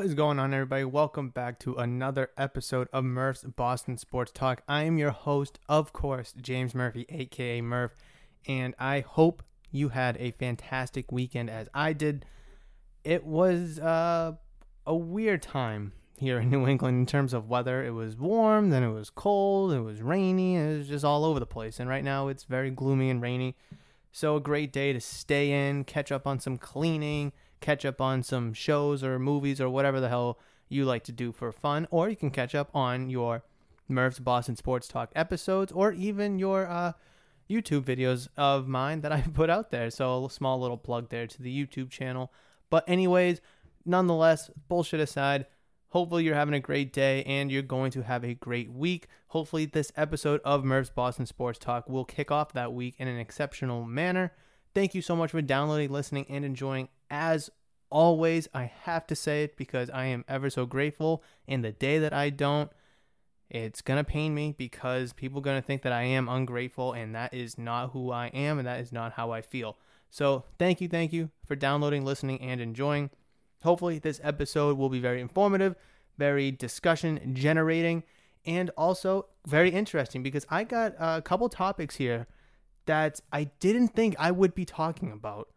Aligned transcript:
What 0.00 0.06
is 0.06 0.14
going 0.14 0.38
on, 0.38 0.54
everybody? 0.54 0.84
Welcome 0.84 1.28
back 1.28 1.58
to 1.58 1.74
another 1.74 2.30
episode 2.38 2.88
of 2.90 3.04
Murph's 3.04 3.44
Boston 3.44 3.98
Sports 3.98 4.32
Talk. 4.32 4.62
I 4.66 4.84
am 4.84 4.96
your 4.96 5.10
host, 5.10 5.58
of 5.68 5.92
course, 5.92 6.32
James 6.40 6.74
Murphy, 6.74 7.04
aka 7.10 7.60
Murph, 7.60 7.94
and 8.48 8.74
I 8.78 9.00
hope 9.00 9.42
you 9.70 9.90
had 9.90 10.16
a 10.16 10.30
fantastic 10.30 11.12
weekend 11.12 11.50
as 11.50 11.68
I 11.74 11.92
did. 11.92 12.24
It 13.04 13.26
was 13.26 13.78
uh, 13.78 14.36
a 14.86 14.96
weird 14.96 15.42
time 15.42 15.92
here 16.16 16.40
in 16.40 16.48
New 16.48 16.66
England 16.66 17.00
in 17.00 17.04
terms 17.04 17.34
of 17.34 17.50
weather. 17.50 17.84
It 17.84 17.92
was 17.92 18.16
warm, 18.16 18.70
then 18.70 18.82
it 18.82 18.92
was 18.92 19.10
cold, 19.10 19.70
it 19.70 19.82
was 19.82 20.00
rainy, 20.00 20.56
it 20.56 20.78
was 20.78 20.88
just 20.88 21.04
all 21.04 21.26
over 21.26 21.38
the 21.38 21.44
place. 21.44 21.78
And 21.78 21.90
right 21.90 22.02
now 22.02 22.28
it's 22.28 22.44
very 22.44 22.70
gloomy 22.70 23.10
and 23.10 23.20
rainy. 23.20 23.54
So, 24.12 24.36
a 24.36 24.40
great 24.40 24.72
day 24.72 24.94
to 24.94 25.00
stay 25.00 25.68
in, 25.68 25.84
catch 25.84 26.10
up 26.10 26.26
on 26.26 26.40
some 26.40 26.56
cleaning 26.56 27.32
catch 27.60 27.84
up 27.84 28.00
on 28.00 28.22
some 28.22 28.52
shows 28.52 29.02
or 29.02 29.18
movies 29.18 29.60
or 29.60 29.68
whatever 29.68 30.00
the 30.00 30.08
hell 30.08 30.38
you 30.68 30.84
like 30.84 31.04
to 31.04 31.12
do 31.12 31.32
for 31.32 31.52
fun, 31.52 31.86
or 31.90 32.08
you 32.08 32.16
can 32.16 32.30
catch 32.30 32.54
up 32.54 32.70
on 32.74 33.10
your 33.10 33.42
Murph's 33.88 34.20
Boston 34.20 34.56
Sports 34.56 34.88
Talk 34.88 35.10
episodes, 35.16 35.72
or 35.72 35.92
even 35.92 36.38
your 36.38 36.66
uh, 36.66 36.92
YouTube 37.50 37.82
videos 37.82 38.28
of 38.36 38.68
mine 38.68 39.00
that 39.00 39.12
I 39.12 39.22
put 39.22 39.50
out 39.50 39.70
there. 39.70 39.90
So 39.90 40.26
a 40.26 40.30
small 40.30 40.60
little 40.60 40.78
plug 40.78 41.08
there 41.10 41.26
to 41.26 41.42
the 41.42 41.66
YouTube 41.66 41.90
channel. 41.90 42.32
But 42.70 42.88
anyways, 42.88 43.40
nonetheless, 43.84 44.50
bullshit 44.68 45.00
aside, 45.00 45.46
hopefully 45.88 46.24
you're 46.24 46.36
having 46.36 46.54
a 46.54 46.60
great 46.60 46.92
day 46.92 47.24
and 47.24 47.50
you're 47.50 47.62
going 47.62 47.90
to 47.92 48.02
have 48.02 48.24
a 48.24 48.34
great 48.34 48.70
week. 48.72 49.08
Hopefully 49.28 49.66
this 49.66 49.92
episode 49.96 50.40
of 50.44 50.64
Murph's 50.64 50.90
Boston 50.90 51.26
Sports 51.26 51.58
Talk 51.58 51.88
will 51.88 52.04
kick 52.04 52.30
off 52.30 52.52
that 52.52 52.72
week 52.72 52.94
in 52.98 53.08
an 53.08 53.18
exceptional 53.18 53.84
manner. 53.84 54.32
Thank 54.74 54.94
you 54.94 55.02
so 55.02 55.16
much 55.16 55.32
for 55.32 55.42
downloading, 55.42 55.90
listening, 55.90 56.26
and 56.28 56.44
enjoying. 56.44 56.88
As 57.10 57.50
always, 57.90 58.48
I 58.54 58.70
have 58.84 59.06
to 59.08 59.16
say 59.16 59.42
it 59.42 59.56
because 59.56 59.90
I 59.90 60.06
am 60.06 60.24
ever 60.28 60.48
so 60.48 60.64
grateful. 60.64 61.24
And 61.48 61.64
the 61.64 61.72
day 61.72 61.98
that 61.98 62.12
I 62.12 62.30
don't, 62.30 62.70
it's 63.48 63.82
going 63.82 63.98
to 63.98 64.08
pain 64.08 64.32
me 64.32 64.54
because 64.56 65.12
people 65.12 65.40
are 65.40 65.42
going 65.42 65.60
to 65.60 65.66
think 65.66 65.82
that 65.82 65.92
I 65.92 66.02
am 66.02 66.28
ungrateful, 66.28 66.92
and 66.92 67.14
that 67.16 67.34
is 67.34 67.58
not 67.58 67.90
who 67.90 68.12
I 68.12 68.28
am, 68.28 68.58
and 68.58 68.68
that 68.68 68.78
is 68.78 68.92
not 68.92 69.14
how 69.14 69.32
I 69.32 69.42
feel. 69.42 69.76
So, 70.08 70.44
thank 70.58 70.80
you, 70.80 70.88
thank 70.88 71.12
you 71.12 71.30
for 71.44 71.56
downloading, 71.56 72.04
listening, 72.04 72.40
and 72.40 72.60
enjoying. 72.60 73.10
Hopefully, 73.62 73.98
this 73.98 74.20
episode 74.22 74.78
will 74.78 74.88
be 74.88 75.00
very 75.00 75.20
informative, 75.20 75.74
very 76.16 76.52
discussion 76.52 77.34
generating, 77.34 78.04
and 78.46 78.70
also 78.76 79.26
very 79.46 79.70
interesting 79.70 80.22
because 80.22 80.46
I 80.48 80.62
got 80.62 80.94
a 80.98 81.20
couple 81.20 81.48
topics 81.48 81.96
here 81.96 82.28
that 82.90 83.20
I 83.32 83.44
didn't 83.60 83.94
think 83.94 84.16
I 84.18 84.32
would 84.32 84.52
be 84.52 84.64
talking 84.64 85.12
about, 85.12 85.48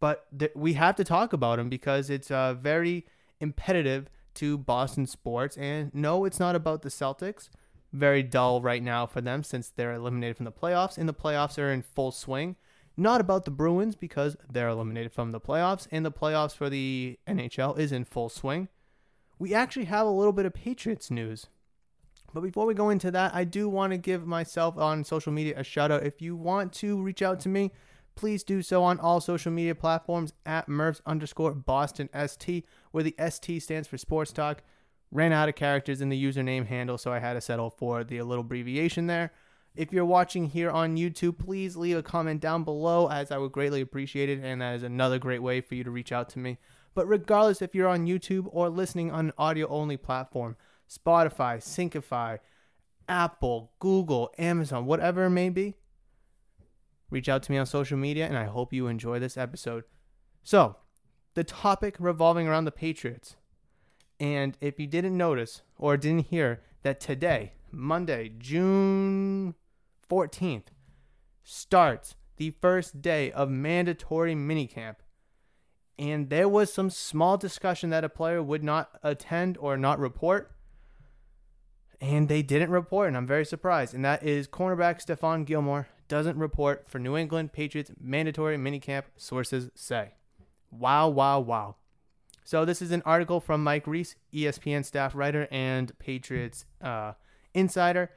but 0.00 0.26
we 0.54 0.72
have 0.72 0.96
to 0.96 1.04
talk 1.04 1.34
about 1.34 1.58
them 1.58 1.68
because 1.68 2.08
it's 2.08 2.30
uh, 2.30 2.54
very 2.54 3.04
imperative 3.40 4.08
to 4.36 4.56
Boston 4.56 5.06
sports. 5.06 5.58
And 5.58 5.94
no, 5.94 6.24
it's 6.24 6.40
not 6.40 6.56
about 6.56 6.80
the 6.80 6.88
Celtics. 6.88 7.50
Very 7.92 8.22
dull 8.22 8.62
right 8.62 8.82
now 8.82 9.04
for 9.04 9.20
them 9.20 9.42
since 9.42 9.68
they're 9.68 9.92
eliminated 9.92 10.38
from 10.38 10.46
the 10.46 10.50
playoffs, 10.50 10.96
and 10.96 11.06
the 11.06 11.12
playoffs 11.12 11.58
are 11.58 11.70
in 11.70 11.82
full 11.82 12.10
swing. 12.10 12.56
Not 12.96 13.20
about 13.20 13.44
the 13.44 13.50
Bruins 13.50 13.94
because 13.94 14.34
they're 14.50 14.70
eliminated 14.70 15.12
from 15.12 15.32
the 15.32 15.40
playoffs, 15.40 15.86
and 15.90 16.06
the 16.06 16.10
playoffs 16.10 16.56
for 16.56 16.70
the 16.70 17.18
NHL 17.28 17.78
is 17.78 17.92
in 17.92 18.06
full 18.06 18.30
swing. 18.30 18.68
We 19.38 19.52
actually 19.52 19.84
have 19.86 20.06
a 20.06 20.10
little 20.10 20.32
bit 20.32 20.46
of 20.46 20.54
Patriots 20.54 21.10
news. 21.10 21.48
But 22.34 22.42
before 22.42 22.66
we 22.66 22.74
go 22.74 22.90
into 22.90 23.10
that, 23.10 23.34
I 23.34 23.44
do 23.44 23.68
want 23.68 23.92
to 23.92 23.98
give 23.98 24.26
myself 24.26 24.78
on 24.78 25.04
social 25.04 25.32
media 25.32 25.54
a 25.58 25.64
shout 25.64 25.90
out. 25.90 26.02
If 26.02 26.22
you 26.22 26.34
want 26.34 26.72
to 26.74 27.02
reach 27.02 27.20
out 27.20 27.40
to 27.40 27.48
me, 27.48 27.72
please 28.14 28.42
do 28.42 28.62
so 28.62 28.82
on 28.82 28.98
all 29.00 29.20
social 29.20 29.52
media 29.52 29.74
platforms 29.74 30.32
at 30.46 30.68
Murphs 30.68 31.02
underscore 31.04 31.52
Boston 31.52 32.08
ST, 32.14 32.64
where 32.90 33.04
the 33.04 33.14
ST 33.30 33.62
stands 33.62 33.86
for 33.86 33.98
Sports 33.98 34.32
Talk. 34.32 34.62
Ran 35.10 35.32
out 35.32 35.50
of 35.50 35.56
characters 35.56 36.00
in 36.00 36.08
the 36.08 36.24
username 36.24 36.66
handle, 36.66 36.96
so 36.96 37.12
I 37.12 37.18
had 37.18 37.34
to 37.34 37.40
settle 37.42 37.68
for 37.68 38.02
the 38.02 38.22
little 38.22 38.44
abbreviation 38.44 39.08
there. 39.08 39.32
If 39.74 39.92
you're 39.92 40.04
watching 40.06 40.48
here 40.48 40.70
on 40.70 40.96
YouTube, 40.96 41.38
please 41.38 41.76
leave 41.76 41.96
a 41.96 42.02
comment 42.02 42.40
down 42.40 42.64
below, 42.64 43.08
as 43.08 43.30
I 43.30 43.36
would 43.38 43.52
greatly 43.52 43.82
appreciate 43.82 44.30
it, 44.30 44.40
and 44.42 44.62
that 44.62 44.76
is 44.76 44.82
another 44.82 45.18
great 45.18 45.42
way 45.42 45.60
for 45.60 45.74
you 45.74 45.84
to 45.84 45.90
reach 45.90 46.12
out 46.12 46.30
to 46.30 46.38
me. 46.38 46.58
But 46.94 47.08
regardless 47.08 47.62
if 47.62 47.74
you're 47.74 47.88
on 47.88 48.06
YouTube 48.06 48.48
or 48.50 48.68
listening 48.68 49.10
on 49.10 49.26
an 49.26 49.32
audio 49.38 49.66
only 49.68 49.96
platform, 49.98 50.56
Spotify, 50.92 51.58
Syncify, 51.58 52.38
Apple, 53.08 53.72
Google, 53.78 54.32
Amazon, 54.38 54.86
whatever 54.86 55.24
it 55.24 55.30
may 55.30 55.48
be, 55.48 55.74
reach 57.10 57.28
out 57.28 57.42
to 57.44 57.52
me 57.52 57.58
on 57.58 57.66
social 57.66 57.98
media, 57.98 58.26
and 58.26 58.36
I 58.36 58.44
hope 58.44 58.72
you 58.72 58.86
enjoy 58.86 59.18
this 59.18 59.36
episode. 59.36 59.84
So, 60.42 60.76
the 61.34 61.44
topic 61.44 61.96
revolving 61.98 62.46
around 62.46 62.64
the 62.64 62.72
Patriots. 62.72 63.36
And 64.20 64.56
if 64.60 64.78
you 64.78 64.86
didn't 64.86 65.16
notice 65.16 65.62
or 65.78 65.96
didn't 65.96 66.26
hear 66.26 66.62
that 66.82 67.00
today, 67.00 67.54
Monday, 67.70 68.32
June 68.38 69.54
14th, 70.10 70.66
starts 71.42 72.16
the 72.36 72.54
first 72.60 73.00
day 73.00 73.32
of 73.32 73.50
mandatory 73.50 74.34
minicamp. 74.34 74.96
And 75.98 76.30
there 76.30 76.48
was 76.48 76.72
some 76.72 76.90
small 76.90 77.36
discussion 77.36 77.90
that 77.90 78.04
a 78.04 78.08
player 78.08 78.42
would 78.42 78.62
not 78.62 78.98
attend 79.02 79.56
or 79.58 79.76
not 79.76 79.98
report 79.98 80.52
and 82.02 82.26
they 82.26 82.42
didn't 82.42 82.70
report, 82.70 83.06
and 83.06 83.16
I'm 83.16 83.28
very 83.28 83.44
surprised. 83.44 83.94
And 83.94 84.04
that 84.04 84.24
is 84.24 84.48
cornerback 84.48 85.00
Stephon 85.00 85.46
Gilmore 85.46 85.86
doesn't 86.08 86.36
report 86.36 86.88
for 86.88 86.98
New 86.98 87.16
England 87.16 87.52
Patriots 87.52 87.92
mandatory 87.98 88.56
minicamp, 88.56 89.04
sources 89.16 89.70
say. 89.76 90.14
Wow, 90.72 91.08
wow, 91.08 91.38
wow. 91.38 91.76
So 92.44 92.64
this 92.64 92.82
is 92.82 92.90
an 92.90 93.02
article 93.06 93.38
from 93.38 93.62
Mike 93.62 93.86
Reiss, 93.86 94.16
ESPN 94.34 94.84
staff 94.84 95.14
writer 95.14 95.46
and 95.52 95.96
Patriots 96.00 96.66
uh, 96.80 97.12
insider, 97.54 98.10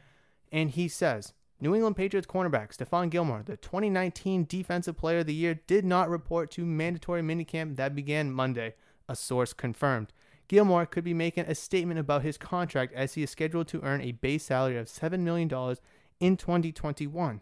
and 0.51 0.71
he 0.71 0.87
says 0.87 1.33
New 1.61 1.75
England 1.75 1.95
Patriots 1.95 2.25
cornerback 2.25 2.75
Stephon 2.75 3.11
Gilmore, 3.11 3.43
the 3.45 3.55
2019 3.55 4.45
Defensive 4.49 4.97
Player 4.97 5.19
of 5.19 5.27
the 5.27 5.33
Year, 5.35 5.59
did 5.67 5.85
not 5.85 6.09
report 6.09 6.49
to 6.51 6.65
mandatory 6.65 7.21
minicamp 7.21 7.75
that 7.75 7.93
began 7.93 8.31
Monday. 8.31 8.73
A 9.07 9.15
source 9.15 9.53
confirmed. 9.53 10.11
Gilmore 10.47 10.85
could 10.85 11.03
be 11.03 11.13
making 11.13 11.45
a 11.45 11.55
statement 11.55 11.99
about 11.99 12.21
his 12.21 12.37
contract 12.37 12.93
as 12.93 13.15
he 13.15 13.23
is 13.23 13.31
scheduled 13.31 13.67
to 13.69 13.81
earn 13.81 14.01
a 14.01 14.11
base 14.11 14.45
salary 14.45 14.77
of 14.77 14.87
$7 14.87 15.19
million 15.19 15.49
in 16.19 16.37
2021. 16.37 17.41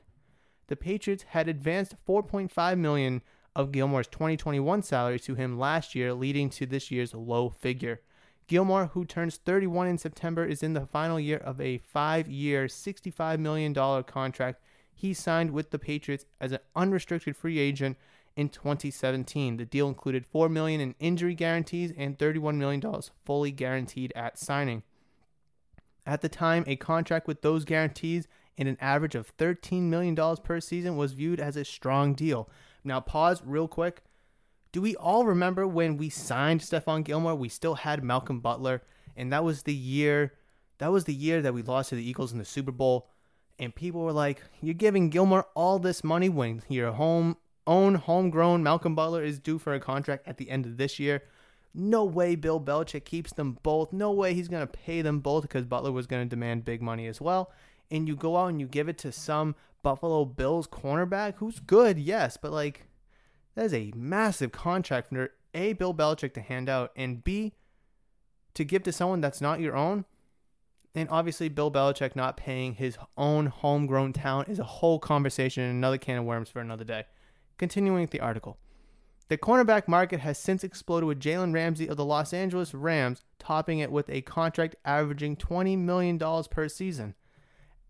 The 0.68 0.76
Patriots 0.76 1.26
had 1.30 1.50
advanced 1.50 1.96
4.5 2.08 2.78
million 2.78 3.22
of 3.56 3.72
Gilmore's 3.72 4.08
2021 4.08 4.82
salary 4.82 5.20
to 5.20 5.36
him 5.36 5.60
last 5.60 5.94
year, 5.94 6.14
leading 6.14 6.50
to 6.52 6.66
this 6.66 6.90
year's 6.90 7.14
low 7.14 7.50
figure. 7.50 8.02
Gilmore, 8.48 8.88
who 8.88 9.06
turns 9.06 9.38
31 9.38 9.88
in 9.88 9.98
September, 9.98 10.46
is 10.46 10.64
in 10.64 10.74
the 10.74 10.86
final 10.86 11.20
year 11.20 11.38
of 11.38 11.60
a 11.62 11.78
five-year, 11.78 12.66
$65 12.66 13.40
million 13.40 13.74
contract 14.04 14.62
he 14.94 15.14
signed 15.14 15.52
with 15.52 15.72
the 15.72 15.80
Patriots 15.80 16.26
as 16.40 16.52
an 16.52 16.60
unrestricted 16.76 17.36
free 17.36 17.60
agent 17.60 17.98
in 18.36 18.50
2017. 18.50 19.58
The 19.58 19.66
deal 19.66 19.88
included 19.88 20.26
4 20.26 20.50
million 20.50 20.82
in 20.82 20.96
injury 21.00 21.36
guarantees 21.36 21.94
and 21.98 22.18
$31 22.18 22.56
million 22.56 22.82
fully 23.26 23.52
guaranteed 23.52 24.12
at 24.16 24.38
signing. 24.38 24.84
At 26.06 26.22
the 26.22 26.30
time, 26.30 26.64
a 26.68 26.76
contract 26.76 27.28
with 27.28 27.42
those 27.42 27.66
guarantees 27.66 28.28
and 28.58 28.68
an 28.68 28.78
average 28.82 29.16
of 29.16 29.36
$13 29.38 29.84
million 29.84 30.16
per 30.44 30.60
season 30.60 30.98
was 30.98 31.14
viewed 31.14 31.40
as 31.40 31.56
a 31.56 31.66
strong 31.66 32.14
deal. 32.14 32.50
Now, 32.84 33.00
pause 33.00 33.42
real 33.46 33.68
quick. 33.68 34.04
Do 34.72 34.82
we 34.82 34.96
all 34.96 35.26
remember 35.26 35.68
when 35.68 35.98
we 35.98 36.10
signed 36.10 36.62
Stephon 36.62 37.04
Gilmore? 37.04 37.36
We 37.36 37.50
still 37.50 37.76
had 37.76 38.04
Malcolm 38.04 38.40
Butler, 38.40 38.82
and 39.16 39.32
that 39.32 39.44
was 39.44 39.64
the 39.64 39.74
year 39.74 40.34
that 40.80 40.92
was 40.92 41.06
the 41.06 41.14
year 41.14 41.42
that 41.42 41.54
we 41.54 41.62
lost 41.62 41.90
to 41.90 41.96
the 41.96 42.08
Eagles 42.08 42.34
in 42.34 42.40
the 42.40 42.46
Super 42.46 42.72
Bowl. 42.72 43.08
And 43.60 43.74
people 43.74 44.02
were 44.02 44.12
like, 44.12 44.42
You're 44.62 44.74
giving 44.74 45.10
Gilmore 45.10 45.46
all 45.54 45.80
this 45.80 46.04
money 46.04 46.28
when 46.28 46.64
your 46.68 46.92
home 46.92 47.38
own 47.66 47.96
homegrown 47.96 48.64
Malcolm 48.64 48.96
Butler 48.96 49.24
is 49.24 49.40
due 49.40 49.58
for 49.58 49.74
a 49.74 49.80
contract 49.80 50.28
at 50.28 50.38
the 50.38 50.50
end 50.50 50.66
of 50.66 50.78
this 50.78 51.00
year. 51.00 51.24
No 51.74 52.04
way 52.06 52.36
Bill 52.36 52.60
Belichick 52.60 53.06
keeps 53.06 53.34
them 53.34 53.58
both. 53.64 53.92
No 53.92 54.12
way 54.12 54.34
he's 54.34 54.48
going 54.48 54.66
to 54.66 54.72
pay 54.72 55.02
them 55.02 55.20
both 55.20 55.44
because 55.44 55.66
Butler 55.66 55.92
was 55.92 56.06
going 56.06 56.24
to 56.24 56.30
demand 56.30 56.66
big 56.66 56.82
money 56.82 57.08
as 57.08 57.20
well. 57.20 57.52
And 57.90 58.08
you 58.08 58.16
go 58.16 58.38
out 58.38 58.48
and 58.48 58.60
you 58.60 58.68
give 58.68 58.90
it 58.90 58.98
to 59.00 59.12
some 59.12 59.56
Buffalo 59.82 60.26
Bills 60.26 60.68
cornerback 60.68 61.36
who's 61.36 61.60
good, 61.60 61.98
yes, 61.98 62.38
but 62.38 62.52
like 62.52 62.88
that 63.56 63.66
is 63.66 63.74
a 63.74 63.92
massive 63.96 64.52
contract 64.52 65.10
for 65.10 65.32
A, 65.54 65.74
Bill 65.74 65.94
Belichick 65.94 66.34
to 66.34 66.42
hand 66.42 66.70
out, 66.70 66.92
and 66.96 67.24
B, 67.24 67.54
to 68.54 68.64
give 68.64 68.84
to 68.84 68.92
someone 68.92 69.22
that's 69.22 69.42
not 69.42 69.60
your 69.60 69.76
own. 69.76 70.06
And 70.96 71.10
obviously, 71.10 71.50
Bill 71.50 71.72
Belichick 71.72 72.16
not 72.16 72.38
paying 72.38 72.76
his 72.76 72.98
own 73.18 73.48
homegrown 73.48 74.14
talent 74.14 74.50
is 74.50 74.60
a 74.60 74.64
whole 74.64 75.00
conversation 75.00 75.64
and 75.64 75.78
another 75.78 75.98
can 75.98 76.20
of 76.20 76.26
worms 76.26 76.50
for 76.50 76.60
another 76.60 76.84
day. 76.84 77.06
Continuing 77.58 78.02
with 78.02 78.12
the 78.12 78.20
article. 78.20 78.58
The 79.30 79.38
cornerback 79.38 79.88
market 79.88 80.20
has 80.20 80.38
since 80.38 80.64
exploded 80.64 81.08
with 81.08 81.20
Jalen 81.20 81.54
Ramsey 81.54 81.88
of 81.88 81.98
the 81.98 82.06
Los 82.06 82.34
Angeles 82.34 82.74
Rams 82.74 83.24
topping 83.40 83.80
it 83.80 83.92
with 83.92 84.10
a 84.10 84.22
contract 84.22 84.76
averaging 84.86 85.38
$20 85.38 85.78
million 85.78 86.20
per 86.20 86.68
season. 86.68 87.16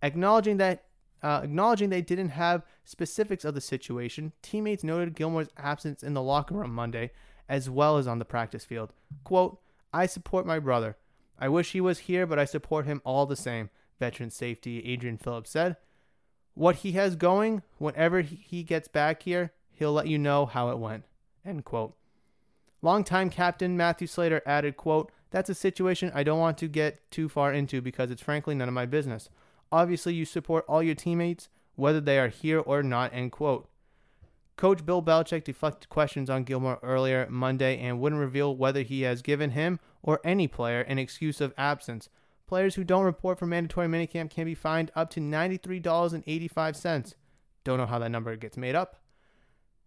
Acknowledging 0.01 0.57
that 0.57 0.85
uh, 1.23 1.39
acknowledging 1.43 1.89
they 1.89 2.01
didn't 2.01 2.29
have 2.29 2.63
specifics 2.83 3.45
of 3.45 3.55
the 3.55 3.61
situation, 3.61 4.33
teammates 4.41 4.83
noted 4.83 5.15
Gilmore's 5.15 5.49
absence 5.57 6.03
in 6.03 6.13
the 6.13 6.21
locker 6.21 6.55
room 6.55 6.73
Monday, 6.73 7.11
as 7.47 7.69
well 7.69 7.97
as 7.97 8.07
on 8.07 8.19
the 8.19 8.25
practice 8.25 8.65
field. 8.65 8.91
Quote, 9.23 9.59
I 9.93 10.05
support 10.05 10.45
my 10.45 10.59
brother. 10.59 10.97
I 11.39 11.47
wish 11.47 11.71
he 11.71 11.81
was 11.81 11.99
here, 11.99 12.27
but 12.27 12.39
I 12.39 12.45
support 12.45 12.85
him 12.85 13.01
all 13.05 13.25
the 13.25 13.37
same, 13.37 13.69
veteran 13.99 14.31
safety 14.31 14.85
Adrian 14.85 15.17
Phillips 15.17 15.51
said. 15.51 15.77
What 16.55 16.77
he 16.77 16.91
has 16.93 17.15
going, 17.15 17.63
whenever 17.77 18.21
he 18.21 18.63
gets 18.63 18.87
back 18.87 19.23
here, 19.23 19.53
he'll 19.71 19.93
let 19.93 20.07
you 20.07 20.17
know 20.17 20.45
how 20.45 20.69
it 20.69 20.77
went. 20.77 21.05
End 21.45 21.65
quote. 21.65 21.95
Longtime 22.81 23.29
captain 23.29 23.77
Matthew 23.77 24.07
Slater 24.07 24.41
added, 24.45 24.77
quote, 24.77 25.11
That's 25.31 25.49
a 25.49 25.55
situation 25.55 26.11
I 26.13 26.23
don't 26.23 26.39
want 26.39 26.57
to 26.59 26.67
get 26.67 27.09
too 27.11 27.29
far 27.29 27.53
into 27.53 27.81
because 27.81 28.11
it's 28.11 28.21
frankly 28.21 28.55
none 28.55 28.67
of 28.67 28.73
my 28.73 28.85
business. 28.85 29.29
Obviously, 29.71 30.13
you 30.13 30.25
support 30.25 30.65
all 30.67 30.83
your 30.83 30.95
teammates, 30.95 31.49
whether 31.75 31.99
they 31.99 32.19
are 32.19 32.27
here 32.27 32.59
or 32.59 32.83
not, 32.83 33.13
end 33.13 33.31
quote. 33.31 33.67
Coach 34.55 34.85
Bill 34.85 35.01
Belichick 35.01 35.43
deflected 35.43 35.89
questions 35.89 36.29
on 36.29 36.43
Gilmore 36.43 36.79
earlier 36.83 37.27
Monday 37.29 37.79
and 37.79 37.99
wouldn't 37.99 38.21
reveal 38.21 38.55
whether 38.55 38.83
he 38.83 39.01
has 39.01 39.21
given 39.23 39.51
him 39.51 39.79
or 40.03 40.19
any 40.23 40.47
player 40.47 40.81
an 40.81 40.99
excuse 40.99 41.41
of 41.41 41.53
absence. 41.57 42.09
Players 42.47 42.75
who 42.75 42.83
don't 42.83 43.05
report 43.05 43.39
for 43.39 43.45
mandatory 43.45 43.87
minicamp 43.87 44.29
can 44.29 44.45
be 44.45 44.55
fined 44.55 44.91
up 44.95 45.09
to 45.11 45.19
$93.85. 45.19 47.13
Don't 47.63 47.77
know 47.77 47.85
how 47.85 47.99
that 47.99 48.11
number 48.11 48.35
gets 48.35 48.57
made 48.57 48.75
up. 48.75 48.97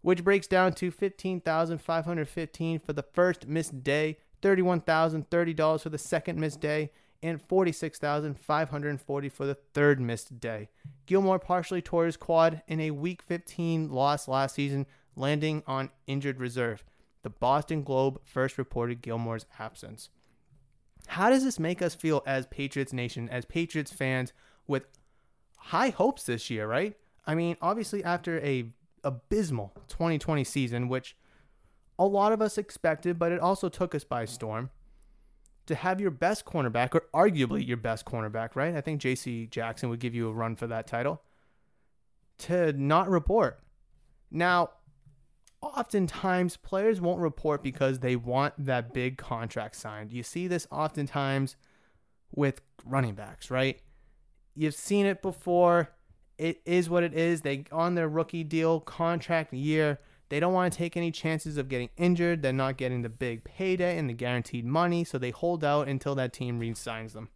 Which 0.01 0.23
breaks 0.23 0.47
down 0.47 0.73
to 0.73 0.91
$15,515 0.91 2.81
for 2.81 2.93
the 2.93 3.03
first 3.03 3.47
missed 3.47 3.83
day, 3.83 4.17
$31,030 4.41 5.81
for 5.81 5.89
the 5.89 5.97
second 5.97 6.39
missed 6.39 6.59
day, 6.59 6.91
and 7.21 7.41
46,540 7.41 9.29
for 9.29 9.45
the 9.45 9.55
third 9.55 9.99
missed 9.99 10.39
day. 10.39 10.69
Gilmore 11.05 11.39
partially 11.39 11.81
tore 11.81 12.05
his 12.05 12.17
quad 12.17 12.61
in 12.67 12.79
a 12.79 12.91
Week 12.91 13.21
15 13.21 13.89
loss 13.89 14.27
last 14.27 14.55
season, 14.55 14.85
landing 15.15 15.63
on 15.65 15.89
injured 16.05 16.39
reserve. 16.39 16.83
The 17.23 17.29
Boston 17.31 17.83
Globe 17.83 18.21
first 18.23 18.57
reported 18.57 19.01
Gilmore's 19.01 19.45
absence. 19.59 20.09
How 21.07 21.29
does 21.29 21.43
this 21.43 21.59
make 21.59 21.81
us 21.81 21.95
feel 21.95 22.21
as 22.25 22.45
Patriots 22.47 22.93
Nation, 22.93 23.27
as 23.29 23.45
Patriots 23.45 23.91
fans, 23.91 24.33
with 24.67 24.87
high 25.57 25.89
hopes 25.89 26.23
this 26.23 26.49
year, 26.49 26.67
right? 26.67 26.95
I 27.25 27.35
mean, 27.35 27.57
obviously 27.61 28.03
after 28.03 28.39
a 28.39 28.71
abysmal 29.03 29.73
2020 29.87 30.43
season, 30.43 30.87
which 30.89 31.15
a 31.97 32.05
lot 32.05 32.31
of 32.31 32.41
us 32.41 32.57
expected, 32.57 33.17
but 33.17 33.31
it 33.31 33.39
also 33.39 33.69
took 33.69 33.95
us 33.95 34.03
by 34.03 34.25
storm 34.25 34.69
to 35.65 35.75
have 35.75 35.99
your 35.99 36.11
best 36.11 36.45
cornerback, 36.45 36.95
or 36.95 37.03
arguably 37.13 37.65
your 37.65 37.77
best 37.77 38.05
cornerback, 38.05 38.55
right? 38.55 38.75
I 38.75 38.81
think 38.81 39.01
J.C. 39.01 39.47
Jackson 39.47 39.89
would 39.89 39.99
give 39.99 40.15
you 40.15 40.29
a 40.29 40.33
run 40.33 40.55
for 40.55 40.67
that 40.67 40.87
title, 40.87 41.21
to 42.39 42.71
not 42.73 43.09
report. 43.09 43.59
Now, 44.31 44.69
oftentimes 45.61 46.57
players 46.57 47.01
won't 47.01 47.19
report 47.19 47.63
because 47.63 47.99
they 47.99 48.15
want 48.15 48.53
that 48.57 48.93
big 48.93 49.17
contract 49.17 49.75
signed. 49.75 50.11
You 50.11 50.23
see 50.23 50.47
this 50.47 50.67
oftentimes 50.71 51.55
with 52.35 52.61
running 52.85 53.15
backs, 53.15 53.49
right? 53.49 53.79
You've 54.55 54.75
seen 54.75 55.05
it 55.05 55.21
before. 55.21 55.89
It 56.37 56.61
is 56.65 56.89
what 56.89 57.03
it 57.03 57.13
is. 57.13 57.41
They 57.41 57.65
on 57.71 57.95
their 57.95 58.07
rookie 58.07 58.43
deal 58.43 58.79
contract 58.79 59.53
year, 59.53 59.99
they 60.29 60.39
don't 60.39 60.53
want 60.53 60.71
to 60.71 60.77
take 60.77 60.97
any 60.97 61.11
chances 61.11 61.57
of 61.57 61.69
getting 61.69 61.89
injured. 61.97 62.41
They're 62.41 62.53
not 62.53 62.77
getting 62.77 63.01
the 63.01 63.09
big 63.09 63.43
payday 63.43 63.97
and 63.97 64.09
the 64.09 64.13
guaranteed 64.13 64.65
money, 64.65 65.03
so 65.03 65.17
they 65.17 65.31
hold 65.31 65.63
out 65.63 65.87
until 65.87 66.15
that 66.15 66.33
team 66.33 66.59
re 66.59 66.73
signs 66.73 67.13
them. 67.13 67.29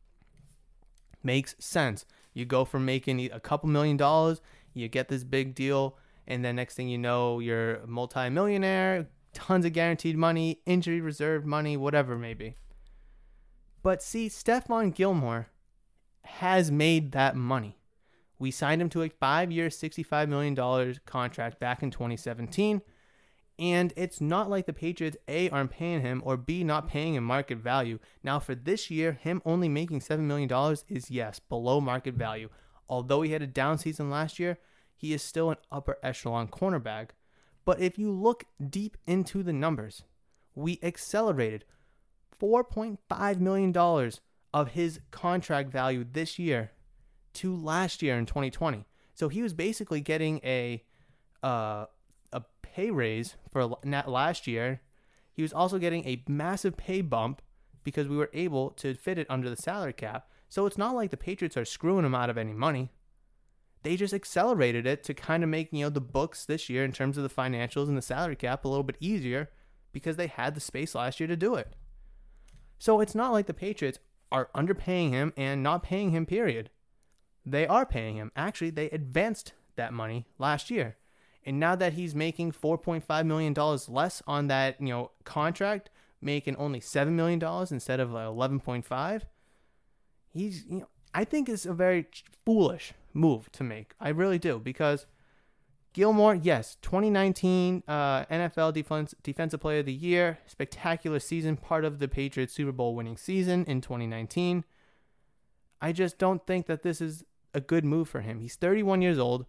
Makes 1.23 1.55
sense. 1.59 2.05
You 2.33 2.45
go 2.45 2.65
from 2.65 2.85
making 2.85 3.31
a 3.31 3.39
couple 3.39 3.69
million 3.69 3.97
dollars, 3.97 4.41
you 4.73 4.87
get 4.87 5.07
this 5.07 5.23
big 5.23 5.55
deal, 5.55 5.97
and 6.27 6.43
then 6.43 6.55
next 6.55 6.75
thing 6.75 6.87
you 6.87 6.97
know, 6.97 7.39
you're 7.39 7.75
a 7.75 7.87
multimillionaire, 7.87 9.07
tons 9.33 9.65
of 9.65 9.73
guaranteed 9.73 10.17
money, 10.17 10.61
injury 10.65 11.01
reserve 11.01 11.45
money, 11.45 11.77
whatever 11.77 12.17
maybe. 12.17 12.55
But 13.83 14.03
see, 14.03 14.27
Stephon 14.27 14.93
Gilmore 14.93 15.47
has 16.23 16.71
made 16.71 17.11
that 17.13 17.35
money. 17.35 17.77
We 18.37 18.51
signed 18.51 18.81
him 18.81 18.89
to 18.89 19.03
a 19.03 19.09
five 19.09 19.51
year, 19.51 19.69
$65 19.69 20.27
million 20.27 20.99
contract 21.05 21.59
back 21.59 21.83
in 21.83 21.91
2017. 21.91 22.81
And 23.59 23.93
it's 23.95 24.19
not 24.19 24.49
like 24.49 24.65
the 24.65 24.73
Patriots, 24.73 25.17
A, 25.27 25.47
aren't 25.49 25.69
paying 25.69 26.01
him, 26.01 26.23
or 26.25 26.35
B, 26.35 26.63
not 26.63 26.87
paying 26.87 27.13
him 27.13 27.23
market 27.23 27.59
value. 27.59 27.99
Now, 28.23 28.39
for 28.39 28.55
this 28.55 28.89
year, 28.89 29.11
him 29.11 29.41
only 29.45 29.69
making 29.69 29.99
$7 29.99 30.19
million 30.21 30.49
is, 30.89 31.11
yes, 31.11 31.37
below 31.37 31.79
market 31.79 32.15
value. 32.15 32.49
Although 32.89 33.21
he 33.21 33.33
had 33.33 33.43
a 33.43 33.47
down 33.47 33.77
season 33.77 34.09
last 34.09 34.39
year, 34.39 34.57
he 35.01 35.13
is 35.13 35.23
still 35.23 35.49
an 35.49 35.57
upper 35.71 35.97
echelon 36.03 36.47
cornerback. 36.47 37.09
But 37.65 37.79
if 37.79 37.97
you 37.97 38.11
look 38.11 38.45
deep 38.69 38.97
into 39.07 39.41
the 39.41 39.51
numbers, 39.51 40.03
we 40.53 40.79
accelerated 40.83 41.65
$4.5 42.39 43.39
million 43.39 44.11
of 44.53 44.67
his 44.69 44.99
contract 45.09 45.71
value 45.71 46.05
this 46.09 46.37
year 46.37 46.71
to 47.33 47.55
last 47.55 48.03
year 48.03 48.15
in 48.15 48.27
2020. 48.27 48.85
So 49.15 49.27
he 49.27 49.41
was 49.41 49.53
basically 49.53 50.01
getting 50.01 50.39
a 50.43 50.83
uh, 51.41 51.85
a 52.31 52.43
pay 52.61 52.91
raise 52.91 53.37
for 53.51 53.75
last 53.83 54.45
year. 54.45 54.81
He 55.33 55.41
was 55.41 55.51
also 55.51 55.79
getting 55.79 56.05
a 56.05 56.23
massive 56.27 56.77
pay 56.77 57.01
bump 57.01 57.41
because 57.83 58.07
we 58.07 58.17
were 58.17 58.29
able 58.33 58.69
to 58.71 58.93
fit 58.93 59.17
it 59.17 59.25
under 59.31 59.49
the 59.49 59.55
salary 59.55 59.93
cap. 59.93 60.29
So 60.47 60.67
it's 60.67 60.77
not 60.77 60.93
like 60.95 61.09
the 61.09 61.17
Patriots 61.17 61.57
are 61.57 61.65
screwing 61.65 62.05
him 62.05 62.13
out 62.13 62.29
of 62.29 62.37
any 62.37 62.53
money. 62.53 62.91
They 63.83 63.95
just 63.95 64.13
accelerated 64.13 64.85
it 64.85 65.03
to 65.05 65.13
kind 65.13 65.43
of 65.43 65.49
make, 65.49 65.69
you 65.71 65.85
know, 65.85 65.89
the 65.89 66.01
books 66.01 66.45
this 66.45 66.69
year 66.69 66.85
in 66.85 66.91
terms 66.91 67.17
of 67.17 67.23
the 67.23 67.29
financials 67.29 67.87
and 67.87 67.97
the 67.97 68.01
salary 68.01 68.35
cap 68.35 68.63
a 68.63 68.67
little 68.67 68.83
bit 68.83 68.97
easier 68.99 69.49
because 69.91 70.17
they 70.17 70.27
had 70.27 70.55
the 70.55 70.61
space 70.61 70.93
last 70.93 71.19
year 71.19 71.27
to 71.27 71.35
do 71.35 71.55
it. 71.55 71.75
So 72.77 72.99
it's 72.99 73.15
not 73.15 73.31
like 73.31 73.47
the 73.47 73.53
Patriots 73.53 73.99
are 74.31 74.49
underpaying 74.55 75.09
him 75.09 75.33
and 75.35 75.63
not 75.63 75.83
paying 75.83 76.11
him 76.11 76.25
period 76.25 76.69
they 77.45 77.67
are 77.67 77.85
paying 77.85 78.15
him. 78.15 78.31
Actually, 78.35 78.69
they 78.69 78.89
advanced 78.89 79.53
that 79.75 79.93
money 79.93 80.25
last 80.37 80.69
year. 80.69 80.97
And 81.45 81.59
now 81.59 81.75
that 81.75 81.93
he's 81.93 82.13
making 82.13 82.51
$4.5 82.51 83.25
million 83.25 83.53
less 83.87 84.21
on 84.27 84.47
that, 84.47 84.79
you 84.79 84.89
know, 84.89 85.11
contract, 85.23 85.89
making 86.21 86.55
only 86.57 86.79
$7 86.79 87.09
million 87.09 87.41
instead 87.71 87.99
of 87.99 88.09
11.5, 88.09 89.21
he's, 90.29 90.65
you 90.65 90.79
know, 90.81 90.87
I 91.13 91.23
think 91.23 91.49
it's 91.49 91.65
a 91.65 91.73
very 91.73 92.07
foolish 92.45 92.93
move 93.13 93.51
to 93.53 93.63
make. 93.63 93.93
I 93.99 94.09
really 94.09 94.39
do 94.39 94.59
because 94.59 95.05
Gilmore, 95.93 96.35
yes, 96.35 96.77
2019 96.81 97.83
uh, 97.87 98.25
NFL 98.25 98.73
Defense, 98.73 99.13
Defensive 99.23 99.59
Player 99.59 99.79
of 99.79 99.85
the 99.85 99.93
Year, 99.93 100.39
spectacular 100.47 101.19
season, 101.19 101.57
part 101.57 101.83
of 101.83 101.99
the 101.99 102.07
Patriots 102.07 102.53
Super 102.53 102.71
Bowl 102.71 102.95
winning 102.95 103.17
season 103.17 103.65
in 103.65 103.81
2019. 103.81 104.63
I 105.81 105.91
just 105.91 106.17
don't 106.17 106.45
think 106.47 106.67
that 106.67 106.83
this 106.83 107.01
is 107.01 107.25
a 107.53 107.59
good 107.59 107.83
move 107.83 108.07
for 108.07 108.21
him. 108.21 108.39
He's 108.39 108.55
31 108.55 109.01
years 109.01 109.19
old. 109.19 109.45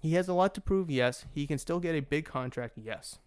He 0.00 0.14
has 0.14 0.28
a 0.28 0.34
lot 0.34 0.54
to 0.54 0.60
prove, 0.60 0.90
yes. 0.90 1.24
He 1.32 1.46
can 1.46 1.58
still 1.58 1.80
get 1.80 1.96
a 1.96 2.00
big 2.00 2.26
contract, 2.26 2.74
yes. 2.76 3.18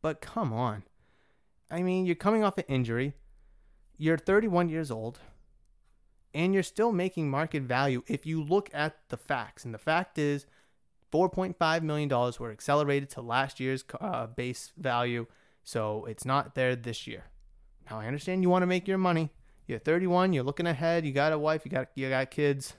But 0.00 0.20
come 0.20 0.52
on. 0.52 0.82
I 1.70 1.82
mean, 1.82 2.04
you're 2.04 2.16
coming 2.16 2.42
off 2.42 2.58
an 2.58 2.64
injury. 2.68 3.14
You're 3.96 4.18
31 4.18 4.68
years 4.68 4.90
old. 4.90 5.20
And 6.34 6.54
you're 6.54 6.62
still 6.62 6.92
making 6.92 7.30
market 7.30 7.62
value 7.62 8.02
if 8.06 8.24
you 8.24 8.42
look 8.42 8.70
at 8.72 8.96
the 9.08 9.16
facts. 9.16 9.64
And 9.64 9.74
the 9.74 9.78
fact 9.78 10.18
is, 10.18 10.46
$4.5 11.12 11.82
million 11.82 12.08
were 12.08 12.50
accelerated 12.50 13.10
to 13.10 13.20
last 13.20 13.60
year's 13.60 13.84
uh, 14.00 14.26
base 14.28 14.72
value, 14.78 15.26
so 15.62 16.06
it's 16.06 16.24
not 16.24 16.54
there 16.54 16.74
this 16.74 17.06
year. 17.06 17.24
Now, 17.90 18.00
I 18.00 18.06
understand 18.06 18.42
you 18.42 18.48
want 18.48 18.62
to 18.62 18.66
make 18.66 18.88
your 18.88 18.98
money. 18.98 19.30
You're 19.66 19.78
31, 19.78 20.32
you're 20.32 20.42
looking 20.42 20.66
ahead, 20.66 21.04
you 21.04 21.12
got 21.12 21.32
a 21.32 21.38
wife, 21.38 21.62
you 21.64 21.70
got 21.70 21.88
you 21.94 22.08
got 22.08 22.30
kids. 22.30 22.74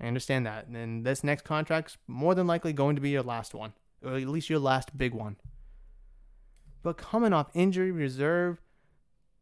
I 0.00 0.06
understand 0.06 0.44
that. 0.46 0.66
And 0.66 1.04
this 1.04 1.22
next 1.22 1.44
contract's 1.44 1.96
more 2.08 2.34
than 2.34 2.46
likely 2.46 2.72
going 2.72 2.96
to 2.96 3.02
be 3.02 3.10
your 3.10 3.22
last 3.22 3.54
one, 3.54 3.72
or 4.04 4.16
at 4.16 4.28
least 4.28 4.50
your 4.50 4.58
last 4.58 4.96
big 4.96 5.14
one. 5.14 5.36
But 6.82 6.98
coming 6.98 7.32
off 7.32 7.48
injury 7.54 7.92
reserve, 7.92 8.60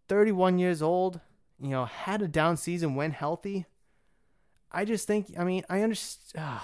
31 0.08 0.58
years 0.58 0.82
old, 0.82 1.20
you 1.62 1.69
know, 1.69 1.85
had 1.85 2.23
a 2.23 2.28
down 2.28 2.57
season 2.57 2.95
when 2.95 3.12
healthy. 3.12 3.66
I 4.71 4.85
just 4.85 5.07
think, 5.07 5.33
I 5.38 5.45
mean, 5.45 5.64
I 5.71 5.83
understand. 5.83 6.45
Uh, 6.45 6.59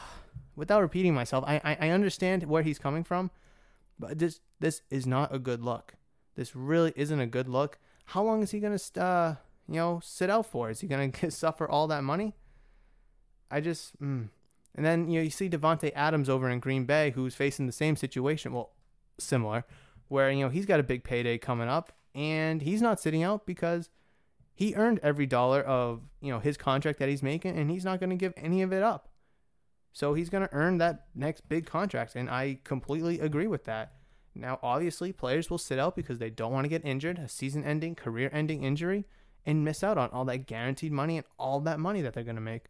without 0.56 0.82
repeating 0.82 1.14
myself, 1.14 1.44
I, 1.46 1.60
I, 1.64 1.76
I 1.82 1.90
understand 1.90 2.42
where 2.42 2.62
he's 2.62 2.78
coming 2.78 3.04
from, 3.04 3.30
but 3.98 4.18
this 4.18 4.40
this 4.60 4.82
is 4.90 5.06
not 5.06 5.32
a 5.32 5.38
good 5.38 5.62
look. 5.62 5.94
This 6.34 6.56
really 6.56 6.92
isn't 6.96 7.20
a 7.20 7.26
good 7.26 7.48
look. 7.48 7.78
How 8.06 8.22
long 8.24 8.42
is 8.42 8.50
he 8.50 8.58
gonna 8.58 8.78
uh, 8.96 9.36
you 9.68 9.76
know 9.76 10.00
sit 10.02 10.28
out 10.28 10.46
for? 10.46 10.68
Is 10.68 10.80
he 10.80 10.88
gonna 10.88 11.12
suffer 11.30 11.68
all 11.68 11.86
that 11.86 12.02
money? 12.02 12.34
I 13.50 13.60
just 13.60 13.98
mm. 14.02 14.28
and 14.74 14.84
then 14.84 15.08
you 15.08 15.20
know 15.20 15.24
you 15.24 15.30
see 15.30 15.48
Davante 15.48 15.92
Adams 15.94 16.28
over 16.28 16.50
in 16.50 16.58
Green 16.58 16.84
Bay 16.84 17.12
who's 17.12 17.34
facing 17.34 17.66
the 17.66 17.72
same 17.72 17.94
situation, 17.94 18.52
well, 18.52 18.72
similar, 19.18 19.64
where 20.08 20.30
you 20.30 20.44
know 20.44 20.50
he's 20.50 20.66
got 20.66 20.80
a 20.80 20.84
big 20.84 21.04
payday 21.04 21.38
coming 21.38 21.68
up 21.68 21.92
and 22.14 22.62
he's 22.62 22.82
not 22.82 22.98
sitting 22.98 23.22
out 23.22 23.46
because 23.46 23.90
he 24.58 24.74
earned 24.74 24.98
every 25.04 25.24
dollar 25.24 25.60
of 25.60 26.00
you 26.20 26.32
know 26.32 26.40
his 26.40 26.56
contract 26.56 26.98
that 26.98 27.08
he's 27.08 27.22
making 27.22 27.56
and 27.56 27.70
he's 27.70 27.84
not 27.84 28.00
going 28.00 28.10
to 28.10 28.16
give 28.16 28.34
any 28.36 28.60
of 28.60 28.72
it 28.72 28.82
up. 28.82 29.08
So 29.92 30.14
he's 30.14 30.28
going 30.28 30.42
to 30.42 30.52
earn 30.52 30.78
that 30.78 31.06
next 31.14 31.48
big 31.48 31.64
contract. 31.64 32.16
And 32.16 32.28
I 32.28 32.58
completely 32.64 33.20
agree 33.20 33.46
with 33.46 33.66
that. 33.66 33.92
Now, 34.34 34.58
obviously, 34.60 35.12
players 35.12 35.48
will 35.48 35.58
sit 35.58 35.78
out 35.78 35.94
because 35.94 36.18
they 36.18 36.30
don't 36.30 36.50
want 36.50 36.64
to 36.64 36.68
get 36.68 36.84
injured, 36.84 37.20
a 37.20 37.28
season 37.28 37.62
ending, 37.62 37.94
career 37.94 38.30
ending 38.32 38.64
injury, 38.64 39.04
and 39.46 39.64
miss 39.64 39.84
out 39.84 39.96
on 39.96 40.10
all 40.10 40.24
that 40.24 40.48
guaranteed 40.48 40.90
money 40.90 41.18
and 41.18 41.26
all 41.38 41.60
that 41.60 41.78
money 41.78 42.02
that 42.02 42.14
they're 42.14 42.24
going 42.24 42.34
to 42.34 42.42
make. 42.42 42.64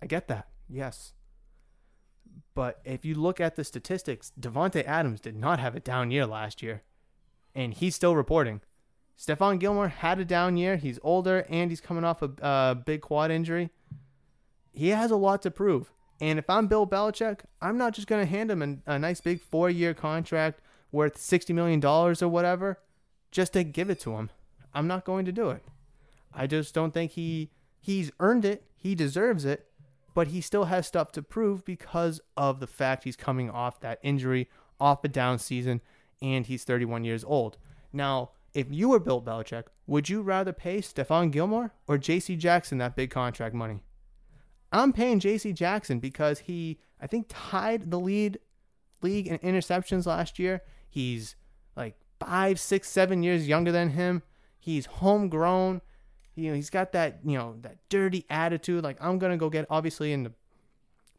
I 0.00 0.06
get 0.06 0.28
that. 0.28 0.48
Yes. 0.66 1.12
But 2.54 2.80
if 2.86 3.04
you 3.04 3.14
look 3.16 3.38
at 3.38 3.56
the 3.56 3.64
statistics, 3.64 4.32
Davante 4.40 4.82
Adams 4.86 5.20
did 5.20 5.36
not 5.36 5.60
have 5.60 5.76
a 5.76 5.80
down 5.80 6.10
year 6.10 6.24
last 6.24 6.62
year. 6.62 6.84
And 7.54 7.74
he's 7.74 7.94
still 7.94 8.16
reporting. 8.16 8.62
Stephon 9.18 9.58
Gilmore 9.58 9.88
had 9.88 10.18
a 10.18 10.24
down 10.24 10.56
year. 10.56 10.76
He's 10.76 10.98
older 11.02 11.46
and 11.48 11.70
he's 11.70 11.80
coming 11.80 12.04
off 12.04 12.22
a 12.22 12.30
uh, 12.42 12.74
big 12.74 13.00
quad 13.00 13.30
injury 13.30 13.70
he 14.74 14.88
has 14.88 15.10
a 15.10 15.16
lot 15.16 15.40
to 15.42 15.50
prove. 15.50 15.92
And 16.20 16.38
if 16.38 16.50
I'm 16.50 16.66
Bill 16.66 16.86
Belichick, 16.86 17.40
I'm 17.62 17.78
not 17.78 17.94
just 17.94 18.06
going 18.06 18.24
to 18.24 18.30
hand 18.30 18.50
him 18.50 18.82
a, 18.86 18.92
a 18.92 18.98
nice 18.98 19.20
big 19.20 19.40
four 19.40 19.70
year 19.70 19.94
contract 19.94 20.60
worth 20.92 21.16
$60 21.16 21.54
million 21.54 21.84
or 21.84 22.28
whatever 22.28 22.78
just 23.30 23.52
to 23.54 23.64
give 23.64 23.90
it 23.90 24.00
to 24.00 24.12
him. 24.12 24.30
I'm 24.74 24.86
not 24.86 25.04
going 25.04 25.24
to 25.24 25.32
do 25.32 25.50
it. 25.50 25.62
I 26.32 26.46
just 26.46 26.74
don't 26.74 26.92
think 26.92 27.12
he 27.12 27.50
he's 27.80 28.10
earned 28.18 28.44
it. 28.44 28.64
He 28.76 28.94
deserves 28.94 29.44
it, 29.44 29.68
but 30.14 30.28
he 30.28 30.40
still 30.40 30.64
has 30.64 30.86
stuff 30.86 31.12
to 31.12 31.22
prove 31.22 31.64
because 31.64 32.20
of 32.36 32.60
the 32.60 32.66
fact 32.66 33.04
he's 33.04 33.16
coming 33.16 33.48
off 33.48 33.80
that 33.80 34.00
injury, 34.02 34.48
off 34.80 35.04
a 35.04 35.08
down 35.08 35.38
season, 35.38 35.80
and 36.20 36.46
he's 36.46 36.64
31 36.64 37.04
years 37.04 37.24
old. 37.24 37.56
Now, 37.92 38.30
if 38.54 38.68
you 38.70 38.90
were 38.90 39.00
Bill 39.00 39.20
Belichick, 39.20 39.64
would 39.86 40.08
you 40.08 40.22
rather 40.22 40.52
pay 40.52 40.78
Stephon 40.78 41.30
Gilmore 41.30 41.74
or 41.88 41.98
J.C. 41.98 42.36
Jackson 42.36 42.78
that 42.78 42.96
big 42.96 43.10
contract 43.10 43.54
money? 43.54 43.80
I'm 44.72 44.92
paying 44.92 45.18
J.C. 45.18 45.52
Jackson 45.52 45.98
because 45.98 46.40
he, 46.40 46.78
I 47.00 47.06
think, 47.06 47.26
tied 47.28 47.90
the 47.90 47.98
lead 47.98 48.38
league 49.02 49.26
in 49.26 49.38
interceptions 49.38 50.06
last 50.06 50.38
year. 50.38 50.62
He's 50.88 51.36
like 51.76 51.96
five, 52.20 52.58
six, 52.58 52.88
seven 52.88 53.22
years 53.22 53.48
younger 53.48 53.72
than 53.72 53.90
him. 53.90 54.22
He's 54.58 54.86
homegrown. 54.86 55.80
You 56.36 56.50
know, 56.50 56.54
he's 56.54 56.70
got 56.70 56.92
that, 56.92 57.20
you 57.24 57.36
know, 57.36 57.56
that 57.60 57.78
dirty 57.88 58.24
attitude. 58.30 58.82
Like 58.82 58.98
I'm 59.00 59.18
gonna 59.18 59.36
go 59.36 59.50
get. 59.50 59.66
Obviously, 59.70 60.12
in 60.12 60.24
the 60.24 60.32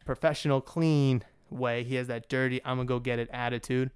professional, 0.05 0.61
clean 0.61 1.23
way, 1.49 1.83
he 1.83 1.95
has 1.95 2.07
that 2.07 2.27
dirty. 2.27 2.61
I'm 2.65 2.77
gonna 2.77 2.87
go 2.87 2.99
get 2.99 3.19
it 3.19 3.29
attitude. 3.31 3.91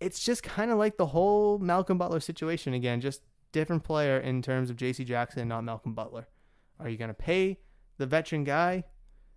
It's 0.00 0.22
just 0.22 0.42
kind 0.42 0.70
of 0.70 0.78
like 0.78 0.96
the 0.96 1.06
whole 1.06 1.58
Malcolm 1.58 1.98
Butler 1.98 2.20
situation 2.20 2.74
again. 2.74 3.00
Just 3.00 3.22
different 3.52 3.84
player 3.84 4.18
in 4.18 4.42
terms 4.42 4.70
of 4.70 4.76
J.C. 4.76 5.04
Jackson, 5.04 5.48
not 5.48 5.64
Malcolm 5.64 5.94
Butler. 5.94 6.28
Are 6.78 6.88
you 6.88 6.96
gonna 6.98 7.14
pay 7.14 7.58
the 7.98 8.06
veteran 8.06 8.44
guy 8.44 8.84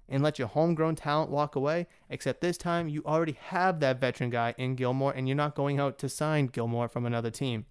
and 0.09 0.23
let 0.23 0.39
your 0.39 0.47
homegrown 0.47 0.95
talent 0.95 1.29
walk 1.29 1.55
away. 1.55 1.87
Except 2.09 2.41
this 2.41 2.57
time, 2.57 2.89
you 2.89 3.03
already 3.05 3.37
have 3.39 3.79
that 3.79 4.01
veteran 4.01 4.29
guy 4.29 4.55
in 4.57 4.75
Gilmore, 4.75 5.13
and 5.13 5.27
you're 5.27 5.37
not 5.37 5.55
going 5.55 5.79
out 5.79 5.99
to 5.99 6.09
sign 6.09 6.47
Gilmore 6.47 6.87
from 6.87 7.05
another 7.05 7.29
team. 7.29 7.65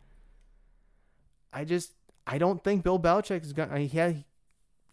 I 1.52 1.64
just, 1.64 1.94
I 2.26 2.38
don't 2.38 2.62
think 2.62 2.84
Bill 2.84 2.98
Belichick 2.98 3.42
is 3.42 3.52
going 3.52 3.70
to, 3.70 3.78
he 3.78 4.24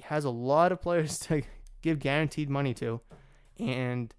has 0.03 0.25
a 0.25 0.29
lot 0.29 0.71
of 0.71 0.81
players 0.81 1.19
to 1.27 1.43
give 1.81 1.99
guaranteed 1.99 2.49
money 2.49 2.73
to. 2.75 3.01
And 3.59 4.13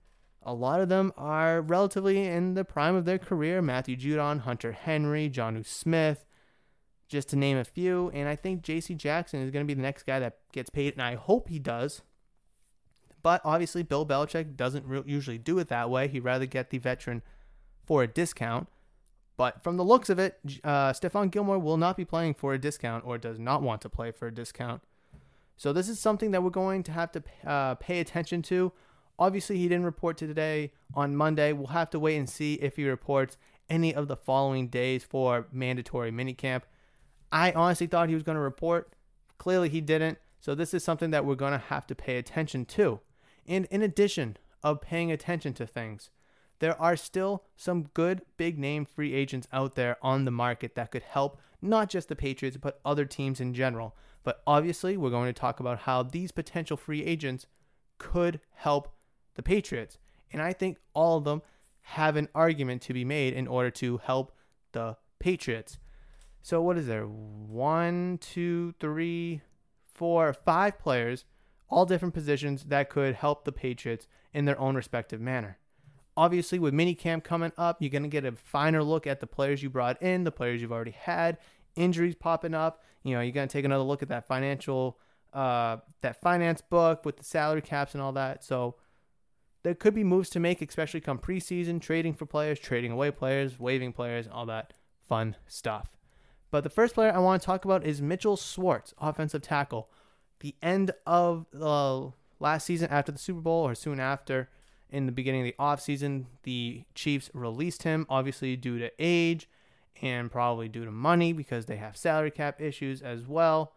a 0.46 0.54
lot 0.54 0.80
of 0.80 0.88
them 0.88 1.12
are 1.16 1.60
relatively 1.60 2.24
in 2.24 2.54
the 2.54 2.64
prime 2.64 2.94
of 2.94 3.04
their 3.04 3.18
career 3.18 3.60
Matthew 3.60 3.96
Judon, 3.96 4.40
Hunter 4.40 4.72
Henry, 4.72 5.28
Jonnu 5.28 5.66
Smith, 5.66 6.24
just 7.08 7.28
to 7.30 7.36
name 7.36 7.58
a 7.58 7.64
few. 7.64 8.10
And 8.14 8.28
I 8.28 8.36
think 8.36 8.62
J.C. 8.62 8.94
Jackson 8.94 9.42
is 9.42 9.50
going 9.50 9.66
to 9.66 9.68
be 9.68 9.74
the 9.74 9.82
next 9.82 10.04
guy 10.04 10.20
that 10.20 10.38
gets 10.52 10.70
paid, 10.70 10.92
and 10.92 11.02
I 11.02 11.16
hope 11.16 11.48
he 11.48 11.58
does. 11.58 12.02
But 13.22 13.40
obviously, 13.44 13.82
Bill 13.82 14.06
Belichick 14.06 14.56
doesn't 14.56 14.86
re- 14.86 15.02
usually 15.04 15.36
do 15.36 15.58
it 15.58 15.66
that 15.66 15.90
way. 15.90 16.06
He'd 16.06 16.20
rather 16.20 16.46
get 16.46 16.70
the 16.70 16.78
veteran 16.78 17.22
for 17.84 18.04
a 18.04 18.06
discount. 18.06 18.68
But 19.36 19.64
from 19.64 19.76
the 19.76 19.84
looks 19.84 20.08
of 20.08 20.20
it, 20.20 20.38
uh, 20.62 20.92
Stephon 20.92 21.30
Gilmore 21.32 21.58
will 21.58 21.76
not 21.76 21.96
be 21.96 22.04
playing 22.04 22.34
for 22.34 22.54
a 22.54 22.58
discount 22.58 23.04
or 23.04 23.18
does 23.18 23.38
not 23.38 23.62
want 23.62 23.82
to 23.82 23.88
play 23.88 24.12
for 24.12 24.28
a 24.28 24.34
discount. 24.34 24.80
So 25.56 25.72
this 25.72 25.88
is 25.88 25.98
something 25.98 26.30
that 26.30 26.42
we're 26.42 26.50
going 26.50 26.84
to 26.84 26.92
have 26.92 27.10
to 27.12 27.22
uh, 27.44 27.74
pay 27.74 27.98
attention 27.98 28.42
to. 28.42 28.72
Obviously, 29.18 29.56
he 29.56 29.68
didn't 29.68 29.84
report 29.84 30.16
today 30.18 30.72
on 30.94 31.16
Monday. 31.16 31.52
We'll 31.52 31.68
have 31.68 31.90
to 31.90 31.98
wait 31.98 32.16
and 32.16 32.28
see 32.28 32.54
if 32.54 32.76
he 32.76 32.88
reports 32.88 33.36
any 33.68 33.94
of 33.94 34.08
the 34.08 34.16
following 34.16 34.68
days 34.68 35.04
for 35.04 35.46
mandatory 35.50 36.10
minicamp. 36.10 36.62
I 37.32 37.52
honestly 37.52 37.86
thought 37.86 38.08
he 38.08 38.14
was 38.14 38.22
going 38.22 38.36
to 38.36 38.42
report. 38.42 38.92
Clearly, 39.38 39.68
he 39.68 39.80
didn't. 39.80 40.18
So, 40.40 40.54
this 40.54 40.74
is 40.74 40.84
something 40.84 41.10
that 41.10 41.24
we're 41.24 41.34
going 41.34 41.52
to 41.52 41.58
have 41.58 41.86
to 41.88 41.94
pay 41.94 42.18
attention 42.18 42.64
to. 42.66 43.00
And 43.46 43.66
in 43.66 43.82
addition 43.82 44.36
of 44.62 44.80
paying 44.80 45.10
attention 45.10 45.54
to 45.54 45.66
things, 45.66 46.10
there 46.58 46.80
are 46.80 46.96
still 46.96 47.44
some 47.56 47.90
good 47.94 48.22
big 48.36 48.58
name 48.58 48.84
free 48.84 49.14
agents 49.14 49.48
out 49.52 49.74
there 49.74 49.96
on 50.02 50.24
the 50.24 50.30
market 50.30 50.74
that 50.74 50.90
could 50.90 51.02
help 51.02 51.40
not 51.62 51.88
just 51.88 52.08
the 52.08 52.16
Patriots, 52.16 52.56
but 52.56 52.80
other 52.84 53.04
teams 53.04 53.40
in 53.40 53.54
general. 53.54 53.94
But 54.22 54.42
obviously, 54.46 54.96
we're 54.96 55.10
going 55.10 55.32
to 55.32 55.38
talk 55.38 55.60
about 55.60 55.80
how 55.80 56.02
these 56.02 56.32
potential 56.32 56.76
free 56.76 57.04
agents 57.04 57.46
could 57.98 58.40
help 58.54 58.95
the 59.36 59.42
Patriots. 59.42 59.98
And 60.32 60.42
I 60.42 60.52
think 60.52 60.78
all 60.92 61.18
of 61.18 61.24
them 61.24 61.42
have 61.82 62.16
an 62.16 62.28
argument 62.34 62.82
to 62.82 62.92
be 62.92 63.04
made 63.04 63.32
in 63.32 63.46
order 63.46 63.70
to 63.70 63.98
help 63.98 64.32
the 64.72 64.96
Patriots. 65.20 65.78
So 66.42 66.60
what 66.60 66.76
is 66.76 66.86
there? 66.86 67.04
One, 67.04 68.18
two, 68.20 68.74
three, 68.80 69.42
four, 69.94 70.32
five 70.32 70.78
players, 70.78 71.24
all 71.68 71.86
different 71.86 72.14
positions 72.14 72.64
that 72.64 72.90
could 72.90 73.14
help 73.14 73.44
the 73.44 73.52
Patriots 73.52 74.06
in 74.32 74.44
their 74.44 74.58
own 74.58 74.74
respective 74.74 75.20
manner. 75.20 75.58
Obviously, 76.16 76.58
with 76.58 76.72
minicamp 76.72 77.24
coming 77.24 77.52
up, 77.58 77.80
you're 77.80 77.90
going 77.90 78.02
to 78.02 78.08
get 78.08 78.24
a 78.24 78.32
finer 78.32 78.82
look 78.82 79.06
at 79.06 79.20
the 79.20 79.26
players 79.26 79.62
you 79.62 79.68
brought 79.68 80.00
in, 80.00 80.24
the 80.24 80.32
players 80.32 80.62
you've 80.62 80.72
already 80.72 80.92
had, 80.92 81.38
injuries 81.74 82.14
popping 82.14 82.54
up. 82.54 82.82
You 83.02 83.14
know, 83.14 83.20
you're 83.20 83.32
going 83.32 83.48
to 83.48 83.52
take 83.52 83.64
another 83.64 83.84
look 83.84 84.02
at 84.02 84.08
that 84.08 84.26
financial, 84.26 84.98
uh, 85.32 85.78
that 86.00 86.20
finance 86.20 86.62
book 86.62 87.04
with 87.04 87.16
the 87.18 87.24
salary 87.24 87.60
caps 87.60 87.94
and 87.94 88.02
all 88.02 88.12
that. 88.12 88.42
So 88.42 88.76
there 89.66 89.74
could 89.74 89.94
be 89.94 90.04
moves 90.04 90.30
to 90.30 90.38
make, 90.38 90.62
especially 90.62 91.00
come 91.00 91.18
preseason, 91.18 91.80
trading 91.80 92.14
for 92.14 92.24
players, 92.24 92.60
trading 92.60 92.92
away 92.92 93.10
players, 93.10 93.58
waiving 93.58 93.92
players, 93.92 94.28
all 94.30 94.46
that 94.46 94.72
fun 95.08 95.34
stuff. 95.48 95.88
But 96.52 96.62
the 96.62 96.70
first 96.70 96.94
player 96.94 97.12
I 97.12 97.18
want 97.18 97.42
to 97.42 97.46
talk 97.46 97.64
about 97.64 97.84
is 97.84 98.00
Mitchell 98.00 98.36
Schwartz, 98.36 98.94
offensive 99.00 99.42
tackle. 99.42 99.90
The 100.38 100.54
end 100.62 100.92
of 101.04 101.46
the 101.52 102.12
last 102.38 102.64
season 102.64 102.90
after 102.92 103.10
the 103.10 103.18
Super 103.18 103.40
Bowl 103.40 103.66
or 103.66 103.74
soon 103.74 103.98
after, 103.98 104.50
in 104.88 105.06
the 105.06 105.10
beginning 105.10 105.40
of 105.40 105.46
the 105.46 105.56
offseason, 105.58 106.26
the 106.44 106.84
Chiefs 106.94 107.28
released 107.34 107.82
him, 107.82 108.06
obviously 108.08 108.54
due 108.54 108.78
to 108.78 108.92
age 109.00 109.48
and 110.00 110.30
probably 110.30 110.68
due 110.68 110.84
to 110.84 110.92
money 110.92 111.32
because 111.32 111.66
they 111.66 111.78
have 111.78 111.96
salary 111.96 112.30
cap 112.30 112.60
issues 112.60 113.02
as 113.02 113.26
well. 113.26 113.72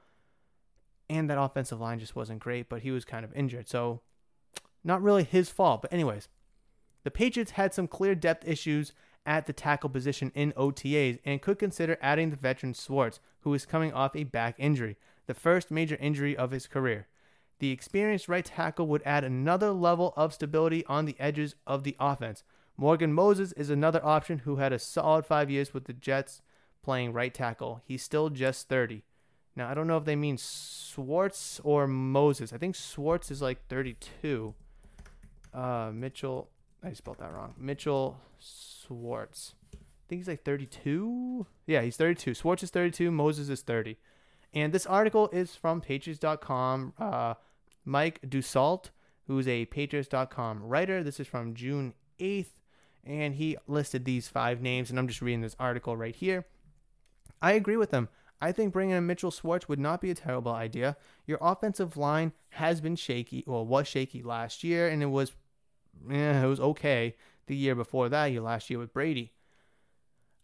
And 1.10 1.32
that 1.32 1.42
offensive 1.42 1.82
line 1.82 1.98
just 1.98 2.16
wasn't 2.16 2.42
great, 2.42 2.70
but 2.70 2.84
he 2.84 2.92
was 2.92 3.06
kind 3.06 3.26
of 3.26 3.34
injured. 3.34 3.68
So, 3.68 4.02
not 4.84 5.02
really 5.02 5.24
his 5.24 5.50
fault. 5.50 5.82
But, 5.82 5.94
anyways, 5.94 6.28
the 7.04 7.12
Patriots 7.12 7.52
had 7.52 7.74
some 7.74 7.88
clear 7.88 8.16
depth 8.16 8.48
issues 8.48 8.94
at 9.26 9.46
the 9.46 9.54
tackle 9.54 9.90
position 9.90 10.32
in 10.34 10.54
OTAs 10.54 11.20
and 11.24 11.42
could 11.42 11.60
consider 11.60 11.98
adding 12.02 12.30
the 12.30 12.36
veteran 12.36 12.74
Schwartz, 12.74 13.20
who 13.42 13.54
is 13.54 13.66
coming 13.66 13.94
off 13.94 14.16
a 14.16 14.24
back 14.24 14.56
injury, 14.58 14.98
the 15.28 15.34
first 15.34 15.72
major 15.72 15.98
injury 16.00 16.36
of 16.36 16.52
his 16.52 16.68
career. 16.68 17.08
The 17.60 17.72
experienced 17.72 18.30
right 18.30 18.46
tackle 18.46 18.88
would 18.88 19.04
add 19.06 19.24
another 19.24 19.72
level 19.72 20.14
of 20.16 20.34
stability 20.34 20.86
on 20.86 21.06
the 21.06 21.16
edges 21.20 21.56
of 21.68 21.84
the 21.84 21.96
offense. 22.00 22.44
Morgan 22.78 23.14
Moses 23.14 23.52
is 23.54 23.70
another 23.70 24.04
option 24.04 24.40
who 24.40 24.56
had 24.56 24.72
a 24.72 24.80
solid 24.80 25.26
five 25.26 25.50
years 25.50 25.74
with 25.74 25.84
the 25.84 25.94
Jets 25.94 26.42
playing 26.82 27.12
right 27.12 27.34
tackle. 27.34 27.82
He's 27.84 28.02
still 28.02 28.30
just 28.30 28.70
30. 28.70 29.04
Now, 29.56 29.70
I 29.70 29.74
don't 29.74 29.88
know 29.88 29.98
if 29.98 30.06
they 30.06 30.16
mean 30.16 30.38
Schwartz 30.38 31.60
or 31.66 31.86
Moses. 31.86 32.54
I 32.54 32.58
think 32.58 32.76
Schwartz 32.76 33.30
is 33.30 33.42
like 33.42 33.68
32. 33.68 34.56
Uh, 35.54 35.92
Mitchell, 35.94 36.50
I 36.84 36.94
spelled 36.94 37.20
that 37.20 37.34
wrong. 37.34 37.54
Mitchell 37.58 38.20
Schwartz. 38.40 39.56
I 39.74 39.78
think 40.08 40.22
he's 40.22 40.28
like 40.28 40.44
32. 40.44 41.46
Yeah, 41.68 41.82
he's 41.82 41.98
32. 41.98 42.34
Schwartz 42.34 42.64
is 42.64 42.70
32. 42.70 43.12
Moses 43.12 43.50
is 43.50 43.62
30. 43.62 43.98
And 44.54 44.74
this 44.74 44.86
article 44.86 45.30
is 45.30 45.56
from 45.56 45.82
Patriots.com. 45.82 46.94
Uh, 46.98 47.36
Mike 47.86 48.20
Dussault, 48.28 48.90
who's 49.28 49.48
a 49.48 49.66
Patriots.com 49.66 50.64
writer. 50.64 51.04
This 51.04 51.20
is 51.20 51.28
from 51.28 51.54
June 51.54 51.94
8th. 52.20 52.48
And 53.04 53.36
he 53.36 53.58
listed 53.68 54.06
these 54.06 54.28
five 54.28 54.62
names. 54.62 54.90
And 54.90 54.98
I'm 54.98 55.08
just 55.08 55.22
reading 55.22 55.42
this 55.42 55.56
article 55.60 55.96
right 55.96 56.16
here. 56.16 56.46
I 57.42 57.54
agree 57.54 57.78
with 57.78 57.92
him. 57.92 58.10
I 58.42 58.52
think 58.52 58.72
bringing 58.74 58.96
in 58.96 59.06
Mitchell 59.06 59.32
Schwartz 59.32 59.68
would 59.68 59.80
not 59.80 60.02
be 60.02 60.12
a 60.12 60.16
terrible 60.16 60.54
idea. 60.54 60.96
Your 61.26 61.38
offensive 61.42 61.98
line 61.98 62.32
has 62.52 62.80
been 62.80 62.96
shaky, 62.96 63.44
or 63.46 63.66
was 63.66 63.88
shaky 63.88 64.24
last 64.24 64.64
year, 64.64 64.88
and 64.88 65.04
it 65.04 65.08
was, 65.08 65.34
yeah, 66.10 66.44
it 66.44 66.48
was 66.48 66.60
okay 66.60 67.16
the 67.48 67.56
year 67.56 67.76
before 67.76 68.10
that, 68.10 68.28
Your 68.28 68.44
last 68.44 68.70
year 68.70 68.80
with 68.80 68.94
Brady. 68.94 69.34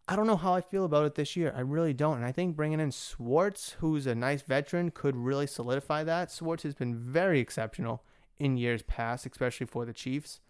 I 0.07 0.15
don't 0.15 0.27
know 0.27 0.35
how 0.35 0.53
I 0.53 0.61
feel 0.61 0.85
about 0.85 1.05
it 1.05 1.15
this 1.15 1.35
year. 1.35 1.51
I 1.55 1.61
really 1.61 1.93
don't. 1.93 2.17
And 2.17 2.25
I 2.25 2.31
think 2.31 2.55
bringing 2.55 2.79
in 2.79 2.91
Schwartz, 2.91 3.75
who's 3.79 4.05
a 4.05 4.13
nice 4.13 4.43
veteran, 4.43 4.91
could 4.91 5.15
really 5.15 5.47
solidify 5.47 6.03
that. 6.03 6.31
Schwartz 6.31 6.61
has 6.63 6.75
been 6.75 6.95
very 6.95 7.39
exceptional 7.39 8.03
in 8.37 8.57
years 8.57 8.83
past, 8.83 9.25
especially 9.25 9.65
for 9.65 9.83
the 9.83 9.93
Chiefs. 9.93 10.41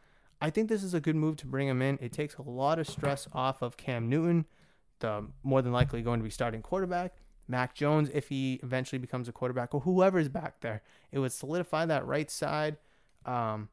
I 0.41 0.49
think 0.49 0.67
this 0.67 0.83
is 0.83 0.93
a 0.93 0.99
good 0.99 1.15
move 1.15 1.37
to 1.37 1.47
bring 1.47 1.69
him 1.69 1.81
in. 1.81 1.97
It 2.01 2.11
takes 2.11 2.35
a 2.35 2.41
lot 2.41 2.79
of 2.79 2.87
stress 2.87 3.27
off 3.31 3.61
of 3.61 3.77
Cam 3.77 4.09
Newton, 4.09 4.45
the 4.99 5.27
more 5.43 5.61
than 5.61 5.71
likely 5.71 6.01
going 6.01 6.19
to 6.19 6.25
be 6.25 6.29
starting 6.29 6.61
quarterback. 6.61 7.13
Mac 7.47 7.75
Jones, 7.75 8.09
if 8.13 8.29
he 8.29 8.59
eventually 8.63 8.99
becomes 8.99 9.27
a 9.27 9.31
quarterback, 9.31 9.73
or 9.73 9.81
whoever's 9.81 10.29
back 10.29 10.61
there, 10.61 10.81
it 11.11 11.19
would 11.19 11.31
solidify 11.31 11.85
that 11.85 12.05
right 12.05 12.29
side. 12.31 12.77
Um, 13.25 13.69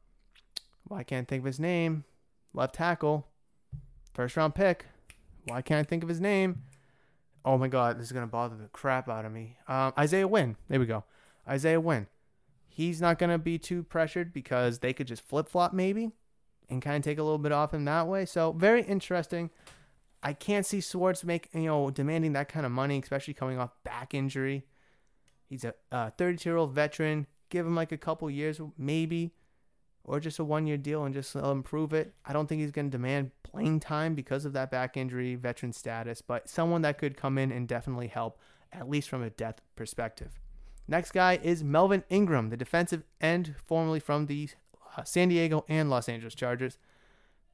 well, 0.87 0.99
I 0.99 1.03
can't 1.03 1.27
think 1.27 1.41
of 1.41 1.45
his 1.45 1.59
name. 1.59 2.03
Left 2.53 2.75
tackle, 2.75 3.27
first 4.13 4.37
round 4.37 4.53
pick. 4.53 4.85
Why 5.45 5.61
can't 5.61 5.79
I 5.79 5.89
think 5.89 6.03
of 6.03 6.09
his 6.09 6.21
name? 6.21 6.63
Oh 7.43 7.57
my 7.57 7.67
God, 7.67 7.97
this 7.97 8.05
is 8.05 8.11
gonna 8.11 8.27
bother 8.27 8.55
the 8.55 8.67
crap 8.69 9.09
out 9.09 9.25
of 9.25 9.31
me. 9.31 9.57
Um, 9.67 9.93
Isaiah 9.97 10.27
Wynn. 10.27 10.55
There 10.69 10.79
we 10.79 10.85
go. 10.85 11.03
Isaiah 11.47 11.81
Wynn. 11.81 12.07
He's 12.67 13.01
not 13.01 13.19
gonna 13.19 13.39
be 13.39 13.57
too 13.57 13.83
pressured 13.83 14.31
because 14.33 14.79
they 14.79 14.93
could 14.93 15.07
just 15.07 15.23
flip 15.23 15.49
flop 15.49 15.73
maybe, 15.73 16.11
and 16.69 16.81
kind 16.81 16.97
of 16.97 17.03
take 17.03 17.17
a 17.17 17.23
little 17.23 17.39
bit 17.39 17.51
off 17.51 17.73
him 17.73 17.85
that 17.85 18.07
way. 18.07 18.25
So 18.25 18.51
very 18.51 18.83
interesting. 18.83 19.49
I 20.23 20.31
can't 20.31 20.65
see 20.65 20.79
Schwartz 20.79 21.23
make 21.25 21.49
you 21.53 21.63
know 21.63 21.91
demanding 21.91 22.33
that 22.33 22.47
kind 22.47 22.65
of 22.65 22.71
money, 22.71 22.97
especially 22.97 23.33
coming 23.33 23.59
off 23.59 23.71
back 23.83 24.13
injury. 24.13 24.65
He's 25.49 25.65
a 25.91 26.11
32 26.17 26.49
year 26.49 26.57
old 26.57 26.73
veteran. 26.73 27.27
Give 27.49 27.67
him 27.67 27.75
like 27.75 27.91
a 27.91 27.97
couple 27.97 28.27
years, 28.31 28.59
maybe, 28.77 29.33
or 30.03 30.19
just 30.19 30.39
a 30.39 30.43
one 30.43 30.65
year 30.65 30.77
deal 30.77 31.03
and 31.03 31.13
just 31.13 31.35
improve 31.35 31.93
it. 31.93 32.13
I 32.25 32.33
don't 32.33 32.47
think 32.47 32.61
he's 32.61 32.71
going 32.71 32.89
to 32.89 32.97
demand 32.97 33.31
playing 33.43 33.81
time 33.81 34.15
because 34.15 34.45
of 34.45 34.53
that 34.53 34.71
back 34.71 34.97
injury, 34.97 35.35
veteran 35.35 35.73
status, 35.73 36.21
but 36.21 36.49
someone 36.49 36.81
that 36.81 36.97
could 36.97 37.17
come 37.17 37.37
in 37.37 37.51
and 37.51 37.67
definitely 37.67 38.07
help, 38.07 38.39
at 38.71 38.89
least 38.89 39.09
from 39.09 39.21
a 39.21 39.29
depth 39.29 39.61
perspective. 39.75 40.39
Next 40.87 41.11
guy 41.11 41.39
is 41.41 41.63
Melvin 41.63 42.03
Ingram, 42.09 42.49
the 42.49 42.57
defensive 42.57 43.03
end 43.21 43.55
formerly 43.63 43.99
from 43.99 44.25
the 44.25 44.49
uh, 44.97 45.03
San 45.03 45.29
Diego 45.29 45.65
and 45.69 45.89
Los 45.89 46.09
Angeles 46.09 46.35
Chargers. 46.35 46.77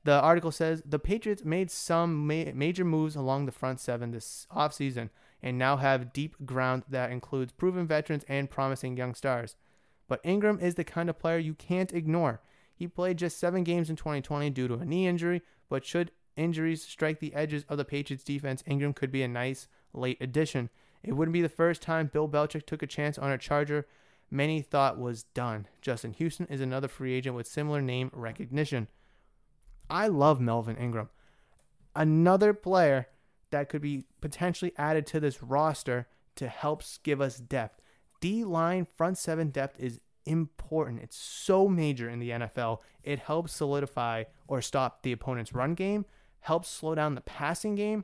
The 0.04 0.20
article 0.20 0.52
says 0.52 0.82
the 0.86 1.00
Patriots 1.00 1.44
made 1.44 1.70
some 1.70 2.26
ma- 2.26 2.52
major 2.54 2.86
moves 2.86 3.16
along 3.16 3.46
the 3.46 3.52
front 3.52 3.80
seven 3.80 4.12
this 4.12 4.48
offseason 4.56 5.10
and 5.42 5.58
now 5.58 5.78
have 5.78 6.14
deep 6.14 6.36
ground 6.46 6.84
that 6.90 7.12
includes 7.12 7.52
proven 7.52 7.88
veterans 7.88 8.26
and 8.28 8.50
promising 8.50 8.98
young 8.98 9.14
stars. 9.14 9.56
But 10.08 10.22
Ingram 10.24 10.60
is 10.60 10.76
the 10.76 10.84
kind 10.84 11.10
of 11.10 11.20
player 11.20 11.38
you 11.38 11.54
can't 11.54 11.94
ignore. 11.94 12.42
He 12.74 12.88
played 12.88 13.18
just 13.18 13.38
seven 13.38 13.64
games 13.64 13.90
in 13.90 13.96
2020 13.96 14.50
due 14.52 14.68
to 14.68 14.76
a 14.76 14.86
knee 14.86 15.08
injury, 15.08 15.42
but 15.70 15.86
should 15.86 16.12
injuries 16.36 16.84
strike 16.84 17.20
the 17.20 17.34
edges 17.34 17.66
of 17.68 17.78
the 17.78 17.86
Patriots 17.86 18.24
defense, 18.24 18.64
Ingram 18.66 18.94
could 18.94 19.12
be 19.12 19.22
a 19.22 19.28
nice 19.28 19.68
late 19.94 20.18
addition. 20.22 20.70
It 21.04 21.14
wouldn't 21.14 21.34
be 21.34 21.42
the 21.42 21.50
first 21.50 21.82
time 21.82 22.08
Bill 22.12 22.28
Belichick 22.28 22.66
took 22.66 22.82
a 22.82 22.88
chance 22.88 23.18
on 23.18 23.32
a 23.32 23.38
Charger 23.38 23.86
many 24.32 24.62
thought 24.62 25.00
was 25.00 25.24
done. 25.24 25.68
Justin 25.82 26.14
Houston 26.14 26.46
is 26.48 26.62
another 26.62 26.88
free 26.88 27.14
agent 27.14 27.36
with 27.36 27.48
similar 27.48 27.82
name 27.82 28.12
recognition. 28.14 28.88
I 29.90 30.08
love 30.08 30.40
Melvin 30.40 30.78
Ingram. 30.78 31.10
Another 31.96 32.54
player 32.54 33.08
that 33.52 33.70
could 33.70 33.82
be 33.82 34.06
potentially 34.22 34.74
added 34.78 35.06
to 35.08 35.20
this 35.20 35.42
roster 35.42 36.08
to 36.36 36.48
help 36.48 36.84
give 37.04 37.20
us 37.22 37.38
depth. 37.38 37.82
D 38.22 38.44
line 38.44 38.86
front 38.96 39.18
seven 39.18 39.50
depth 39.50 39.80
is 39.80 40.00
important. 40.26 41.02
It's 41.02 41.18
so 41.18 41.68
major 41.68 42.10
in 42.10 42.20
the 42.20 42.30
NFL. 42.30 42.80
It 43.04 43.20
helps 43.20 43.54
solidify 43.54 44.26
or 44.48 44.62
stop 44.62 45.04
the 45.04 45.12
opponent's 45.12 45.54
run 45.54 45.74
game, 45.74 46.06
helps 46.42 46.70
slow 46.70 46.96
down 46.96 47.16
the 47.16 47.22
passing 47.22 47.76
game, 47.76 48.04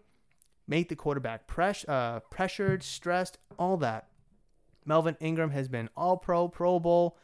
make 0.67 0.89
the 0.89 0.95
quarterback 0.95 1.47
press, 1.47 1.85
uh, 1.87 2.21
pressured, 2.31 2.83
stressed, 2.83 3.37
all 3.59 3.77
that. 3.77 4.07
Melvin 4.85 5.17
Ingram 5.19 5.51
has 5.51 5.67
been 5.67 5.89
All 5.95 6.17
Pro, 6.17 6.47
Pro 6.47 6.79
Bowl. 6.79 7.17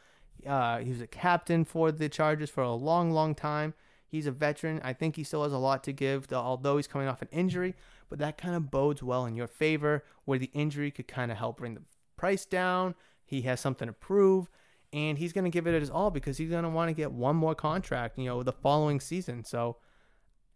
Uh, 0.46 0.80
he 0.80 0.90
was 0.90 1.02
a 1.02 1.08
captain 1.08 1.64
for 1.64 1.92
the 1.92 2.10
Chargers 2.10 2.50
for 2.50 2.64
a 2.64 2.74
long, 2.74 3.12
long 3.12 3.36
time. 3.36 3.74
He's 4.12 4.28
a 4.28 4.32
veteran. 4.32 4.82
I 4.84 4.92
think 4.92 5.16
he 5.16 5.24
still 5.24 5.44
has 5.44 5.54
a 5.54 5.58
lot 5.58 5.86
to 5.86 5.94
give, 5.94 6.32
although 6.34 6.76
he's 6.76 6.88
coming 6.88 7.08
off 7.08 7.22
an 7.22 7.30
injury. 7.32 7.76
But 8.10 8.20
that 8.20 8.38
kind 8.38 8.56
of 8.56 8.70
bodes 8.70 9.02
well 9.02 9.26
in 9.26 9.38
your 9.38 9.48
favor, 9.48 10.04
where 10.26 10.38
the 10.38 10.52
injury 10.54 10.92
could 10.92 11.08
kind 11.08 11.32
of 11.32 11.38
help 11.38 11.58
bring 11.58 11.76
the 11.76 11.82
price 12.18 12.46
down. 12.46 12.96
He 13.24 13.44
has 13.44 13.62
something 13.62 13.88
to 13.88 13.94
prove, 13.94 14.50
and 14.92 15.18
he's 15.18 15.32
going 15.32 15.46
to 15.46 15.50
give 15.50 15.66
it 15.66 15.80
his 15.80 15.90
all 15.90 16.12
because 16.12 16.38
he's 16.38 16.50
going 16.50 16.66
to 16.66 16.70
want 16.70 16.90
to 16.90 16.94
get 16.94 17.14
one 17.14 17.38
more 17.38 17.56
contract, 17.56 18.20
you 18.20 18.26
know, 18.26 18.44
the 18.44 18.52
following 18.52 19.00
season. 19.00 19.46
So, 19.46 19.78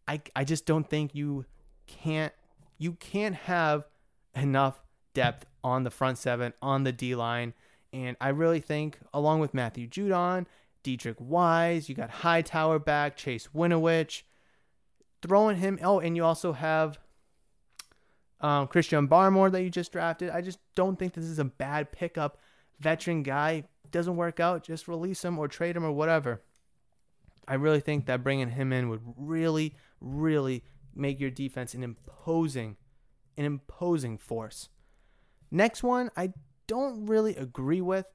I 0.06 0.20
I 0.36 0.44
just 0.44 0.65
don't 0.65 0.89
think 0.89 1.15
you 1.15 1.46
can't 1.88 2.34
you 2.78 2.91
can't 2.94 3.36
have 3.36 3.86
enough 4.36 4.82
depth 5.13 5.46
on 5.63 5.84
the 5.84 5.91
front 5.91 6.18
seven 6.18 6.52
on 6.62 6.84
the 6.84 6.91
D 6.91 7.15
line. 7.15 7.54
And 7.94 8.18
I 8.20 8.30
really 8.30 8.60
think, 8.60 9.00
along 9.13 9.39
with 9.39 9.54
Matthew 9.54 9.88
Judon 9.88 10.46
Deatrich 10.86 11.19
Wise, 11.19 11.89
you 11.89 11.95
got 11.95 12.10
Hightower 12.10 12.78
back, 12.78 13.17
Chase 13.17 13.50
Winovich, 13.56 14.21
throwing 15.24 15.58
him. 15.58 15.80
Oh, 15.82 16.00
and 16.00 16.15
you 16.15 16.24
also 16.24 16.54
have 16.54 17.00
um, 18.39 18.67
Christian 18.67 19.08
Barmore 19.08 19.52
that 19.52 19.63
you 19.63 19.71
just 19.71 19.91
drafted. 19.91 20.30
I 20.30 20.41
just 20.41 20.60
don't 20.76 21.00
think 21.00 21.13
this 21.13 21.26
is 21.26 21.39
a 21.39 21.45
bad 21.45 21.91
pickup. 21.91 22.38
Veteran 22.80 23.24
guy 23.24 23.63
doesn't 23.89 24.15
work 24.15 24.39
out, 24.39 24.63
just 24.63 24.88
release 24.88 25.26
him 25.26 25.39
or 25.39 25.48
trade 25.48 25.76
him 25.76 25.84
or 25.84 25.91
whatever. 25.91 26.43
I 27.48 27.56
really 27.56 27.80
think 27.80 28.06
that 28.06 28.24
bringing 28.24 28.52
him 28.52 28.71
in 28.71 28.89
would 28.89 29.02
really, 29.17 29.76
really 30.00 30.63
make 30.93 31.19
your 31.19 31.32
defense 31.32 31.74
an 31.74 31.84
imposing, 31.84 32.78
an 33.38 33.45
imposing 33.45 34.17
force. 34.17 34.69
Next 35.50 35.82
one, 35.82 36.12
I 36.15 36.34
don't 36.67 37.06
really 37.08 37.36
agree 37.36 37.82
with 37.82 38.06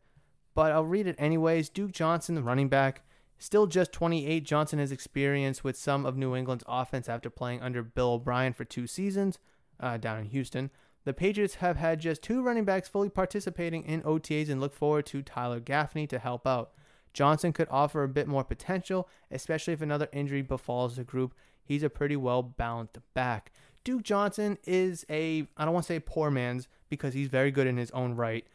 but 0.54 0.72
I'll 0.72 0.84
read 0.84 1.06
it 1.06 1.16
anyways. 1.18 1.68
Duke 1.68 1.92
Johnson, 1.92 2.34
the 2.34 2.42
running 2.42 2.68
back, 2.68 3.02
still 3.38 3.66
just 3.66 3.92
28. 3.92 4.44
Johnson 4.44 4.78
has 4.78 4.92
experience 4.92 5.64
with 5.64 5.76
some 5.76 6.04
of 6.04 6.16
New 6.16 6.36
England's 6.36 6.64
offense 6.66 7.08
after 7.08 7.30
playing 7.30 7.62
under 7.62 7.82
Bill 7.82 8.12
O'Brien 8.14 8.52
for 8.52 8.64
two 8.64 8.86
seasons 8.86 9.38
uh, 9.78 9.96
down 9.96 10.18
in 10.18 10.26
Houston. 10.26 10.70
The 11.04 11.14
Patriots 11.14 11.56
have 11.56 11.76
had 11.76 12.00
just 12.00 12.22
two 12.22 12.42
running 12.42 12.64
backs 12.64 12.88
fully 12.88 13.08
participating 13.08 13.84
in 13.84 14.02
OTAs 14.02 14.50
and 14.50 14.60
look 14.60 14.74
forward 14.74 15.06
to 15.06 15.22
Tyler 15.22 15.60
Gaffney 15.60 16.06
to 16.08 16.18
help 16.18 16.46
out. 16.46 16.72
Johnson 17.12 17.52
could 17.52 17.68
offer 17.70 18.02
a 18.02 18.08
bit 18.08 18.28
more 18.28 18.44
potential, 18.44 19.08
especially 19.30 19.72
if 19.72 19.82
another 19.82 20.08
injury 20.12 20.42
befalls 20.42 20.96
the 20.96 21.04
group. 21.04 21.34
He's 21.64 21.82
a 21.82 21.90
pretty 21.90 22.16
well 22.16 22.42
balanced 22.42 22.98
back. 23.14 23.50
Duke 23.82 24.02
Johnson 24.02 24.58
is 24.64 25.06
a, 25.08 25.48
I 25.56 25.64
don't 25.64 25.72
want 25.72 25.86
to 25.86 25.92
say 25.92 26.00
poor 26.00 26.30
man's 26.30 26.68
because 26.90 27.14
he's 27.14 27.28
very 27.28 27.50
good 27.50 27.66
in 27.66 27.78
his 27.78 27.90
own 27.92 28.14
right, 28.14 28.46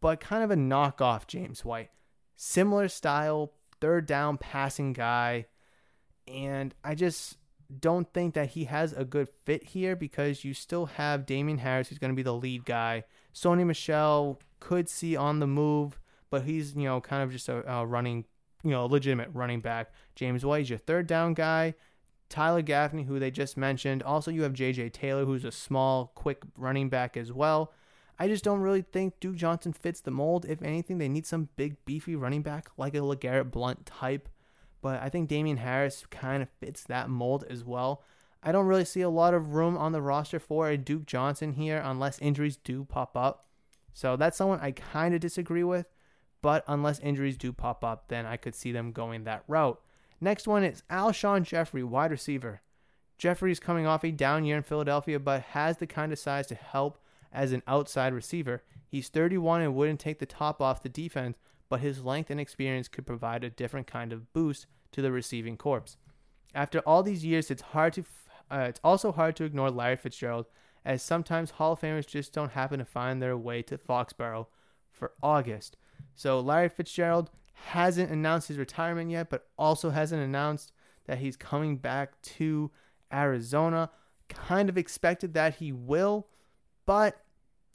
but 0.00 0.20
kind 0.20 0.42
of 0.42 0.50
a 0.50 0.56
knockoff 0.56 1.26
James 1.26 1.64
White. 1.64 1.90
Similar 2.36 2.88
style, 2.88 3.52
third 3.80 4.06
down 4.06 4.38
passing 4.38 4.92
guy. 4.92 5.46
And 6.26 6.74
I 6.84 6.94
just 6.94 7.36
don't 7.78 8.12
think 8.12 8.34
that 8.34 8.50
he 8.50 8.64
has 8.64 8.92
a 8.92 9.04
good 9.04 9.28
fit 9.44 9.62
here 9.64 9.94
because 9.94 10.44
you 10.44 10.54
still 10.54 10.86
have 10.86 11.26
Damien 11.26 11.58
Harris, 11.58 11.88
who's 11.88 11.98
going 11.98 12.12
to 12.12 12.16
be 12.16 12.22
the 12.22 12.34
lead 12.34 12.64
guy. 12.64 13.04
Sony 13.34 13.64
Michel 13.64 14.40
could 14.58 14.88
see 14.88 15.16
on 15.16 15.38
the 15.38 15.46
move, 15.46 16.00
but 16.30 16.42
he's, 16.42 16.74
you 16.74 16.84
know, 16.84 17.00
kind 17.00 17.22
of 17.22 17.30
just 17.30 17.48
a, 17.48 17.70
a 17.70 17.86
running, 17.86 18.24
you 18.64 18.70
know, 18.70 18.86
legitimate 18.86 19.30
running 19.32 19.60
back. 19.60 19.92
James 20.14 20.44
White 20.44 20.62
is 20.62 20.70
your 20.70 20.78
third 20.78 21.06
down 21.06 21.34
guy. 21.34 21.74
Tyler 22.28 22.62
Gaffney, 22.62 23.02
who 23.02 23.18
they 23.18 23.30
just 23.30 23.56
mentioned. 23.56 24.04
Also, 24.04 24.30
you 24.30 24.44
have 24.44 24.52
J.J. 24.52 24.90
Taylor, 24.90 25.24
who's 25.24 25.44
a 25.44 25.50
small, 25.50 26.12
quick 26.14 26.42
running 26.56 26.88
back 26.88 27.16
as 27.16 27.32
well. 27.32 27.72
I 28.20 28.28
just 28.28 28.44
don't 28.44 28.60
really 28.60 28.82
think 28.82 29.18
Duke 29.18 29.36
Johnson 29.36 29.72
fits 29.72 30.02
the 30.02 30.10
mold. 30.10 30.44
If 30.46 30.60
anything, 30.60 30.98
they 30.98 31.08
need 31.08 31.26
some 31.26 31.48
big, 31.56 31.82
beefy 31.86 32.14
running 32.14 32.42
back 32.42 32.68
like 32.76 32.94
a 32.94 32.98
LeGarrette 32.98 33.50
Blunt 33.50 33.86
type. 33.86 34.28
But 34.82 35.00
I 35.00 35.08
think 35.08 35.30
Damien 35.30 35.56
Harris 35.56 36.04
kind 36.10 36.42
of 36.42 36.50
fits 36.60 36.84
that 36.84 37.08
mold 37.08 37.46
as 37.48 37.64
well. 37.64 38.02
I 38.42 38.52
don't 38.52 38.66
really 38.66 38.84
see 38.84 39.00
a 39.00 39.08
lot 39.08 39.32
of 39.32 39.54
room 39.54 39.74
on 39.78 39.92
the 39.92 40.02
roster 40.02 40.38
for 40.38 40.68
a 40.68 40.76
Duke 40.76 41.06
Johnson 41.06 41.54
here 41.54 41.80
unless 41.82 42.18
injuries 42.18 42.58
do 42.58 42.84
pop 42.84 43.16
up. 43.16 43.46
So 43.94 44.16
that's 44.16 44.36
someone 44.36 44.60
I 44.60 44.72
kind 44.72 45.14
of 45.14 45.20
disagree 45.20 45.64
with. 45.64 45.86
But 46.42 46.62
unless 46.68 47.00
injuries 47.00 47.38
do 47.38 47.54
pop 47.54 47.82
up, 47.82 48.08
then 48.08 48.26
I 48.26 48.36
could 48.36 48.54
see 48.54 48.70
them 48.70 48.92
going 48.92 49.24
that 49.24 49.44
route. 49.48 49.80
Next 50.20 50.46
one 50.46 50.62
is 50.62 50.82
Alshon 50.90 51.44
Jeffery, 51.44 51.84
wide 51.84 52.10
receiver. 52.10 52.60
Jeffery 53.16 53.50
is 53.50 53.60
coming 53.60 53.86
off 53.86 54.04
a 54.04 54.10
down 54.10 54.44
year 54.44 54.58
in 54.58 54.62
Philadelphia, 54.62 55.18
but 55.18 55.40
has 55.40 55.78
the 55.78 55.86
kind 55.86 56.12
of 56.12 56.18
size 56.18 56.46
to 56.48 56.54
help 56.54 56.98
as 57.32 57.52
an 57.52 57.62
outside 57.66 58.12
receiver. 58.12 58.62
He's 58.86 59.08
31 59.08 59.62
and 59.62 59.74
wouldn't 59.74 60.00
take 60.00 60.18
the 60.18 60.26
top 60.26 60.60
off 60.60 60.82
the 60.82 60.88
defense, 60.88 61.38
but 61.68 61.80
his 61.80 62.04
length 62.04 62.30
and 62.30 62.40
experience 62.40 62.88
could 62.88 63.06
provide 63.06 63.44
a 63.44 63.50
different 63.50 63.86
kind 63.86 64.12
of 64.12 64.32
boost 64.32 64.66
to 64.92 65.02
the 65.02 65.12
receiving 65.12 65.56
corps. 65.56 65.96
After 66.54 66.80
all 66.80 67.02
these 67.02 67.24
years, 67.24 67.50
it's 67.50 67.62
hard 67.62 67.92
to 67.94 68.04
uh, 68.50 68.66
it's 68.68 68.80
also 68.82 69.12
hard 69.12 69.36
to 69.36 69.44
ignore 69.44 69.70
Larry 69.70 69.96
Fitzgerald, 69.96 70.46
as 70.84 71.02
sometimes 71.02 71.52
Hall 71.52 71.72
of 71.72 71.80
Famers 71.80 72.06
just 72.06 72.32
don't 72.32 72.52
happen 72.52 72.80
to 72.80 72.84
find 72.84 73.22
their 73.22 73.36
way 73.36 73.62
to 73.62 73.78
Foxborough 73.78 74.48
for 74.90 75.12
August. 75.22 75.76
So 76.16 76.40
Larry 76.40 76.68
Fitzgerald 76.68 77.30
hasn't 77.52 78.10
announced 78.10 78.48
his 78.48 78.58
retirement 78.58 79.10
yet, 79.10 79.30
but 79.30 79.46
also 79.58 79.90
hasn't 79.90 80.22
announced 80.22 80.72
that 81.06 81.18
he's 81.18 81.36
coming 81.36 81.76
back 81.76 82.20
to 82.22 82.70
Arizona. 83.12 83.90
Kind 84.28 84.68
of 84.68 84.78
expected 84.78 85.34
that 85.34 85.56
he 85.56 85.70
will, 85.72 86.28
but 86.90 87.22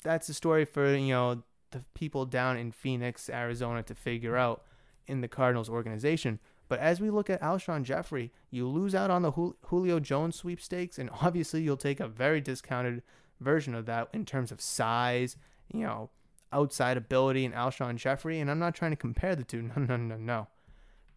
that's 0.03 0.27
a 0.27 0.33
story 0.33 0.65
for, 0.65 0.93
you 0.93 1.13
know, 1.13 1.41
the 1.71 1.85
people 1.93 2.25
down 2.25 2.57
in 2.57 2.73
Phoenix, 2.73 3.29
Arizona 3.29 3.81
to 3.83 3.95
figure 3.95 4.35
out 4.35 4.63
in 5.07 5.21
the 5.21 5.29
Cardinals 5.29 5.69
organization. 5.69 6.37
But 6.67 6.79
as 6.79 6.99
we 6.99 7.09
look 7.09 7.29
at 7.29 7.41
Alshon 7.41 7.83
Jeffery, 7.83 8.33
you 8.51 8.67
lose 8.67 8.93
out 8.93 9.09
on 9.09 9.21
the 9.21 9.31
Julio 9.31 10.01
Jones 10.01 10.35
sweepstakes, 10.35 10.99
and 10.99 11.09
obviously 11.21 11.61
you'll 11.61 11.77
take 11.77 12.01
a 12.01 12.09
very 12.09 12.41
discounted 12.41 13.03
version 13.39 13.73
of 13.73 13.85
that 13.85 14.09
in 14.11 14.25
terms 14.25 14.51
of 14.51 14.59
size, 14.59 15.37
you 15.71 15.85
know, 15.85 16.09
outside 16.51 16.97
ability 16.97 17.45
in 17.45 17.53
Alshon 17.53 17.95
Jeffery. 17.95 18.41
And 18.41 18.51
I'm 18.51 18.59
not 18.59 18.75
trying 18.75 18.91
to 18.91 18.97
compare 18.97 19.37
the 19.37 19.45
two. 19.45 19.61
No, 19.77 19.81
no, 19.81 19.95
no, 19.95 20.17
no. 20.17 20.47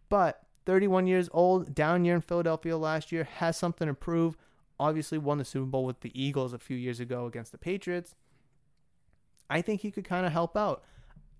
But 0.07 0.41
31 0.65 1.05
years 1.07 1.27
old, 1.33 1.75
down 1.75 2.05
year 2.05 2.15
in 2.15 2.21
Philadelphia 2.21 2.77
last 2.77 3.11
year, 3.11 3.25
has 3.25 3.57
something 3.57 3.89
to 3.89 3.93
prove. 3.93 4.37
Obviously, 4.79 5.17
won 5.17 5.37
the 5.37 5.45
Super 5.45 5.65
Bowl 5.65 5.85
with 5.85 6.01
the 6.01 6.11
Eagles 6.19 6.53
a 6.53 6.59
few 6.59 6.77
years 6.77 6.99
ago 6.99 7.25
against 7.25 7.51
the 7.51 7.57
Patriots. 7.57 8.15
I 9.49 9.61
think 9.61 9.81
he 9.81 9.91
could 9.91 10.05
kind 10.05 10.25
of 10.25 10.31
help 10.31 10.55
out. 10.55 10.83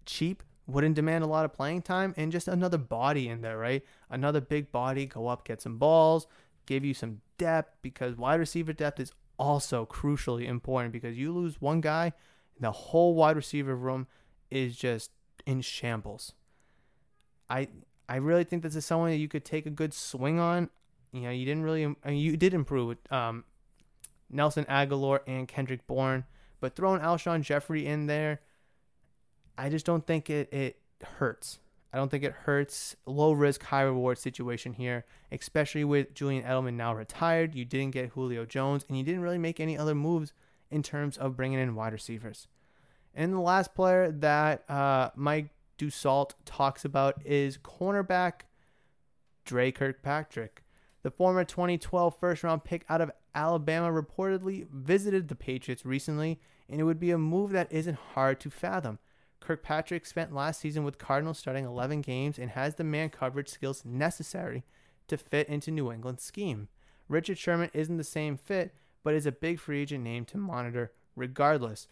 Cheap, 0.05 0.43
wouldn't 0.67 0.95
demand 0.95 1.23
a 1.23 1.27
lot 1.27 1.45
of 1.45 1.53
playing 1.53 1.83
time, 1.83 2.13
and 2.17 2.31
just 2.31 2.47
another 2.47 2.77
body 2.77 3.29
in 3.29 3.41
there, 3.41 3.57
right? 3.57 3.83
Another 4.09 4.41
big 4.41 4.71
body, 4.71 5.05
go 5.05 5.27
up, 5.27 5.45
get 5.45 5.61
some 5.61 5.77
balls, 5.77 6.27
give 6.65 6.83
you 6.83 6.93
some 6.93 7.21
depth 7.37 7.77
because 7.81 8.15
wide 8.15 8.39
receiver 8.39 8.73
depth 8.73 8.99
is 8.99 9.11
also 9.37 9.85
crucially 9.85 10.45
important 10.47 10.91
because 10.91 11.17
you 11.17 11.31
lose 11.31 11.61
one 11.61 11.81
guy, 11.81 12.13
the 12.59 12.71
whole 12.71 13.15
wide 13.15 13.35
receiver 13.35 13.75
room 13.75 14.05
is 14.51 14.75
just 14.75 15.11
in 15.45 15.61
shambles. 15.61 16.33
I 17.49 17.69
I 18.07 18.17
really 18.17 18.43
think 18.43 18.63
this 18.63 18.75
is 18.75 18.85
someone 18.85 19.11
that 19.11 19.17
you 19.17 19.27
could 19.27 19.45
take 19.45 19.65
a 19.65 19.71
good 19.71 19.93
swing 19.93 20.39
on. 20.39 20.69
You 21.11 21.21
know, 21.21 21.29
you 21.31 21.45
didn't 21.45 21.63
really, 21.63 21.85
I 21.85 22.09
mean, 22.09 22.19
you 22.19 22.37
did 22.37 22.53
improve 22.53 22.87
with 22.87 23.11
um, 23.11 23.43
Nelson 24.29 24.65
Agholor 24.65 25.19
and 25.25 25.47
Kendrick 25.47 25.87
Bourne, 25.87 26.25
but 26.59 26.75
throwing 26.75 27.01
Alshon 27.01 27.41
Jeffery 27.41 27.85
in 27.85 28.05
there, 28.05 28.41
I 29.57 29.69
just 29.69 29.85
don't 29.85 30.05
think 30.05 30.29
it 30.29 30.53
it 30.53 30.79
hurts. 31.17 31.59
I 31.91 31.97
don't 31.97 32.09
think 32.09 32.23
it 32.23 32.31
hurts. 32.31 32.95
Low 33.05 33.31
risk, 33.31 33.63
high 33.63 33.81
reward 33.81 34.19
situation 34.19 34.73
here, 34.73 35.05
especially 35.31 35.83
with 35.83 36.13
Julian 36.13 36.43
Edelman 36.43 36.75
now 36.75 36.93
retired. 36.93 37.55
You 37.55 37.65
didn't 37.65 37.91
get 37.91 38.09
Julio 38.09 38.45
Jones, 38.45 38.85
and 38.87 38.97
you 38.97 39.03
didn't 39.03 39.21
really 39.21 39.39
make 39.39 39.59
any 39.59 39.77
other 39.77 39.95
moves 39.95 40.31
in 40.69 40.83
terms 40.83 41.17
of 41.17 41.35
bringing 41.35 41.59
in 41.59 41.75
wide 41.75 41.93
receivers. 41.93 42.47
And 43.15 43.33
the 43.33 43.39
last 43.39 43.73
player 43.73 44.11
that 44.11 44.69
uh, 44.69 45.09
Mike 45.15 45.49
Dussault 45.79 46.33
talks 46.45 46.85
about 46.85 47.25
is 47.25 47.57
cornerback 47.57 48.41
Dre 49.45 49.71
Kirkpatrick. 49.71 50.63
The 51.01 51.11
former 51.11 51.43
2012 51.43 52.17
first 52.19 52.43
round 52.43 52.63
pick 52.63 52.85
out 52.89 53.01
of 53.01 53.11
Alabama 53.33 53.89
reportedly 53.89 54.67
visited 54.69 55.27
the 55.27 55.35
Patriots 55.35 55.85
recently, 55.85 56.39
and 56.67 56.81
it 56.81 56.83
would 56.83 56.99
be 56.99 57.11
a 57.11 57.17
move 57.17 57.51
that 57.51 57.71
isn't 57.71 57.97
hard 58.13 58.39
to 58.41 58.49
fathom. 58.49 58.99
Kirkpatrick 59.39 60.05
spent 60.05 60.33
last 60.33 60.59
season 60.59 60.83
with 60.83 60.97
Cardinals 60.97 61.39
starting 61.39 61.65
11 61.65 62.01
games 62.01 62.37
and 62.37 62.51
has 62.51 62.75
the 62.75 62.83
man 62.83 63.09
coverage 63.09 63.47
skills 63.47 63.85
necessary 63.85 64.63
to 65.07 65.17
fit 65.17 65.47
into 65.47 65.71
New 65.71 65.91
England's 65.91 66.23
scheme. 66.23 66.67
Richard 67.07 67.37
Sherman 67.37 67.71
isn't 67.73 67.97
the 67.97 68.03
same 68.03 68.37
fit, 68.37 68.75
but 69.03 69.13
is 69.13 69.25
a 69.25 69.31
big 69.31 69.59
free 69.59 69.81
agent 69.81 70.03
name 70.03 70.25
to 70.25 70.37
monitor 70.37 70.91
regardless. 71.15 71.87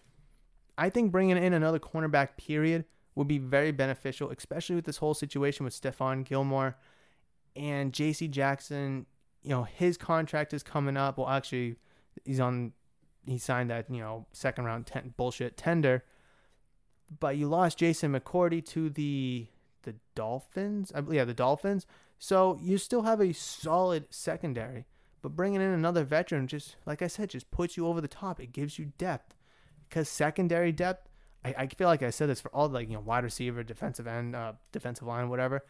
I 0.77 0.89
think 0.89 1.11
bringing 1.11 1.37
in 1.37 1.53
another 1.53 1.79
cornerback, 1.79 2.37
period, 2.37 2.85
would 3.15 3.27
be 3.27 3.39
very 3.39 3.71
beneficial, 3.71 4.29
especially 4.29 4.75
with 4.75 4.85
this 4.85 4.97
whole 4.97 5.15
situation 5.15 5.63
with 5.63 5.79
Stephon 5.79 6.23
Gilmore 6.23 6.77
and 7.57 7.93
J.C. 7.93 8.27
Jackson. 8.27 9.05
You 9.43 9.51
know, 9.51 9.63
his 9.63 9.97
contract 9.97 10.53
is 10.53 10.63
coming 10.63 10.97
up. 10.97 11.17
Well, 11.17 11.29
actually, 11.29 11.75
he's 12.25 12.39
on. 12.39 12.73
He 13.25 13.37
signed 13.37 13.69
that 13.69 13.89
you 13.89 13.99
know 13.99 14.25
second 14.31 14.65
round 14.65 14.87
ten, 14.87 15.13
bullshit 15.17 15.57
tender. 15.57 16.03
But 17.19 17.37
you 17.37 17.47
lost 17.47 17.77
Jason 17.77 18.13
McCourty 18.13 18.65
to 18.67 18.89
the 18.89 19.47
the 19.83 19.95
Dolphins. 20.15 20.91
I 20.93 21.01
believe 21.01 21.17
yeah, 21.17 21.25
the 21.25 21.33
Dolphins. 21.33 21.85
So 22.19 22.59
you 22.61 22.77
still 22.77 23.03
have 23.03 23.21
a 23.21 23.33
solid 23.33 24.05
secondary. 24.09 24.85
But 25.21 25.35
bringing 25.35 25.61
in 25.61 25.71
another 25.71 26.03
veteran, 26.03 26.47
just 26.47 26.75
like 26.85 27.01
I 27.01 27.07
said, 27.07 27.29
just 27.29 27.49
puts 27.51 27.77
you 27.77 27.87
over 27.87 28.01
the 28.01 28.07
top. 28.07 28.39
It 28.39 28.53
gives 28.53 28.77
you 28.77 28.91
depth 28.97 29.35
because 29.89 30.09
secondary 30.09 30.71
depth. 30.71 31.09
I, 31.45 31.67
feel 31.67 31.87
like 31.87 32.03
I 32.03 32.09
said 32.09 32.27
this 32.27 32.41
for 32.41 32.53
all 32.53 32.67
like 32.67 32.89
you 32.89 32.95
know 32.95 32.99
wide 32.99 33.23
receiver, 33.23 33.63
defensive 33.63 34.05
end, 34.05 34.35
uh, 34.35 34.53
defensive 34.73 35.07
line, 35.07 35.29
whatever. 35.29 35.63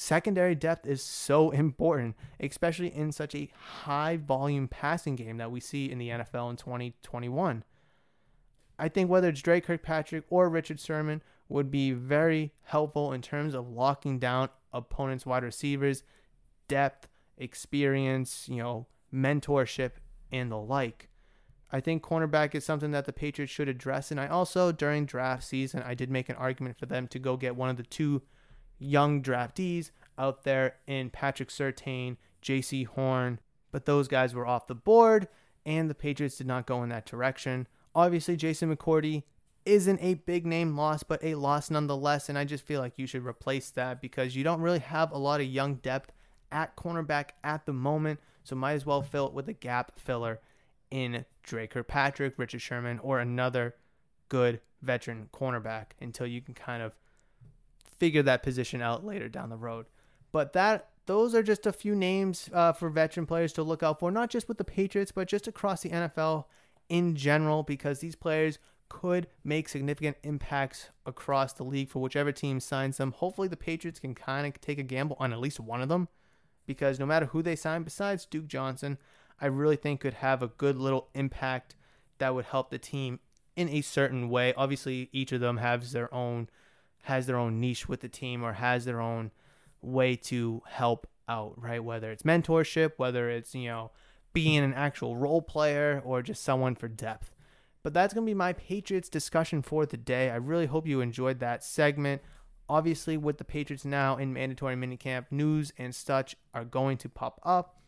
Secondary 0.00 0.54
depth 0.54 0.86
is 0.86 1.02
so 1.02 1.50
important, 1.64 2.14
especially 2.38 2.94
in 2.94 3.10
such 3.10 3.34
a 3.34 3.50
high 3.82 4.16
volume 4.16 4.68
passing 4.68 5.16
game 5.16 5.38
that 5.38 5.50
we 5.50 5.58
see 5.58 5.90
in 5.90 5.98
the 5.98 6.10
NFL 6.10 6.50
in 6.50 6.56
2021. 6.56 7.64
I 8.78 8.88
think 8.88 9.10
whether 9.10 9.30
it's 9.30 9.42
Drake 9.42 9.64
Kirkpatrick 9.64 10.22
or 10.30 10.48
Richard 10.48 10.78
Sherman 10.78 11.20
would 11.48 11.68
be 11.68 11.90
very 11.90 12.52
helpful 12.62 13.12
in 13.12 13.22
terms 13.22 13.54
of 13.54 13.68
locking 13.68 14.20
down 14.20 14.50
opponents' 14.72 15.26
wide 15.26 15.42
receivers, 15.42 16.04
depth, 16.68 17.08
experience, 17.36 18.48
you 18.48 18.62
know, 18.62 18.86
mentorship, 19.12 19.94
and 20.30 20.52
the 20.52 20.58
like. 20.58 21.08
I 21.72 21.80
think 21.80 22.04
cornerback 22.04 22.54
is 22.54 22.64
something 22.64 22.92
that 22.92 23.06
the 23.06 23.12
Patriots 23.12 23.52
should 23.52 23.68
address. 23.68 24.12
And 24.12 24.20
I 24.20 24.28
also, 24.28 24.70
during 24.70 25.06
draft 25.06 25.42
season, 25.42 25.82
I 25.82 25.94
did 25.94 26.08
make 26.08 26.28
an 26.28 26.36
argument 26.36 26.78
for 26.78 26.86
them 26.86 27.08
to 27.08 27.18
go 27.18 27.36
get 27.36 27.56
one 27.56 27.68
of 27.68 27.76
the 27.76 27.82
two 27.82 28.22
young 28.78 29.22
draftees 29.22 29.90
out 30.16 30.44
there 30.44 30.76
in 30.86 31.10
Patrick 31.10 31.48
Surtain, 31.48 32.16
Jaycee 32.42 32.86
Horn. 32.86 33.40
But 33.70 33.86
those 33.86 34.08
guys 34.08 34.34
were 34.34 34.46
off 34.46 34.66
the 34.66 34.74
board, 34.74 35.28
and 35.66 35.90
the 35.90 35.94
Patriots 35.94 36.38
did 36.38 36.46
not 36.46 36.66
go 36.66 36.82
in 36.82 36.88
that 36.88 37.06
direction. 37.06 37.66
Obviously, 37.94 38.36
Jason 38.36 38.74
McCourty 38.74 39.24
isn't 39.66 40.00
a 40.00 40.14
big 40.14 40.46
name 40.46 40.76
loss, 40.76 41.02
but 41.02 41.22
a 41.22 41.34
loss 41.34 41.70
nonetheless. 41.70 42.28
And 42.28 42.38
I 42.38 42.44
just 42.44 42.64
feel 42.64 42.80
like 42.80 42.94
you 42.96 43.06
should 43.06 43.26
replace 43.26 43.70
that 43.70 44.00
because 44.00 44.34
you 44.34 44.42
don't 44.42 44.62
really 44.62 44.78
have 44.78 45.12
a 45.12 45.18
lot 45.18 45.40
of 45.40 45.46
young 45.46 45.74
depth 45.76 46.12
at 46.50 46.76
cornerback 46.76 47.30
at 47.44 47.66
the 47.66 47.72
moment. 47.72 48.20
So 48.44 48.56
might 48.56 48.72
as 48.72 48.86
well 48.86 49.02
fill 49.02 49.26
it 49.26 49.34
with 49.34 49.48
a 49.48 49.52
gap 49.52 49.98
filler 50.00 50.40
in 50.90 51.26
Dre 51.42 51.66
Kirkpatrick, 51.66 52.38
Richard 52.38 52.62
Sherman, 52.62 52.98
or 53.00 53.20
another 53.20 53.74
good 54.30 54.60
veteran 54.80 55.28
cornerback 55.34 55.86
until 56.00 56.26
you 56.26 56.40
can 56.40 56.54
kind 56.54 56.82
of 56.82 56.94
figure 57.98 58.22
that 58.22 58.42
position 58.42 58.80
out 58.80 59.04
later 59.04 59.28
down 59.28 59.50
the 59.50 59.56
road. 59.56 59.86
But 60.32 60.52
that 60.52 60.90
those 61.06 61.34
are 61.34 61.42
just 61.42 61.66
a 61.66 61.72
few 61.72 61.94
names 61.94 62.50
uh, 62.52 62.72
for 62.72 62.90
veteran 62.90 63.24
players 63.24 63.52
to 63.54 63.62
look 63.62 63.82
out 63.82 63.98
for, 63.98 64.10
not 64.10 64.28
just 64.28 64.46
with 64.46 64.58
the 64.58 64.64
Patriots, 64.64 65.10
but 65.10 65.26
just 65.26 65.48
across 65.48 65.80
the 65.80 65.88
NFL 65.88 66.44
in 66.88 67.16
general, 67.16 67.62
because 67.62 68.00
these 68.00 68.14
players 68.14 68.58
could 68.90 69.26
make 69.42 69.68
significant 69.68 70.16
impacts 70.22 70.90
across 71.06 71.52
the 71.54 71.62
league 71.62 71.88
for 71.88 72.00
whichever 72.00 72.30
team 72.32 72.60
signs 72.60 72.98
them. 72.98 73.12
Hopefully, 73.12 73.48
the 73.48 73.56
Patriots 73.56 74.00
can 74.00 74.14
kind 74.14 74.46
of 74.46 74.60
take 74.60 74.78
a 74.78 74.82
gamble 74.82 75.16
on 75.18 75.32
at 75.32 75.40
least 75.40 75.60
one 75.60 75.80
of 75.80 75.88
them, 75.88 76.08
because 76.66 76.98
no 76.98 77.06
matter 77.06 77.26
who 77.26 77.42
they 77.42 77.56
sign, 77.56 77.82
besides 77.82 78.26
Duke 78.26 78.46
Johnson, 78.46 78.98
I 79.40 79.46
really 79.46 79.76
think 79.76 80.00
could 80.00 80.14
have 80.14 80.42
a 80.42 80.48
good 80.48 80.76
little 80.76 81.08
impact 81.14 81.74
that 82.18 82.34
would 82.34 82.46
help 82.46 82.70
the 82.70 82.78
team 82.78 83.20
in 83.56 83.68
a 83.68 83.80
certain 83.80 84.28
way. 84.28 84.52
Obviously, 84.54 85.08
each 85.12 85.32
of 85.32 85.40
them 85.40 85.56
has 85.56 85.92
their 85.92 86.12
own 86.12 86.48
has 87.02 87.26
their 87.26 87.36
own 87.36 87.60
niche 87.60 87.88
with 87.88 88.00
the 88.00 88.08
team 88.08 88.42
or 88.44 88.54
has 88.54 88.84
their 88.84 89.00
own 89.00 89.30
way 89.80 90.16
to 90.16 90.62
help 90.66 91.06
out, 91.28 91.54
right? 91.56 91.82
Whether 91.82 92.10
it's 92.10 92.22
mentorship, 92.22 92.92
whether 92.96 93.30
it's, 93.30 93.54
you 93.54 93.68
know, 93.68 93.90
being 94.32 94.62
an 94.62 94.74
actual 94.74 95.16
role 95.16 95.42
player 95.42 96.02
or 96.04 96.22
just 96.22 96.42
someone 96.42 96.74
for 96.74 96.88
depth. 96.88 97.34
But 97.82 97.94
that's 97.94 98.12
going 98.12 98.26
to 98.26 98.30
be 98.30 98.34
my 98.34 98.52
Patriots 98.52 99.08
discussion 99.08 99.62
for 99.62 99.86
the 99.86 99.96
day. 99.96 100.30
I 100.30 100.36
really 100.36 100.66
hope 100.66 100.86
you 100.86 101.00
enjoyed 101.00 101.40
that 101.40 101.64
segment. 101.64 102.22
Obviously, 102.68 103.16
with 103.16 103.38
the 103.38 103.44
Patriots 103.44 103.84
now 103.84 104.16
in 104.16 104.32
mandatory 104.32 104.74
minicamp, 104.74 105.26
news 105.30 105.72
and 105.78 105.94
such 105.94 106.36
are 106.52 106.64
going 106.64 106.98
to 106.98 107.08
pop 107.08 107.40
up. 107.42 107.80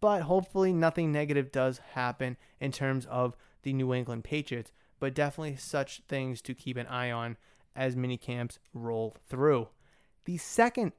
But 0.00 0.22
hopefully, 0.22 0.72
nothing 0.72 1.12
negative 1.12 1.52
does 1.52 1.80
happen 1.92 2.36
in 2.60 2.72
terms 2.72 3.06
of 3.06 3.36
the 3.62 3.72
New 3.72 3.92
England 3.92 4.24
Patriots. 4.24 4.72
But 4.98 5.14
definitely 5.14 5.56
such 5.56 6.02
things 6.08 6.40
to 6.42 6.54
keep 6.54 6.76
an 6.76 6.86
eye 6.86 7.10
on 7.10 7.36
as 7.74 7.96
mini 7.96 8.16
camps 8.16 8.58
roll 8.72 9.16
through. 9.28 9.68
The 10.24 10.36
second 10.38 10.92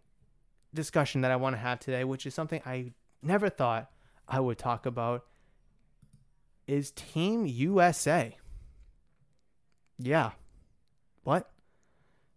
discussion 0.73 1.21
that 1.21 1.31
I 1.31 1.35
want 1.35 1.55
to 1.55 1.59
have 1.59 1.79
today, 1.79 2.03
which 2.03 2.25
is 2.25 2.33
something 2.33 2.61
I 2.65 2.91
never 3.21 3.49
thought 3.49 3.91
I 4.27 4.39
would 4.39 4.57
talk 4.57 4.85
about, 4.85 5.25
is 6.67 6.91
Team 6.91 7.45
USA. 7.45 8.37
Yeah. 9.97 10.31
What? 11.23 11.49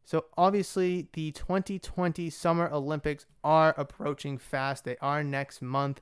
So 0.04 0.26
obviously 0.36 1.08
the 1.14 1.32
2020 1.32 2.30
Summer 2.30 2.70
Olympics 2.70 3.26
are 3.42 3.74
approaching 3.76 4.38
fast. 4.38 4.84
They 4.84 4.96
are 5.00 5.24
next 5.24 5.60
month 5.60 6.00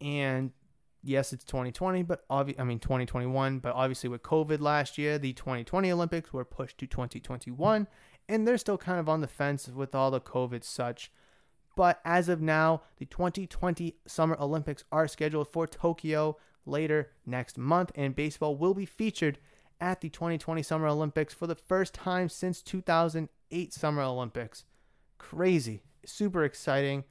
and 0.00 0.52
yes, 1.08 1.32
it's 1.32 1.44
2020, 1.44 2.02
but 2.02 2.24
I 2.28 2.44
mean 2.62 2.78
2021, 2.78 3.58
but 3.58 3.74
obviously 3.74 4.08
with 4.08 4.22
COVID 4.22 4.60
last 4.60 4.98
year, 4.98 5.18
the 5.18 5.32
2020 5.32 5.90
Olympics 5.90 6.32
were 6.32 6.44
pushed 6.44 6.78
to 6.78 6.86
2021 6.86 7.88
and 8.28 8.46
they're 8.46 8.58
still 8.58 8.76
kind 8.76 9.00
of 9.00 9.08
on 9.08 9.22
the 9.22 9.26
fence 9.26 9.68
with 9.68 9.94
all 9.94 10.10
the 10.10 10.20
COVID 10.20 10.62
such. 10.62 11.10
But 11.74 12.00
as 12.04 12.28
of 12.28 12.42
now, 12.42 12.82
the 12.98 13.06
2020 13.06 13.96
Summer 14.06 14.36
Olympics 14.38 14.84
are 14.92 15.08
scheduled 15.08 15.48
for 15.48 15.66
Tokyo 15.66 16.36
later 16.66 17.12
next 17.24 17.56
month 17.56 17.90
and 17.94 18.14
baseball 18.14 18.56
will 18.56 18.74
be 18.74 18.86
featured 18.86 19.38
at 19.80 20.00
the 20.00 20.10
2020 20.10 20.62
Summer 20.62 20.88
Olympics 20.88 21.32
for 21.32 21.46
the 21.46 21.54
first 21.54 21.94
time 21.94 22.28
since 22.28 22.60
2008 22.60 23.72
Summer 23.72 24.02
Olympics. 24.02 24.64
Crazy, 25.16 25.82
super 26.04 26.44
exciting. 26.44 27.04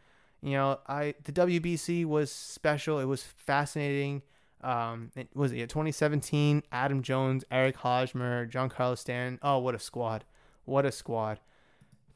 You 0.48 0.54
know, 0.54 0.80
I 0.88 1.14
the 1.26 1.34
WBC 1.34 2.06
was 2.06 2.32
special. 2.32 3.00
It 3.00 3.06
was 3.06 3.22
fascinating. 3.22 4.22
Um, 4.62 5.12
it 5.16 5.28
was 5.36 5.52
it 5.52 5.70
2017. 5.70 6.64
Adam 6.72 7.02
Jones, 7.02 7.44
Eric 7.52 7.76
Hosmer, 7.76 8.48
Giancarlo 8.48 8.98
Stanton. 8.98 9.40
Oh, 9.42 9.60
what 9.60 9.76
a 9.76 9.80
squad! 9.80 10.24
What 10.64 10.86
a 10.86 10.92
squad! 10.92 11.40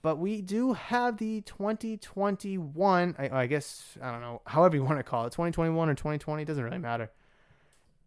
But 0.01 0.17
we 0.17 0.41
do 0.41 0.71
have 0.73 1.17
the 1.17 1.41
2021. 1.41 3.15
I, 3.19 3.29
I 3.41 3.47
guess 3.47 3.97
I 4.01 4.11
don't 4.11 4.21
know. 4.21 4.41
However 4.47 4.77
you 4.77 4.83
want 4.85 4.99
to 4.99 5.03
call 5.03 5.25
it, 5.25 5.31
2021 5.31 5.89
or 5.89 5.93
2020 5.93 6.45
doesn't 6.45 6.63
really 6.63 6.77
matter. 6.77 7.11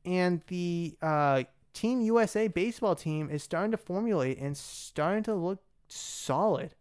And 0.06 0.42
the 0.48 0.96
uh, 1.02 1.44
Team 1.74 2.00
USA 2.00 2.48
baseball 2.48 2.94
team 2.94 3.28
is 3.28 3.42
starting 3.42 3.72
to 3.72 3.76
formulate 3.76 4.38
and 4.38 4.56
starting 4.56 5.22
to 5.24 5.34
look 5.34 5.60
solid. 5.88 6.74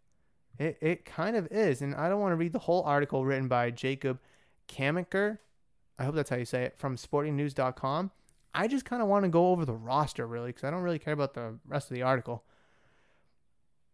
It, 0.59 0.77
it 0.81 1.05
kind 1.05 1.35
of 1.35 1.47
is. 1.51 1.81
And 1.81 1.95
I 1.95 2.09
don't 2.09 2.19
want 2.19 2.31
to 2.31 2.37
read 2.37 2.53
the 2.53 2.59
whole 2.59 2.83
article 2.83 3.25
written 3.25 3.47
by 3.47 3.71
Jacob 3.71 4.19
Camenker. 4.67 5.39
I 5.97 6.03
hope 6.03 6.15
that's 6.15 6.29
how 6.29 6.35
you 6.35 6.45
say 6.45 6.63
it 6.63 6.77
from 6.77 6.95
sportingnews.com. 6.95 8.11
I 8.55 8.67
just 8.67 8.85
kind 8.85 9.01
of 9.01 9.07
want 9.07 9.23
to 9.23 9.29
go 9.29 9.49
over 9.49 9.65
the 9.65 9.73
roster 9.73 10.27
really 10.27 10.49
because 10.49 10.63
I 10.63 10.69
don't 10.71 10.83
really 10.83 10.99
care 10.99 11.13
about 11.13 11.33
the 11.33 11.55
rest 11.67 11.89
of 11.89 11.95
the 11.95 12.03
article. 12.03 12.43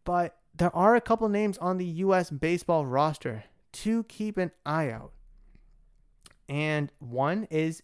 But 0.04 0.38
there 0.54 0.76
are 0.76 0.96
a 0.96 1.02
couple 1.02 1.30
names 1.30 1.58
on 1.60 1.78
the 1.78 1.86
U.S. 1.86 2.30
baseball 2.30 2.86
roster 2.86 3.46
to 3.72 4.04
keep 4.04 4.38
an 4.38 4.52
eye 4.66 4.90
out. 4.90 5.12
And 6.50 6.92
one 7.00 7.48
is 7.50 7.84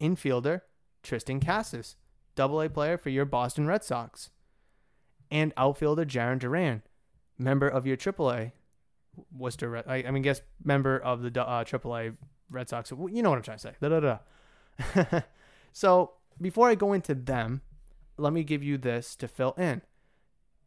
infielder 0.00 0.62
Triston 1.02 1.44
Casas 1.44 1.96
double 2.34 2.62
A 2.62 2.70
player 2.70 2.96
for 2.96 3.10
your 3.10 3.24
Boston 3.26 3.66
Red 3.66 3.84
Sox, 3.84 4.30
and 5.30 5.52
outfielder 5.58 6.06
Jarren 6.06 6.38
Duran, 6.38 6.82
member 7.40 7.68
of 7.68 7.86
your 7.86 7.96
AAA 7.96 8.52
Worcester. 9.36 9.70
Red, 9.70 9.84
I, 9.86 10.04
I 10.06 10.10
mean, 10.10 10.22
guess 10.22 10.42
member 10.62 10.98
of 10.98 11.22
the 11.22 11.42
uh, 11.42 11.64
Triple 11.64 11.96
A 11.96 12.12
Red 12.50 12.68
Sox. 12.68 12.90
You 12.90 13.22
know 13.22 13.30
what 13.30 13.36
I'm 13.36 13.42
trying 13.42 13.58
to 13.58 13.62
say. 13.62 13.74
Da, 13.80 13.88
da, 13.88 14.18
da. 15.00 15.20
so 15.72 16.12
before 16.40 16.68
I 16.68 16.74
go 16.74 16.92
into 16.92 17.14
them, 17.14 17.62
let 18.16 18.32
me 18.32 18.44
give 18.44 18.62
you 18.62 18.78
this 18.78 19.16
to 19.16 19.28
fill 19.28 19.54
in. 19.58 19.82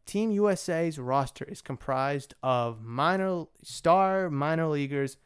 Team 0.05 0.31
USA's 0.31 0.99
roster 0.99 1.45
is 1.45 1.61
comprised 1.61 2.33
of 2.43 2.83
minor 2.83 3.45
star 3.63 4.29
minor 4.29 4.67
leaguers 4.67 5.17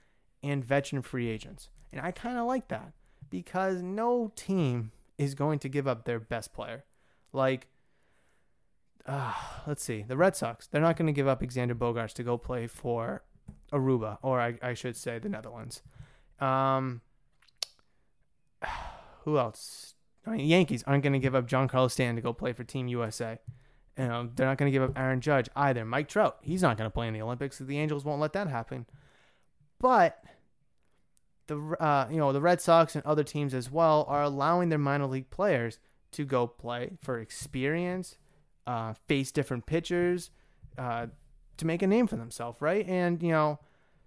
and 0.43 0.63
veteran 0.63 1.01
free 1.01 1.29
agents. 1.29 1.69
And 1.91 2.01
I 2.01 2.11
kind 2.11 2.37
of 2.37 2.45
like 2.45 2.67
that 2.67 2.93
because 3.29 3.81
no 3.81 4.31
team 4.35 4.91
is 5.17 5.33
going 5.33 5.59
to 5.59 5.69
give 5.69 5.87
up 5.87 6.05
their 6.05 6.19
best 6.19 6.53
player. 6.53 6.83
Like, 7.33 7.67
uh, 9.07 9.33
let's 9.65 9.83
see, 9.83 10.03
the 10.07 10.17
Red 10.17 10.35
Sox, 10.35 10.67
they're 10.67 10.81
not 10.81 10.97
going 10.97 11.07
to 11.07 11.13
give 11.13 11.27
up 11.27 11.41
Xander 11.41 11.73
Bogaerts 11.73 12.13
to 12.13 12.23
go 12.23 12.37
play 12.37 12.67
for 12.67 13.23
Aruba, 13.71 14.17
or 14.21 14.39
I, 14.39 14.57
I 14.61 14.73
should 14.73 14.95
say 14.95 15.19
the 15.19 15.29
Netherlands. 15.29 15.81
Um, 16.39 17.01
who 19.23 19.37
else? 19.37 19.95
I 20.25 20.31
mean, 20.31 20.45
Yankees 20.45 20.83
aren't 20.85 21.03
going 21.03 21.13
to 21.13 21.19
give 21.19 21.35
up 21.35 21.47
Giancarlo 21.47 21.89
Stanton 21.89 22.17
to 22.17 22.21
go 22.21 22.33
play 22.33 22.53
for 22.53 22.63
Team 22.63 22.87
USA. 22.87 23.39
You 23.97 24.07
know, 24.07 24.29
they're 24.35 24.45
not 24.45 24.57
going 24.57 24.71
to 24.71 24.77
give 24.77 24.87
up 24.87 24.97
Aaron 24.97 25.21
Judge 25.21 25.49
either. 25.55 25.85
Mike 25.85 26.07
Trout, 26.07 26.37
he's 26.41 26.61
not 26.61 26.77
going 26.77 26.89
to 26.89 26.93
play 26.93 27.07
in 27.07 27.13
the 27.13 27.21
Olympics. 27.21 27.57
The 27.57 27.79
Angels 27.79 28.05
won't 28.05 28.21
let 28.21 28.33
that 28.33 28.47
happen. 28.47 28.85
But 29.79 30.21
the 31.47 31.57
uh, 31.79 32.07
you 32.11 32.17
know 32.17 32.33
the 32.33 32.41
Red 32.41 32.61
Sox 32.61 32.95
and 32.95 33.05
other 33.05 33.23
teams 33.23 33.53
as 33.53 33.71
well 33.71 34.05
are 34.07 34.23
allowing 34.23 34.69
their 34.69 34.77
minor 34.77 35.07
league 35.07 35.29
players 35.29 35.79
to 36.11 36.25
go 36.25 36.45
play 36.45 36.97
for 37.01 37.19
experience, 37.19 38.17
uh, 38.67 38.93
face 39.07 39.31
different 39.31 39.65
pitchers, 39.65 40.29
uh, 40.77 41.07
to 41.57 41.65
make 41.65 41.81
a 41.81 41.87
name 41.87 42.05
for 42.05 42.17
themselves, 42.17 42.61
right? 42.61 42.87
And 42.87 43.23
you 43.23 43.31
know, 43.31 43.59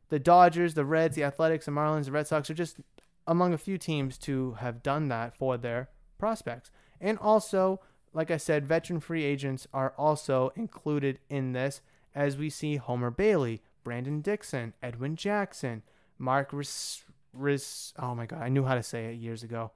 the 0.08 0.20
Dodgers, 0.20 0.74
the 0.74 0.84
Reds, 0.84 1.16
the 1.16 1.24
Athletics, 1.24 1.64
the 1.66 1.72
Marlins, 1.72 2.04
the 2.04 2.12
Red 2.12 2.28
Sox 2.28 2.48
are 2.50 2.54
just 2.54 2.76
among 3.26 3.52
a 3.52 3.58
few 3.58 3.78
teams 3.78 4.18
to 4.18 4.52
have 4.54 4.82
done 4.82 5.08
that 5.08 5.36
for 5.36 5.56
their 5.56 5.88
prospects. 6.18 6.70
And 7.00 7.18
also, 7.18 7.80
like 8.12 8.30
I 8.30 8.36
said, 8.36 8.66
veteran 8.66 9.00
free 9.00 9.24
agents 9.24 9.66
are 9.72 9.94
also 9.96 10.52
included 10.54 11.18
in 11.28 11.52
this, 11.52 11.80
as 12.14 12.36
we 12.36 12.50
see 12.50 12.76
Homer 12.76 13.10
Bailey, 13.10 13.62
Brandon 13.82 14.20
Dixon, 14.20 14.74
Edwin 14.82 15.16
Jackson, 15.16 15.82
Mark 16.18 16.52
oh 16.52 18.14
my 18.14 18.26
god, 18.26 18.42
I 18.42 18.48
knew 18.48 18.64
how 18.64 18.74
to 18.74 18.82
say 18.82 19.06
it 19.06 19.18
years 19.18 19.42
ago. 19.42 19.70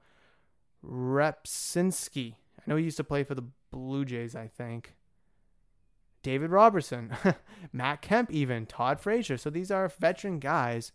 Repsinski. 0.85 2.35
I 2.59 2.63
know 2.67 2.75
he 2.75 2.83
used 2.83 2.97
to 2.97 3.03
play 3.03 3.23
for 3.23 3.35
the 3.35 3.45
Blue 3.75 4.05
Jays, 4.05 4.37
I 4.37 4.47
think. 4.47 4.95
David 6.23 6.49
Robertson, 6.49 7.11
Matt 7.73 8.01
Kemp, 8.01 8.31
even 8.31 8.65
Todd 8.65 9.01
Frazier. 9.01 9.35
So 9.35 9.49
these 9.49 9.69
are 9.69 9.89
veteran 9.89 10.39
guys 10.39 10.93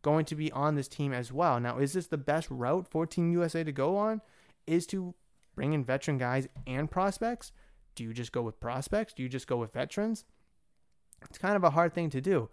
going 0.00 0.24
to 0.24 0.34
be 0.34 0.50
on 0.50 0.74
this 0.74 0.88
team 0.88 1.12
as 1.12 1.30
well. 1.30 1.60
Now, 1.60 1.78
is 1.78 1.92
this 1.92 2.06
the 2.06 2.16
best 2.16 2.50
route 2.50 2.88
for 2.88 3.06
Team 3.06 3.30
USA 3.32 3.62
to 3.62 3.72
go 3.72 3.98
on? 3.98 4.22
Is 4.66 4.86
to 4.86 5.14
bring 5.54 5.74
in 5.74 5.84
veteran 5.84 6.16
guys 6.16 6.48
and 6.66 6.90
prospects? 6.90 7.52
Do 7.94 8.02
you 8.02 8.14
just 8.14 8.32
go 8.32 8.40
with 8.40 8.58
prospects? 8.58 9.12
Do 9.12 9.22
you 9.22 9.28
just 9.28 9.46
go 9.46 9.58
with 9.58 9.74
veterans? 9.74 10.24
It's 11.28 11.38
kind 11.38 11.56
of 11.56 11.62
a 11.62 11.70
hard 11.70 11.92
thing 11.92 12.08
to 12.08 12.22
do. 12.22 12.48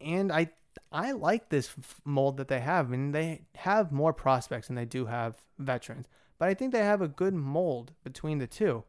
And 0.00 0.32
I 0.32 0.50
I 0.90 1.12
like 1.12 1.50
this 1.50 1.70
mold 2.04 2.36
that 2.38 2.48
they 2.48 2.60
have. 2.60 2.86
I 2.86 2.88
mean, 2.88 3.12
they 3.12 3.42
have 3.54 3.92
more 3.92 4.12
prospects 4.12 4.66
than 4.66 4.76
they 4.76 4.84
do 4.84 5.06
have 5.06 5.36
veterans, 5.56 6.08
but 6.38 6.48
I 6.48 6.54
think 6.54 6.72
they 6.72 6.84
have 6.84 7.02
a 7.02 7.08
good 7.08 7.34
mold 7.34 7.92
between 8.04 8.38
the 8.38 8.46
two 8.46 8.84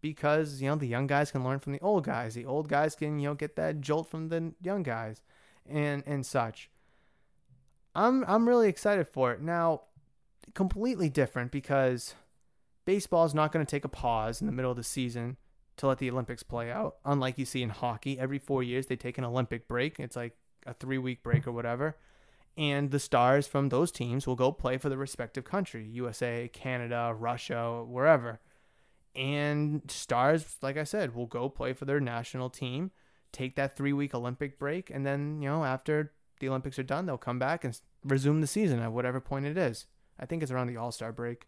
because 0.00 0.60
you 0.60 0.68
know 0.68 0.76
the 0.76 0.86
young 0.86 1.06
guys 1.06 1.30
can 1.30 1.44
learn 1.44 1.60
from 1.60 1.72
the 1.72 1.80
old 1.80 2.04
guys, 2.04 2.34
the 2.34 2.44
old 2.44 2.68
guys 2.68 2.94
can 2.94 3.18
you 3.18 3.28
know 3.28 3.34
get 3.34 3.56
that 3.56 3.80
jolt 3.80 4.10
from 4.10 4.28
the 4.28 4.52
young 4.62 4.82
guys, 4.82 5.22
and 5.66 6.02
and 6.06 6.26
such. 6.26 6.68
I'm 7.94 8.24
I'm 8.26 8.48
really 8.48 8.68
excited 8.68 9.08
for 9.08 9.32
it 9.32 9.40
now. 9.40 9.82
Completely 10.54 11.08
different 11.08 11.52
because 11.52 12.14
baseball 12.84 13.24
is 13.24 13.34
not 13.34 13.52
going 13.52 13.64
to 13.64 13.70
take 13.70 13.84
a 13.84 13.88
pause 13.88 14.40
in 14.40 14.46
the 14.46 14.52
middle 14.52 14.72
of 14.72 14.76
the 14.76 14.82
season 14.82 15.36
to 15.76 15.86
let 15.86 15.98
the 15.98 16.10
Olympics 16.10 16.42
play 16.42 16.70
out. 16.70 16.96
Unlike 17.04 17.38
you 17.38 17.44
see 17.44 17.62
in 17.62 17.70
hockey, 17.70 18.18
every 18.18 18.38
four 18.38 18.62
years 18.62 18.86
they 18.86 18.96
take 18.96 19.18
an 19.18 19.24
Olympic 19.24 19.68
break. 19.68 20.00
It's 20.00 20.16
like 20.16 20.36
a 20.66 20.74
three 20.74 20.98
week 20.98 21.22
break 21.22 21.46
or 21.46 21.52
whatever. 21.52 21.96
And 22.56 22.90
the 22.90 22.98
stars 22.98 23.46
from 23.46 23.68
those 23.68 23.90
teams 23.90 24.26
will 24.26 24.36
go 24.36 24.52
play 24.52 24.76
for 24.76 24.88
the 24.88 24.98
respective 24.98 25.44
country 25.44 25.86
USA, 25.88 26.50
Canada, 26.52 27.14
Russia, 27.18 27.82
wherever. 27.86 28.40
And 29.14 29.82
stars, 29.90 30.56
like 30.62 30.76
I 30.76 30.84
said, 30.84 31.14
will 31.14 31.26
go 31.26 31.48
play 31.48 31.72
for 31.72 31.84
their 31.84 32.00
national 32.00 32.50
team, 32.50 32.90
take 33.30 33.56
that 33.56 33.76
three 33.76 33.92
week 33.92 34.14
Olympic 34.14 34.58
break, 34.58 34.90
and 34.90 35.04
then, 35.06 35.40
you 35.40 35.48
know, 35.48 35.64
after 35.64 36.12
the 36.40 36.48
Olympics 36.48 36.78
are 36.78 36.82
done, 36.82 37.06
they'll 37.06 37.18
come 37.18 37.38
back 37.38 37.64
and 37.64 37.78
resume 38.04 38.40
the 38.40 38.46
season 38.46 38.80
at 38.80 38.92
whatever 38.92 39.20
point 39.20 39.46
it 39.46 39.56
is. 39.56 39.86
I 40.18 40.26
think 40.26 40.42
it's 40.42 40.52
around 40.52 40.66
the 40.66 40.76
All 40.76 40.92
Star 40.92 41.12
break. 41.12 41.46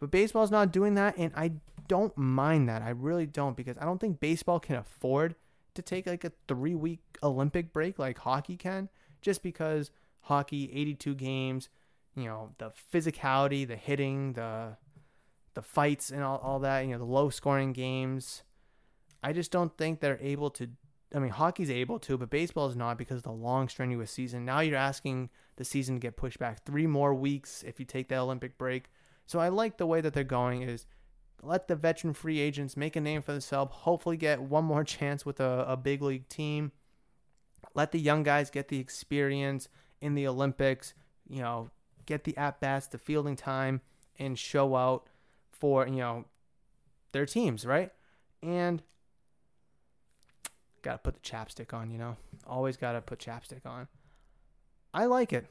But 0.00 0.10
baseball's 0.10 0.50
not 0.50 0.72
doing 0.72 0.94
that, 0.94 1.16
and 1.16 1.32
I 1.34 1.52
don't 1.88 2.16
mind 2.16 2.68
that. 2.68 2.82
I 2.82 2.90
really 2.90 3.26
don't 3.26 3.56
because 3.56 3.76
I 3.80 3.84
don't 3.84 4.00
think 4.00 4.20
baseball 4.20 4.60
can 4.60 4.76
afford 4.76 5.34
to 5.74 5.82
take 5.82 6.06
like 6.06 6.24
a 6.24 6.32
three 6.46 6.74
week 6.74 7.00
Olympic 7.22 7.72
break 7.72 7.98
like 7.98 8.18
hockey 8.18 8.56
can, 8.56 8.88
just 9.20 9.42
because 9.42 9.90
hockey, 10.28 10.70
82 10.72 11.14
games, 11.14 11.68
you 12.14 12.24
know, 12.24 12.50
the 12.58 12.72
physicality, 12.92 13.66
the 13.66 13.76
hitting, 13.76 14.34
the 14.34 14.76
the 15.54 15.62
fights 15.62 16.10
and 16.10 16.22
all, 16.22 16.38
all 16.38 16.60
that, 16.60 16.80
you 16.82 16.92
know, 16.92 16.98
the 16.98 17.04
low 17.04 17.30
scoring 17.30 17.72
games. 17.72 18.44
I 19.24 19.32
just 19.32 19.50
don't 19.50 19.76
think 19.76 20.00
they're 20.00 20.18
able 20.20 20.50
to. 20.50 20.68
I 21.14 21.18
mean, 21.18 21.30
hockey's 21.30 21.70
able 21.70 21.98
to, 22.00 22.18
but 22.18 22.28
baseball 22.28 22.68
is 22.68 22.76
not 22.76 22.98
because 22.98 23.18
of 23.18 23.22
the 23.22 23.32
long, 23.32 23.68
strenuous 23.68 24.10
season. 24.10 24.44
Now 24.44 24.60
you're 24.60 24.76
asking 24.76 25.30
the 25.56 25.64
season 25.64 25.96
to 25.96 26.00
get 26.00 26.16
pushed 26.16 26.38
back 26.38 26.64
three 26.64 26.86
more 26.86 27.14
weeks 27.14 27.64
if 27.66 27.80
you 27.80 27.86
take 27.86 28.08
the 28.08 28.16
Olympic 28.16 28.58
break. 28.58 28.90
So 29.26 29.38
I 29.38 29.48
like 29.48 29.78
the 29.78 29.86
way 29.86 30.00
that 30.00 30.12
they're 30.12 30.22
going. 30.22 30.62
Is 30.62 30.86
let 31.42 31.66
the 31.66 31.76
veteran 31.76 32.12
free 32.12 32.40
agents 32.40 32.76
make 32.76 32.94
a 32.94 33.00
name 33.00 33.22
for 33.22 33.32
themselves. 33.32 33.72
Hopefully, 33.72 34.16
get 34.16 34.42
one 34.42 34.64
more 34.64 34.84
chance 34.96 35.24
with 35.24 35.40
a, 35.40 35.64
a 35.66 35.76
big 35.76 36.02
league 36.02 36.28
team. 36.28 36.72
Let 37.74 37.92
the 37.92 37.98
young 37.98 38.22
guys 38.22 38.50
get 38.50 38.68
the 38.68 38.78
experience 38.78 39.68
in 40.00 40.14
the 40.14 40.26
Olympics. 40.26 40.94
You 41.28 41.42
know, 41.42 41.70
get 42.06 42.24
the 42.24 42.36
at 42.36 42.60
bats, 42.60 42.86
the 42.86 42.98
fielding 42.98 43.36
time, 43.36 43.80
and 44.18 44.38
show 44.38 44.76
out 44.76 45.08
for 45.52 45.86
you 45.86 45.96
know 45.96 46.24
their 47.12 47.26
teams, 47.26 47.64
right? 47.64 47.92
And 48.42 48.82
gotta 50.82 50.98
put 50.98 51.14
the 51.14 51.20
chapstick 51.20 51.74
on, 51.74 51.90
you 51.90 51.98
know. 51.98 52.16
Always 52.46 52.76
gotta 52.76 53.00
put 53.00 53.18
chapstick 53.18 53.66
on. 53.66 53.88
I 54.94 55.04
like 55.04 55.32
it. 55.32 55.46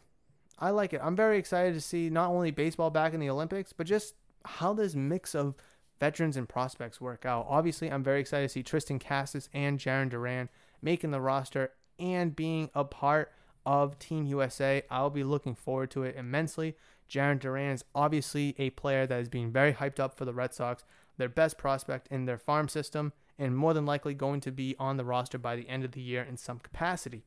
I 0.60 0.72
like 0.72 0.94
it. 0.94 1.02
I'm 1.04 1.16
very 1.16 1.38
excited 1.38 1.74
to 1.76 1.82
see 1.82 2.10
not 2.10 2.30
only 2.30 2.52
baseball 2.52 2.90
back 2.90 3.14
in 3.14 3.20
the 3.20 3.30
Olympics, 3.30 3.74
but 3.74 3.86
just 3.86 4.16
how 4.44 4.74
this 4.74 4.96
mix 4.96 5.36
of 5.36 5.56
veterans 6.00 6.38
and 6.38 6.50
prospects 6.50 7.00
work 7.02 7.26
out. 7.26 7.46
Obviously, 7.50 7.92
I'm 7.92 8.04
very 8.04 8.20
excited 8.20 8.48
to 8.48 8.54
see 8.54 8.64
Triston 8.64 9.00
Casas 9.00 9.50
and 9.54 9.80
Jarren 9.80 10.10
Duran 10.10 10.50
making 10.82 11.12
the 11.12 11.22
roster 11.22 11.72
and 12.00 12.36
being 12.36 12.70
a 12.74 12.84
part 12.84 13.32
of 13.68 14.00
Team 14.00 14.26
USA. 14.26 14.82
I'll 14.90 15.10
be 15.10 15.26
looking 15.26 15.54
forward 15.54 15.92
to 15.92 16.04
it 16.04 16.16
immensely. 16.16 16.78
Jarren 17.10 17.38
Duran 17.38 17.74
is 17.74 17.84
obviously 17.94 18.56
a 18.58 18.70
player 18.72 19.06
that 19.06 19.20
is 19.20 19.28
being 19.28 19.52
very 19.52 19.74
hyped 19.74 20.00
up 20.00 20.18
for 20.18 20.24
the 20.24 20.34
Red 20.34 20.54
Sox, 20.54 20.86
their 21.18 21.28
best 21.28 21.58
prospect 21.58 22.08
in 22.08 22.26
their 22.26 22.38
farm 22.38 22.70
system, 22.70 23.12
and 23.38 23.58
more 23.58 23.74
than 23.74 23.86
likely 23.86 24.14
going 24.14 24.40
to 24.40 24.52
be 24.52 24.74
on 24.80 24.96
the 24.96 25.04
roster 25.04 25.38
by 25.38 25.58
the 25.58 25.68
end 25.68 25.84
of 25.84 25.92
the 25.92 26.02
year 26.02 26.24
in 26.24 26.38
some 26.38 26.60
capacity. 26.60 27.26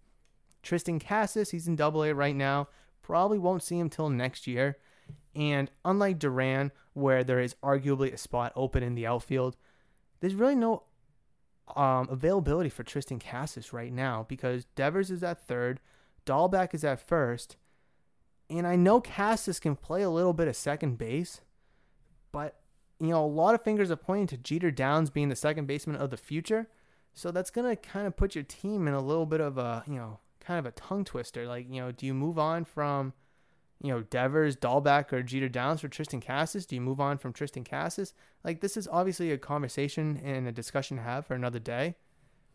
Triston 0.62 0.98
Casas, 0.98 1.50
he's 1.50 1.68
in 1.68 1.76
Double 1.76 2.02
A 2.04 2.14
right 2.14 2.34
now. 2.34 2.68
Probably 3.02 3.38
won't 3.38 3.62
see 3.62 3.78
him 3.78 3.90
till 3.90 4.08
next 4.08 4.46
year. 4.46 4.78
And 5.34 5.70
unlike 5.84 6.18
Duran, 6.18 6.72
where 6.94 7.22
there 7.22 7.40
is 7.40 7.54
arguably 7.62 8.14
a 8.14 8.18
spot 8.18 8.52
open 8.56 8.82
in 8.82 8.94
the 8.94 9.06
outfield, 9.06 9.56
there's 10.20 10.34
really 10.34 10.56
no 10.56 10.84
um, 11.76 12.08
availability 12.10 12.70
for 12.70 12.82
Triston 12.82 13.20
Casas 13.20 13.74
right 13.74 13.92
now 13.92 14.24
because 14.26 14.64
Devers 14.74 15.10
is 15.10 15.22
at 15.22 15.46
third, 15.46 15.80
Dalbec 16.30 16.74
is 16.74 16.84
at 16.84 17.00
first, 17.00 17.56
and 18.48 18.66
I 18.66 18.76
know 18.76 19.00
Casas 19.00 19.58
can 19.58 19.74
play 19.74 20.02
a 20.02 20.10
little 20.10 20.32
bit 20.32 20.48
of 20.48 20.54
second 20.54 20.96
base, 20.96 21.40
but 22.30 22.60
you 23.00 23.08
know 23.08 23.24
a 23.24 23.26
lot 23.26 23.54
of 23.54 23.64
fingers 23.64 23.90
are 23.90 23.96
pointing 23.96 24.28
to 24.28 24.36
Jeter 24.36 24.70
Downs 24.70 25.10
being 25.10 25.28
the 25.28 25.36
second 25.36 25.66
baseman 25.66 25.96
of 25.96 26.10
the 26.10 26.16
future, 26.16 26.68
so 27.12 27.30
that's 27.30 27.50
gonna 27.50 27.74
kind 27.74 28.06
of 28.06 28.16
put 28.16 28.34
your 28.34 28.44
team 28.44 28.86
in 28.86 28.94
a 28.94 29.00
little 29.00 29.26
bit 29.26 29.40
of 29.40 29.58
a 29.58 29.82
you 29.86 29.96
know 29.96 30.20
kind 30.38 30.58
of 30.58 30.66
a 30.66 30.72
tongue 30.72 31.04
twister. 31.04 31.46
Like 31.46 31.66
you 31.68 31.80
know, 31.80 31.90
do 31.90 32.06
you 32.06 32.14
move 32.14 32.38
on 32.38 32.64
from 32.64 33.12
you 33.82 33.90
know, 33.90 34.02
Devers, 34.02 34.56
Dalbec, 34.56 35.12
or 35.12 35.22
Jeter 35.22 35.48
Downs 35.48 35.80
for 35.80 35.88
Triston 35.88 36.24
Casas? 36.24 36.66
Do 36.66 36.74
you 36.74 36.82
move 36.82 37.00
on 37.00 37.16
from 37.16 37.32
Triston 37.32 37.68
Casas? 37.68 38.12
Like, 38.44 38.60
this 38.60 38.76
is 38.76 38.86
obviously 38.86 39.32
a 39.32 39.38
conversation 39.38 40.20
and 40.22 40.46
a 40.46 40.52
discussion 40.52 40.98
to 40.98 41.02
have 41.02 41.26
for 41.26 41.34
another 41.34 41.58
day. 41.58 41.96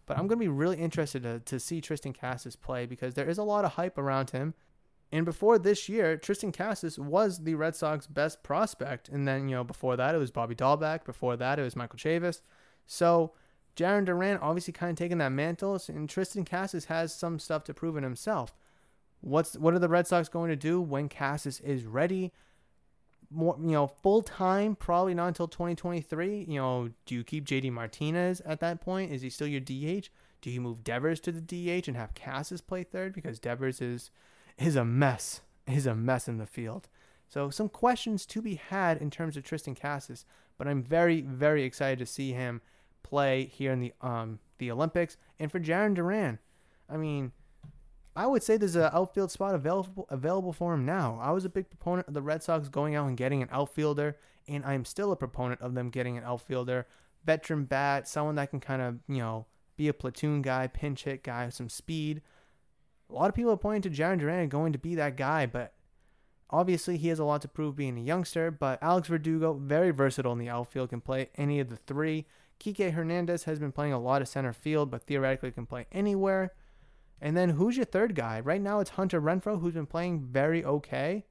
But 0.05 0.17
I'm 0.17 0.27
going 0.27 0.39
to 0.39 0.45
be 0.45 0.47
really 0.47 0.77
interested 0.77 1.23
to, 1.23 1.39
to 1.39 1.59
see 1.59 1.81
Triston 1.81 2.17
Casas 2.17 2.55
play 2.55 2.85
because 2.85 3.15
there 3.15 3.29
is 3.29 3.37
a 3.37 3.43
lot 3.43 3.65
of 3.65 3.73
hype 3.73 3.97
around 3.97 4.31
him. 4.31 4.53
And 5.11 5.25
before 5.25 5.57
this 5.57 5.87
year, 5.87 6.17
Triston 6.17 6.55
Casas 6.55 6.99
was 6.99 7.43
the 7.43 7.55
Red 7.55 7.75
Sox 7.75 8.07
best 8.07 8.43
prospect. 8.43 9.09
And 9.09 9.27
then, 9.27 9.47
you 9.47 9.55
know, 9.55 9.63
before 9.63 9.95
that, 9.95 10.15
it 10.15 10.17
was 10.17 10.31
Bobby 10.31 10.55
Dalbec. 10.55 11.05
Before 11.05 11.37
that, 11.37 11.59
it 11.59 11.63
was 11.63 11.75
Michael 11.75 11.99
Chavis. 11.99 12.41
So, 12.85 13.33
Jarren 13.75 14.05
Duran 14.05 14.37
obviously 14.37 14.73
kind 14.73 14.91
of 14.91 14.97
taking 14.97 15.17
that 15.19 15.31
mantle. 15.31 15.79
And 15.87 16.09
Triston 16.09 16.45
Casas 16.45 16.85
has 16.85 17.13
some 17.13 17.39
stuff 17.39 17.63
to 17.65 17.73
prove 17.73 17.97
in 17.97 18.03
himself. 18.03 18.55
What's 19.21 19.57
what 19.57 19.73
are 19.73 19.79
the 19.79 19.89
Red 19.89 20.05
Sox 20.05 20.29
going 20.29 20.49
to 20.49 20.55
do 20.55 20.81
when 20.81 21.09
Casas 21.09 21.59
is 21.61 21.85
ready? 21.85 22.31
More, 23.35 23.57
you 23.59 23.71
know, 23.71 23.87
full 23.87 24.21
time, 24.21 24.75
probably 24.75 25.13
not 25.13 25.27
until 25.27 25.47
2023. 25.47 26.45
You 26.47 26.59
know, 26.59 26.89
do 27.05 27.15
you 27.15 27.23
keep 27.23 27.45
JD 27.45 27.71
Martinez 27.71 28.41
at 28.41 28.59
that 28.61 28.81
point? 28.81 29.11
Is 29.11 29.21
he 29.21 29.29
still 29.29 29.47
your 29.47 29.59
DH? 29.59 30.09
Do 30.41 30.49
you 30.49 30.61
move 30.61 30.83
Devers 30.83 31.19
to 31.21 31.31
the 31.31 31.41
DH 31.41 31.87
and 31.87 31.97
have 31.97 32.13
Casas 32.13 32.61
play 32.61 32.83
third 32.83 33.13
because 33.13 33.39
Devers 33.39 33.81
is 33.81 34.11
is 34.57 34.75
a 34.75 34.85
mess, 34.85 35.41
is 35.67 35.85
a 35.85 35.95
mess 35.95 36.27
in 36.27 36.37
the 36.37 36.45
field. 36.45 36.87
So 37.27 37.49
some 37.49 37.69
questions 37.69 38.25
to 38.27 38.41
be 38.41 38.55
had 38.55 39.01
in 39.01 39.09
terms 39.09 39.35
of 39.35 39.43
Triston 39.43 39.79
Casas, 39.79 40.25
but 40.57 40.67
I'm 40.67 40.83
very 40.83 41.21
very 41.21 41.63
excited 41.63 41.99
to 41.99 42.05
see 42.05 42.31
him 42.31 42.61
play 43.03 43.45
here 43.45 43.71
in 43.71 43.79
the 43.79 43.93
um 44.01 44.39
the 44.57 44.71
Olympics 44.71 45.17
and 45.39 45.51
for 45.51 45.59
Jarren 45.59 45.93
Duran. 45.93 46.39
I 46.89 46.97
mean, 46.97 47.31
I 48.15 48.27
would 48.27 48.43
say 48.43 48.55
there's 48.55 48.75
an 48.75 48.89
outfield 48.93 49.31
spot 49.31 49.55
available 49.55 50.07
available 50.09 50.53
for 50.53 50.73
him 50.73 50.85
now. 50.85 51.19
I 51.21 51.31
was 51.31 51.43
a 51.43 51.49
big 51.49 51.69
proponent 51.69 52.07
of 52.07 52.13
the 52.13 52.21
Red 52.21 52.43
Sox 52.43 52.69
going 52.69 52.95
out 52.95 53.07
and 53.07 53.17
getting 53.17 53.41
an 53.41 53.49
outfielder, 53.51 54.17
and 54.47 54.63
I'm 54.63 54.85
still 54.85 55.11
a 55.11 55.17
proponent 55.17 55.61
of 55.61 55.73
them 55.73 55.89
getting 55.89 56.17
an 56.17 56.23
outfielder, 56.23 56.87
veteran 57.25 57.65
bat, 57.65 58.07
someone 58.07 58.35
that 58.35 58.51
can 58.51 58.61
kind 58.61 58.81
of 58.81 58.99
you 59.07 59.17
know 59.17 59.47
be 59.75 59.89
a 59.89 59.93
platoon 59.93 60.41
guy, 60.41 60.67
pinch 60.67 61.03
hit 61.03 61.23
guy, 61.23 61.49
some 61.49 61.67
speed. 61.67 62.21
A 63.09 63.13
lot 63.13 63.29
of 63.29 63.35
people 63.35 63.51
are 63.51 63.57
pointing 63.57 63.91
to 63.91 64.01
Jarren 64.01 64.19
Duran 64.19 64.49
going 64.49 64.71
to 64.71 64.79
be 64.79 64.95
that 64.95 65.17
guy, 65.17 65.45
but 65.45 65.73
obviously 66.49 66.97
he 66.97 67.09
has 67.09 67.19
a 67.19 67.25
lot 67.25 67.41
to 67.41 67.47
prove 67.47 67.75
being 67.75 67.97
a 67.97 68.01
youngster. 68.01 68.49
But 68.49 68.81
Alex 68.81 69.09
Verdugo, 69.09 69.53
very 69.53 69.91
versatile 69.91 70.31
in 70.31 70.39
the 70.39 70.49
outfield, 70.49 70.89
can 70.89 71.01
play 71.01 71.29
any 71.35 71.59
of 71.59 71.69
the 71.69 71.75
three. 71.75 72.25
Kike 72.59 72.93
Hernandez 72.93 73.43
has 73.43 73.59
been 73.59 73.73
playing 73.73 73.93
a 73.93 73.99
lot 73.99 74.21
of 74.21 74.29
center 74.29 74.53
field, 74.53 74.89
but 74.89 75.03
theoretically 75.03 75.51
can 75.51 75.65
play 75.65 75.85
anywhere. 75.91 76.53
And 77.21 77.35
then 77.35 77.51
who's 77.51 77.77
your 77.77 77.85
third 77.85 78.15
guy? 78.15 78.39
Right 78.39 78.61
now 78.61 78.79
it's 78.79 78.91
Hunter 78.91 79.21
Renfroe, 79.21 79.61
who's 79.61 79.73
been 79.73 79.85
playing 79.85 80.21
very 80.21 80.63
okay. 80.63 81.25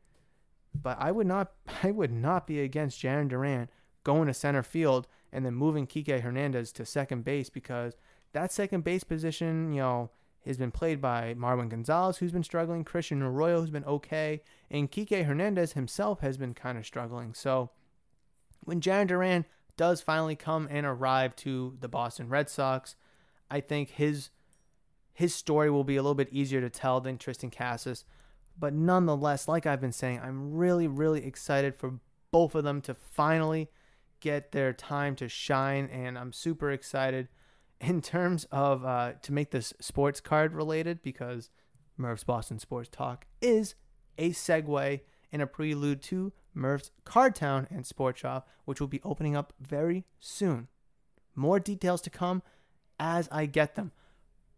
But 0.75 0.97
I 1.01 1.13
would 1.13 1.27
not 1.27 1.53
I 1.83 1.91
would 1.91 2.13
not 2.13 2.47
be 2.47 2.61
against 2.61 3.01
Jarren 3.01 3.29
Duran 3.29 3.69
going 4.03 4.27
to 4.27 4.35
center 4.35 4.63
field 4.63 5.07
and 5.33 5.45
then 5.45 5.55
moving 5.55 5.87
Kike 5.87 6.21
Hernandez 6.21 6.73
to 6.73 6.85
second 6.85 7.25
base 7.25 7.49
because 7.49 7.97
that 8.33 8.53
second 8.53 8.85
base 8.85 9.05
position, 9.05 9.73
you 9.73 9.81
know, 9.81 10.11
has 10.45 10.59
been 10.59 10.71
played 10.71 11.01
by 11.01 11.35
Marwin 11.35 11.71
Gonzalez, 11.71 12.19
who's 12.19 12.33
been 12.33 12.43
struggling, 12.43 12.85
Christian 12.85 13.23
Arroyo, 13.23 13.61
who's 13.61 13.71
been 13.71 13.85
okay, 13.85 14.43
and 14.71 14.91
Kike 14.91 15.25
Hernandez 15.25 15.73
himself 15.73 16.21
has 16.21 16.37
been 16.37 16.55
kind 16.55 16.77
of 16.77 16.85
struggling. 16.85 17.33
So 17.33 17.71
when 18.65 18.81
Jarren 18.81 19.07
Duran 19.07 19.47
does 19.77 20.01
finally 20.01 20.37
come 20.37 20.69
and 20.71 20.85
arrive 20.87 21.35
to 21.37 21.77
the 21.81 21.89
Boston 21.89 22.29
Red 22.29 22.51
Sox, 22.51 22.95
I 23.51 23.61
think 23.61 23.91
his 23.91 24.31
his 25.15 25.35
story 25.35 25.71
will 25.71 25.85
be 25.85 25.97
a 25.97 26.03
little 26.03 26.15
bit 26.15 26.29
easier 26.33 26.61
to 26.61 26.69
tell 26.69 27.01
than 27.01 27.17
Triston 27.17 27.51
Casas. 27.51 28.05
But 28.59 28.75
nonetheless, 28.75 29.49
like 29.49 29.65
I've 29.65 29.81
been 29.81 29.93
saying, 29.93 30.21
I'm 30.23 30.53
really, 30.55 30.89
really 30.89 31.25
excited 31.25 31.77
for 31.77 32.01
both 32.31 32.55
of 32.57 32.65
them 32.65 32.81
to 32.83 32.95
finally 32.95 33.71
get 34.21 34.53
their 34.53 34.73
time 34.73 35.15
to 35.17 35.29
shine. 35.29 35.89
And 35.93 36.19
I'm 36.19 36.33
super 36.33 36.71
excited 36.71 37.29
in 37.81 38.03
terms 38.03 38.47
of 38.51 38.85
uh, 38.85 39.13
to 39.23 39.33
make 39.33 39.53
this 39.53 39.73
sports 39.81 40.21
card 40.21 40.53
related 40.53 41.03
because 41.03 41.51
Murph's 41.97 42.25
Boston 42.25 42.59
Sports 42.59 42.89
Talk 42.91 43.27
is 43.41 43.77
a 44.19 44.31
segue 44.31 45.01
and 45.33 45.43
a 45.43 45.47
prelude 45.47 46.03
to 46.03 46.33
Murph's 46.55 46.91
Card 47.05 47.35
Town 47.35 47.67
and 47.71 47.87
Sports 47.87 48.21
Shop, 48.21 48.49
which 48.65 48.81
will 48.81 48.89
be 48.89 49.01
opening 49.05 49.37
up 49.37 49.53
very 49.61 50.05
soon. 50.19 50.69
More 51.37 51.61
details 51.61 52.01
to 52.03 52.11
come 52.11 52.43
as 52.99 53.29
I 53.31 53.47
get 53.47 53.75
them. 53.75 53.93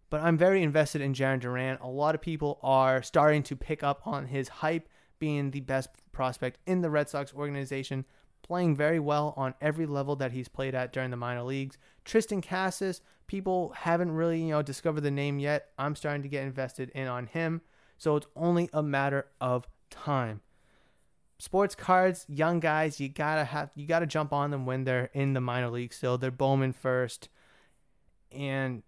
But 0.09 0.23
I'm 0.23 0.39
very 0.39 0.63
invested 0.63 1.01
in 1.01 1.15
Jarren 1.15 1.41
Duran. 1.41 1.79
A 1.81 1.89
lot 1.89 2.15
of 2.15 2.21
people 2.21 2.59
are 2.63 3.03
starting 3.03 3.43
to 3.45 3.57
pick 3.57 3.83
up 3.83 4.07
on 4.07 4.27
his 4.27 4.49
hype 4.49 4.89
being 5.19 5.51
the 5.51 5.61
best 5.61 5.89
prospect 6.13 6.59
in 6.67 6.81
the 6.81 6.91
Red 6.91 7.09
Sox 7.09 7.35
organization, 7.35 8.05
playing 8.43 8.77
very 8.77 9.01
well 9.01 9.35
on 9.37 9.55
every 9.61 9.87
level 9.87 10.15
that 10.17 10.33
he's 10.33 10.49
played 10.49 10.75
at 10.75 10.93
during 10.93 11.11
the 11.11 11.17
minor 11.17 11.43
leagues. 11.43 11.79
Triston 12.05 12.43
Casas, 12.43 13.01
people 13.27 13.73
haven't 13.77 14.13
really, 14.13 14.41
you 14.41 14.51
know, 14.51 14.63
discovered 14.63 15.01
the 15.01 15.11
name 15.11 15.39
yet. 15.39 15.71
I'm 15.79 15.97
starting 15.97 16.23
to 16.23 16.29
get 16.29 16.45
invested 16.45 16.91
in 16.91 17.09
on 17.09 17.27
him. 17.27 17.63
So 17.99 18.17
it's 18.17 18.27
only 18.37 18.69
a 18.73 18.83
matter 18.83 19.27
of 19.41 19.67
time. 19.91 20.43
Sports 21.39 21.75
cards, 21.75 22.25
young 22.29 22.61
guys, 22.61 22.99
you 22.99 23.09
gotta 23.09 23.45
have 23.45 23.71
you 23.75 23.87
gotta 23.87 24.07
jump 24.07 24.33
on 24.33 24.51
them 24.51 24.65
when 24.65 24.85
they're 24.85 25.11
in 25.13 25.35
the 25.35 25.41
minor 25.41 25.69
league 25.69 25.93
So 25.93 26.17
They're 26.17 26.31
Bowman 26.31 26.73
first. 26.73 27.29
And 28.33 28.83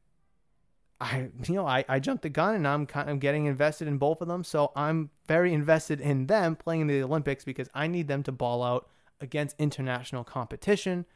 I 1.01 1.29
you 1.47 1.55
know 1.55 1.67
I, 1.67 1.85
I 1.89 2.01
jumped 2.01 2.23
the 2.23 2.29
gun 2.29 2.55
and 2.55 2.67
I'm 2.67 2.87
kind 2.87 3.09
of 3.09 3.21
getting 3.21 3.47
invested 3.47 3.89
in 3.89 3.99
both 3.99 4.21
of 4.21 4.29
them. 4.29 4.45
So 4.45 4.73
I'm 4.75 5.11
very 5.27 5.53
invested 5.53 6.01
in 6.01 6.27
them 6.27 6.57
playing 6.57 6.83
in 6.83 6.87
the 6.87 7.03
Olympics 7.03 7.45
because 7.45 7.69
I 7.75 7.87
need 7.87 8.09
them 8.09 8.23
to 8.25 8.33
ball 8.33 8.63
out 8.63 8.89
against 9.21 9.57
international 9.59 10.25
competition. 10.25 11.07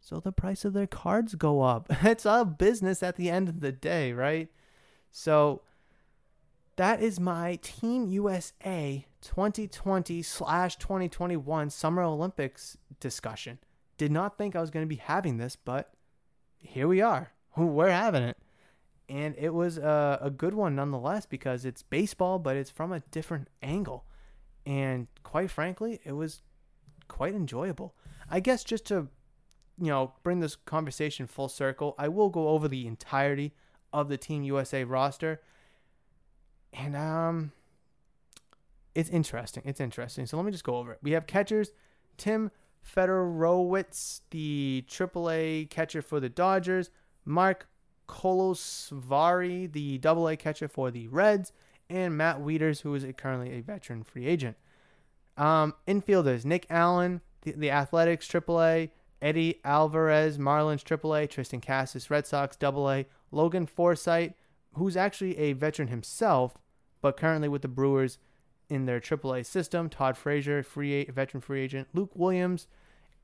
So 0.00 0.20
the 0.20 0.32
price 0.32 0.64
of 0.64 0.74
their 0.74 0.86
cards 0.86 1.34
go 1.34 1.62
up. 1.62 1.90
It's 2.04 2.26
a 2.26 2.44
business 2.44 3.02
at 3.02 3.16
the 3.16 3.30
end 3.30 3.48
of 3.48 3.60
the 3.60 3.72
day, 3.72 4.12
right? 4.12 4.48
So 5.10 5.62
that 6.76 7.02
is 7.02 7.18
my 7.18 7.58
Team 7.62 8.06
USA 8.06 9.06
2020 9.20 10.22
slash 10.22 10.76
2021 10.76 11.70
Summer 11.70 12.02
Olympics 12.02 12.76
discussion. 13.00 13.58
Did 13.96 14.12
not 14.12 14.38
think 14.38 14.54
I 14.54 14.60
was 14.60 14.70
going 14.70 14.84
to 14.84 14.88
be 14.88 14.96
having 14.96 15.38
this, 15.38 15.56
but 15.56 15.92
here 16.58 16.86
we 16.86 17.00
are. 17.00 17.32
We're 17.56 17.90
having 17.90 18.22
it. 18.22 18.36
And 19.08 19.34
it 19.38 19.54
was 19.54 19.78
a, 19.78 20.18
a 20.20 20.30
good 20.30 20.54
one 20.54 20.76
nonetheless 20.76 21.24
because 21.24 21.64
it's 21.64 21.82
baseball, 21.82 22.38
but 22.38 22.56
it's 22.56 22.70
from 22.70 22.92
a 22.92 23.00
different 23.10 23.48
angle. 23.62 24.04
And 24.66 25.06
quite 25.22 25.50
frankly, 25.50 26.00
it 26.04 26.12
was 26.12 26.42
quite 27.08 27.34
enjoyable. 27.34 27.94
I 28.30 28.40
guess 28.40 28.62
just 28.64 28.84
to, 28.86 29.08
you 29.80 29.86
know, 29.86 30.12
bring 30.22 30.40
this 30.40 30.56
conversation 30.56 31.26
full 31.26 31.48
circle, 31.48 31.94
I 31.98 32.08
will 32.08 32.28
go 32.28 32.48
over 32.48 32.68
the 32.68 32.86
entirety 32.86 33.54
of 33.92 34.10
the 34.10 34.18
Team 34.18 34.42
USA 34.42 34.84
roster. 34.84 35.40
And 36.72 36.94
um 36.94 37.52
it's 38.94 39.08
interesting. 39.10 39.62
It's 39.64 39.80
interesting. 39.80 40.26
So 40.26 40.36
let 40.36 40.44
me 40.44 40.52
just 40.52 40.64
go 40.64 40.76
over 40.76 40.92
it. 40.92 40.98
We 41.02 41.12
have 41.12 41.26
catchers 41.26 41.70
Tim 42.18 42.50
Federowicz, 42.84 44.20
the 44.30 44.84
AAA 44.88 45.70
catcher 45.70 46.02
for 46.02 46.20
the 46.20 46.28
Dodgers, 46.28 46.90
Mark 47.24 47.68
Kolozsvary, 48.08 49.70
the 49.70 49.98
double 49.98 50.28
A 50.28 50.36
catcher 50.36 50.68
for 50.68 50.90
the 50.90 51.06
Reds, 51.08 51.52
and 51.90 52.16
Matt 52.16 52.40
Wieters, 52.40 52.82
who 52.82 52.94
is 52.94 53.06
currently 53.16 53.52
a 53.52 53.60
veteran 53.60 54.02
free 54.02 54.26
agent. 54.26 54.56
Um, 55.36 55.74
infielders 55.86 56.44
Nick 56.44 56.66
Allen, 56.68 57.20
the, 57.42 57.52
the 57.52 57.70
Athletics 57.70 58.26
AAA, 58.26 58.90
Eddie 59.22 59.60
Alvarez, 59.64 60.38
Marlins 60.38 60.84
AAA, 60.84 61.28
Triston 61.28 61.64
Casas, 61.64 62.10
Red 62.10 62.26
Sox 62.26 62.56
AA, 62.62 63.04
Logan 63.30 63.66
Forsythe, 63.66 64.32
who's 64.74 64.96
actually 64.96 65.36
a 65.38 65.52
veteran 65.52 65.88
himself, 65.88 66.56
but 67.00 67.16
currently 67.16 67.48
with 67.48 67.62
the 67.62 67.68
Brewers 67.68 68.18
in 68.68 68.86
their 68.86 69.00
AAA 69.00 69.44
system. 69.46 69.88
Todd 69.88 70.16
Frazier, 70.16 70.62
free 70.62 71.04
veteran 71.04 71.40
free 71.40 71.62
agent. 71.62 71.88
Luke 71.94 72.12
Williams, 72.14 72.66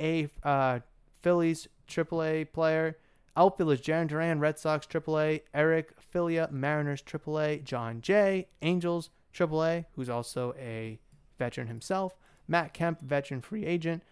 a 0.01 0.29
uh, 0.43 0.81
Phillies 1.23 1.69
AAA 1.89 2.53
player. 2.53 2.97
Outfielders 3.37 3.81
Jarren 3.81 4.07
Duran, 4.07 4.41
Red 4.41 4.59
Sox 4.59 4.87
AAA. 4.87 5.43
Eric 5.53 5.93
Filia, 5.99 6.49
Mariners 6.53 7.03
AAA. 7.03 7.65
Jon 7.65 8.01
Jay, 8.01 8.49
Angels 8.63 9.11
AAA, 9.35 9.87
who's 9.95 10.09
also 10.09 10.55
a 10.59 10.99
veteran 11.39 11.67
himself. 11.67 12.17
Matt 12.47 12.73
Kemp, 12.73 13.01
veteran 13.01 13.41
free 13.41 13.65
agent. 13.67 14.03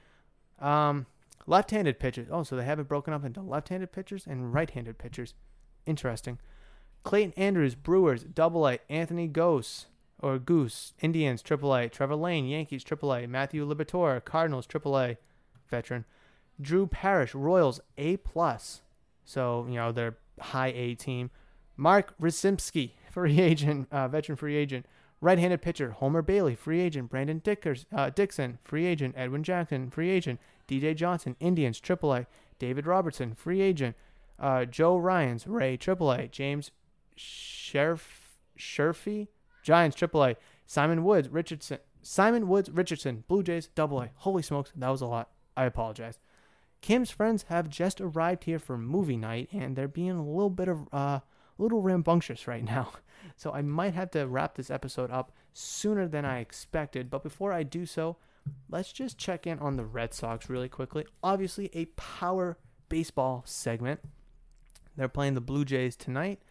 Um, 0.60 1.06
left-handed 1.46 1.98
pitchers. 1.98 2.28
Oh, 2.30 2.42
so 2.42 2.56
they 2.56 2.64
have 2.64 2.80
it 2.80 2.88
broken 2.88 3.12
up 3.12 3.24
into 3.24 3.40
left-handed 3.40 3.92
pitchers 3.92 4.26
and 4.26 4.52
right-handed 4.52 4.98
pitchers. 4.98 5.34
Interesting. 5.86 6.38
Clayton 7.04 7.32
Andrews, 7.36 7.74
Brewers, 7.74 8.22
Double 8.24 8.68
A. 8.68 8.78
Anthony 8.88 9.28
Gose, 9.28 9.86
or 10.20 10.38
Goose, 10.38 10.94
Indians, 11.00 11.42
Triple 11.42 11.74
A. 11.74 11.88
Trevor 11.88 12.14
Lane, 12.14 12.46
Yankees, 12.46 12.84
Triple 12.84 13.12
A. 13.12 13.26
Matthew 13.26 13.66
Liberatore, 13.66 14.24
Cardinals, 14.24 14.66
Triple 14.66 14.98
A. 14.98 15.18
Veteran. 15.68 16.04
Drew 16.60 16.86
Parrish, 16.86 17.34
Royals, 17.34 17.80
A 17.98 18.18
plus. 18.18 18.81
So 19.24 19.66
you 19.68 19.76
know 19.76 19.92
they're 19.92 20.16
high 20.40 20.72
A 20.74 20.94
team. 20.94 21.30
Mark 21.76 22.14
Rzepczynski, 22.20 22.92
free 23.10 23.40
agent, 23.40 23.88
uh, 23.90 24.08
veteran 24.08 24.36
free 24.36 24.56
agent. 24.56 24.86
Right-handed 25.20 25.62
pitcher 25.62 25.92
Homer 25.92 26.20
Bailey, 26.20 26.56
free 26.56 26.80
agent. 26.80 27.08
Brandon 27.08 27.38
Dickers, 27.38 27.86
uh, 27.94 28.10
Dickson, 28.10 28.58
free 28.64 28.86
agent. 28.86 29.14
Edwin 29.16 29.44
Jackson, 29.44 29.88
free 29.88 30.10
agent. 30.10 30.40
DJ 30.66 30.96
Johnson, 30.96 31.36
Indians, 31.38 31.80
AAA. 31.80 32.26
David 32.58 32.86
Robertson, 32.86 33.34
free 33.34 33.60
agent. 33.60 33.94
Uh, 34.38 34.64
Joe 34.64 34.96
Ryans, 34.96 35.46
Ray, 35.46 35.78
AAA. 35.78 36.30
James 36.32 36.72
Sherf, 37.16 38.00
Sherfy, 38.58 39.28
Giants, 39.62 39.96
AAA. 39.96 40.36
Simeon 40.66 41.04
Woods, 41.04 41.28
Richardson, 41.28 41.78
Simeon 42.02 42.48
Woods, 42.48 42.70
Richardson, 42.70 43.24
Blue 43.28 43.42
Jays, 43.42 43.68
AA. 43.78 44.06
Holy 44.16 44.42
smokes, 44.42 44.72
that 44.74 44.88
was 44.88 45.02
a 45.02 45.06
lot. 45.06 45.30
I 45.56 45.64
apologize. 45.66 46.18
Kim's 46.82 47.12
friends 47.12 47.44
have 47.44 47.70
just 47.70 48.00
arrived 48.00 48.44
here 48.44 48.58
for 48.58 48.76
movie 48.76 49.16
night, 49.16 49.48
and 49.52 49.76
they're 49.76 49.88
being 49.88 50.10
a 50.10 50.26
little 50.26 50.50
bit 50.50 50.68
of 50.68 50.88
uh, 50.92 51.20
a 51.20 51.22
little 51.56 51.80
rambunctious 51.80 52.46
right 52.46 52.64
now. 52.64 52.92
So 53.36 53.52
I 53.52 53.62
might 53.62 53.94
have 53.94 54.10
to 54.10 54.26
wrap 54.26 54.56
this 54.56 54.68
episode 54.68 55.12
up 55.12 55.30
sooner 55.52 56.08
than 56.08 56.24
I 56.24 56.40
expected. 56.40 57.08
But 57.08 57.22
before 57.22 57.52
I 57.52 57.62
do 57.62 57.86
so, 57.86 58.16
let's 58.68 58.92
just 58.92 59.16
check 59.16 59.46
in 59.46 59.60
on 59.60 59.76
the 59.76 59.84
Red 59.84 60.12
Sox 60.12 60.50
really 60.50 60.68
quickly. 60.68 61.06
Obviously, 61.22 61.70
a 61.72 61.84
power 61.84 62.58
baseball 62.88 63.44
segment. 63.46 64.00
They're 64.96 65.06
playing 65.06 65.34
the 65.34 65.40
Blue 65.40 65.64
Jays 65.64 65.94
tonight 65.94 66.42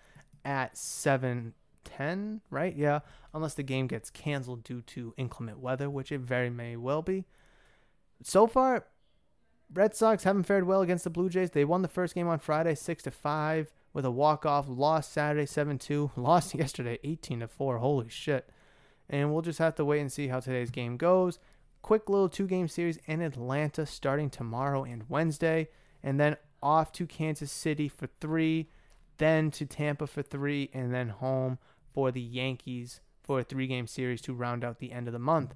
at 0.46 0.78
7:10, 0.78 2.40
right? 2.50 2.74
Yeah, 2.74 3.02
unless 3.34 3.56
the 3.56 3.64
game 3.64 3.88
gets 3.88 4.10
canceled 4.10 4.64
due 4.64 4.82
to 4.84 5.14
inclement 5.18 5.60
weather, 5.60 5.90
which 5.90 6.14
it 6.14 6.22
very 6.22 6.50
may 6.50 6.78
well 6.78 7.02
be. 7.02 7.26
So 8.24 8.48
far, 8.48 8.88
Red 9.74 9.95
Sox 9.95 10.24
haven't 10.26 10.43
fared 10.43 10.65
well 10.65 10.82
against 10.82 11.05
the 11.05 11.09
Blue 11.09 11.30
Jays. 11.30 11.51
They 11.51 11.63
won 11.63 11.82
the 11.82 11.88
first 11.88 12.13
game 12.13 12.28
on 12.28 12.39
Friday 12.39 12.76
6 12.76 13.03
to 13.03 13.11
5 13.11 13.72
with 13.93 14.03
a 14.03 14.11
walk-off, 14.11 14.65
lost 14.67 15.13
Saturday 15.13 15.45
7-2, 15.45 16.11
lost 16.17 16.53
yesterday 16.53 16.99
18 17.03 17.39
to 17.39 17.47
4. 17.47 17.78
Holy 17.78 18.09
shit. 18.09 18.49
And 19.09 19.32
we'll 19.32 19.41
just 19.41 19.59
have 19.59 19.76
to 19.76 19.86
wait 19.86 20.01
and 20.01 20.11
see 20.11 20.28
how 20.28 20.41
today's 20.41 20.72
game 20.72 20.97
goes. 20.97 21.39
Quick 21.82 22.09
little 22.09 22.28
two-game 22.28 22.67
series 22.67 22.99
in 23.05 23.22
Atlanta 23.22 23.86
starting 23.86 24.30
tomorrow 24.30 24.84
and 24.84 25.09
Wednesday, 25.09 25.69
and 26.03 26.19
then 26.19 26.36
off 26.61 26.91
to 26.91 27.07
Kansas 27.07 27.51
City 27.51 27.88
for 27.88 28.07
3, 28.19 28.69
then 29.19 29.51
to 29.51 29.65
Tampa 29.65 30.05
for 30.05 30.22
3, 30.22 30.69
and 30.74 30.93
then 30.93 31.09
home 31.09 31.57
for 31.93 32.11
the 32.11 32.22
Yankees 32.22 32.99
for 33.24 33.39
a 33.39 33.43
three-game 33.43 33.88
series 33.88 34.22
to 34.22 34.34
round 34.34 34.65
out 34.65 34.80
the 34.80 34.91
end 34.91 35.07
of 35.07 35.13
the 35.13 35.19
month 35.19 35.55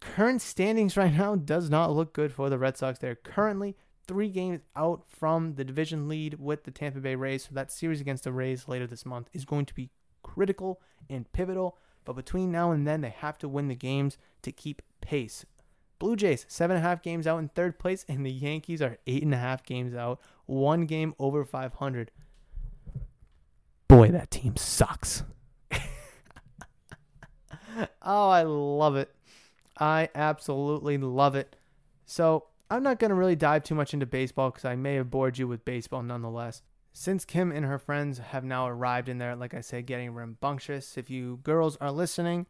current 0.00 0.42
standings 0.42 0.96
right 0.96 1.12
now 1.12 1.36
does 1.36 1.70
not 1.70 1.92
look 1.92 2.12
good 2.12 2.32
for 2.32 2.48
the 2.48 2.58
Red 2.58 2.76
Sox. 2.76 2.98
They're 2.98 3.14
currently 3.14 3.76
three 4.06 4.28
games 4.28 4.60
out 4.74 5.04
from 5.08 5.54
the 5.54 5.64
division 5.64 6.08
lead 6.08 6.38
with 6.38 6.64
the 6.64 6.70
Tampa 6.70 7.00
Bay 7.00 7.14
Rays. 7.14 7.44
So 7.44 7.50
that 7.52 7.72
series 7.72 8.00
against 8.00 8.24
the 8.24 8.32
Rays 8.32 8.68
later 8.68 8.86
this 8.86 9.04
month 9.04 9.28
is 9.32 9.44
going 9.44 9.66
to 9.66 9.74
be 9.74 9.90
critical 10.22 10.80
and 11.08 11.30
pivotal. 11.32 11.78
But 12.04 12.14
between 12.14 12.52
now 12.52 12.70
and 12.70 12.86
then, 12.86 13.00
they 13.00 13.10
have 13.10 13.38
to 13.38 13.48
win 13.48 13.68
the 13.68 13.74
games 13.74 14.16
to 14.42 14.52
keep 14.52 14.82
pace. 15.00 15.44
Blue 15.98 16.14
Jays, 16.14 16.44
seven 16.48 16.76
and 16.76 16.84
a 16.84 16.88
half 16.88 17.02
games 17.02 17.26
out 17.26 17.38
in 17.38 17.48
third 17.48 17.78
place, 17.78 18.04
and 18.08 18.24
the 18.24 18.30
Yankees 18.30 18.82
are 18.82 18.98
eight 19.06 19.22
and 19.22 19.34
a 19.34 19.38
half 19.38 19.64
games 19.64 19.94
out, 19.94 20.20
one 20.44 20.84
game 20.84 21.14
over 21.18 21.44
500. 21.44 22.10
Boy, 23.88 24.10
that 24.10 24.30
team 24.30 24.56
sucks. 24.56 25.22
oh, 28.02 28.28
I 28.28 28.42
love 28.42 28.96
it. 28.96 29.15
I 29.78 30.08
absolutely 30.14 30.98
love 30.98 31.34
it. 31.34 31.56
So 32.04 32.46
I'm 32.70 32.82
not 32.82 32.98
going 32.98 33.10
to 33.10 33.14
really 33.14 33.36
dive 33.36 33.62
too 33.62 33.74
much 33.74 33.94
into 33.94 34.06
baseball 34.06 34.50
because 34.50 34.64
I 34.64 34.76
may 34.76 34.94
have 34.94 35.10
bored 35.10 35.38
you 35.38 35.46
with 35.46 35.64
baseball 35.64 36.02
nonetheless. 36.02 36.62
Since 36.92 37.24
Kim 37.24 37.52
and 37.52 37.66
her 37.66 37.78
friends 37.78 38.18
have 38.18 38.42
now 38.42 38.66
arrived 38.66 39.08
in 39.08 39.18
there, 39.18 39.36
like 39.36 39.52
I 39.52 39.60
said, 39.60 39.86
getting 39.86 40.14
rambunctious, 40.14 40.96
if 40.96 41.10
you 41.10 41.40
girls 41.42 41.76
are 41.76 41.92
listening, 41.92 42.46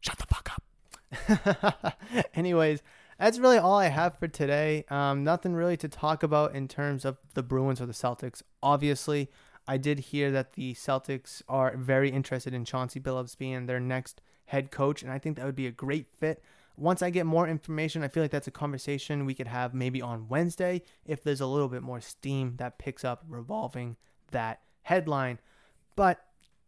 shut 0.00 0.18
the 0.18 0.26
fuck 0.26 0.50
up. 0.50 1.96
Anyways, 2.34 2.82
that's 3.18 3.38
really 3.38 3.58
all 3.58 3.76
I 3.76 3.88
have 3.88 4.18
for 4.18 4.28
today. 4.28 4.84
Um, 4.88 5.24
nothing 5.24 5.54
really 5.54 5.76
to 5.76 5.88
talk 5.88 6.22
about 6.22 6.54
in 6.54 6.68
terms 6.68 7.04
of 7.04 7.18
the 7.34 7.42
Bruins 7.42 7.80
or 7.80 7.86
the 7.86 7.92
Celtics. 7.92 8.42
Obviously, 8.62 9.28
I 9.66 9.76
did 9.76 9.98
hear 9.98 10.30
that 10.30 10.54
the 10.54 10.72
Celtics 10.74 11.42
are 11.48 11.76
very 11.76 12.10
interested 12.10 12.54
in 12.54 12.64
Chauncey 12.64 12.98
Billups 12.98 13.36
being 13.36 13.66
their 13.66 13.80
next 13.80 14.22
head 14.48 14.70
coach, 14.70 15.02
and 15.02 15.10
I 15.10 15.18
think 15.18 15.36
that 15.36 15.46
would 15.46 15.56
be 15.56 15.66
a 15.66 15.72
great 15.72 16.06
fit. 16.12 16.42
Once 16.76 17.02
I 17.02 17.10
get 17.10 17.26
more 17.26 17.48
information, 17.48 18.04
I 18.04 18.08
feel 18.08 18.22
like 18.22 18.30
that's 18.30 18.46
a 18.46 18.52
conversation 18.52 19.26
we 19.26 19.34
could 19.34 19.48
have 19.48 19.74
maybe 19.74 20.00
on 20.00 20.28
Wednesday 20.28 20.82
if 21.04 21.22
there's 21.22 21.40
a 21.40 21.46
little 21.46 21.68
bit 21.68 21.82
more 21.82 22.00
steam 22.00 22.54
that 22.58 22.78
picks 22.78 23.04
up 23.04 23.24
revolving 23.28 23.96
that 24.30 24.60
headline. 24.82 25.38
But 25.96 26.20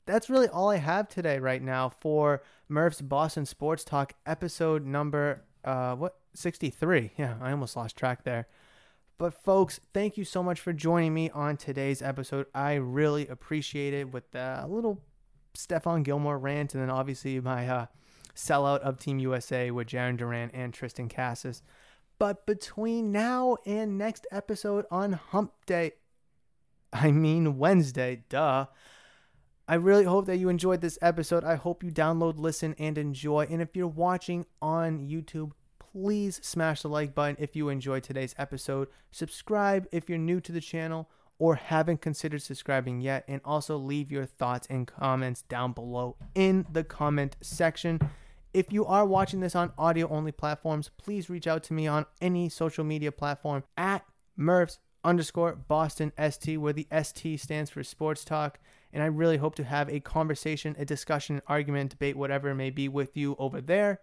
that's 0.07 0.28
really 0.28 0.49
all 0.49 0.70
I 0.70 0.76
have 0.76 1.09
today 1.09 1.39
right 1.39 1.62
now 1.62 1.89
for 1.89 2.43
Murph's 2.68 3.01
Boston 3.01 3.47
Sports 3.47 3.85
Talk 3.85 4.14
episode 4.26 4.85
number 4.85 5.45
uh 5.64 5.95
what 5.95 6.16
63. 6.35 7.12
Yeah, 7.16 7.37
I 7.41 7.53
almost 7.53 7.76
lost 7.76 7.97
track 7.97 8.24
there. 8.24 8.47
But 9.18 9.35
folks, 9.35 9.81
thank 9.93 10.16
you 10.16 10.24
so 10.24 10.43
much 10.43 10.61
for 10.61 10.72
joining 10.72 11.12
me 11.12 11.28
on 11.31 11.57
today's 11.59 12.01
episode. 12.01 12.47
I 12.55 12.74
really 12.74 13.28
appreciate 13.28 13.93
it 13.93 14.12
with 14.12 14.35
a 14.35 14.66
little 14.66 15.03
Stephon 15.55 16.03
Gilmore 16.05 16.38
rant, 16.38 16.74
and 16.74 16.82
then 16.82 16.90
obviously 16.90 17.40
my 17.40 17.68
uh, 17.68 17.86
sellout 18.34 18.80
of 18.80 18.98
Team 18.98 19.18
USA 19.18 19.70
with 19.70 19.88
Jarren 19.88 20.16
Duran 20.16 20.51
and 20.53 20.72
Triston 20.72 21.12
Casas. 21.12 21.62
But 22.18 22.46
between 22.46 23.12
now 23.12 23.57
and 23.64 23.96
next 23.96 24.26
episode 24.30 24.84
on 24.90 25.14
Hump 25.14 25.53
Day, 25.66 25.92
I 26.92 27.11
mean 27.11 27.59
Wednesday, 27.59 28.24
duh. 28.28 28.66
I 29.66 29.74
really 29.74 30.05
hope 30.05 30.26
that 30.26 30.38
you 30.38 30.48
enjoyed 30.48 30.80
this 30.80 30.98
episode. 31.01 31.44
I 31.44 31.55
hope 31.55 31.84
you 31.84 31.92
download, 31.92 32.38
listen, 32.38 32.74
and 32.78 32.98
enjoy. 32.98 33.46
And 33.48 33.62
if 33.62 33.76
you're 33.76 33.86
watching 33.86 34.44
on 34.61 34.98
YouTube, 34.98 35.53
please 35.78 36.40
smash 36.42 36.82
the 36.82 36.88
like 36.88 37.14
button 37.14 37.36
if 37.38 37.55
you 37.55 37.68
enjoyed 37.68 38.03
today's 38.03 38.34
episode. 38.36 38.88
Subscribe 39.12 39.86
if 39.92 40.09
you're 40.09 40.18
new 40.18 40.40
to 40.40 40.51
the 40.51 40.61
channel 40.61 41.09
or 41.41 41.57
haven't 41.57 42.03
considered 42.03 42.43
subscribing 42.43 43.01
yet. 43.01 43.24
And 43.26 43.41
also 43.45 43.76
leave 43.76 44.12
your 44.12 44.26
thoughts 44.26 44.68
and 44.70 44.86
comments 44.86 45.43
down 45.43 45.72
below 45.72 46.16
in 46.36 46.66
the 46.70 46.84
comment 46.84 47.36
section. 47.41 47.99
If 48.53 48.72
you 48.72 48.84
are 48.84 49.07
watching 49.07 49.41
this 49.41 49.57
on 49.57 49.72
audio 49.78 50.07
only 50.09 50.32
platforms, 50.32 50.91
please 50.99 51.30
reach 51.30 51.47
out 51.47 51.64
to 51.64 51.72
me 51.72 51.86
on 51.86 52.07
any 52.20 52.49
social 52.49 52.84
media 52.84 53.11
platform 53.11 53.64
at 53.76 54.05
Murphs 54.36 54.78
underscore 55.03 55.55
Boston 55.55 56.12
ST, 56.18 56.61
where 56.61 56.74
the 56.74 56.86
ST 57.03 57.41
stands 57.41 57.70
for 57.70 57.82
Sports 57.82 58.24
Talk. 58.24 58.59
And 58.93 59.03
I 59.03 59.07
really 59.07 59.38
hope 59.38 59.55
to 59.55 59.64
have 59.64 59.88
a 59.88 60.01
conversation, 60.01 60.76
a 60.78 60.84
discussion, 60.84 61.41
argument, 61.47 61.93
debate, 61.93 62.16
whatever 62.16 62.51
it 62.51 62.57
may 62.57 62.70
be 62.70 62.88
with 62.88 63.16
you 63.16 63.34
over 63.38 63.61
there 63.61 64.01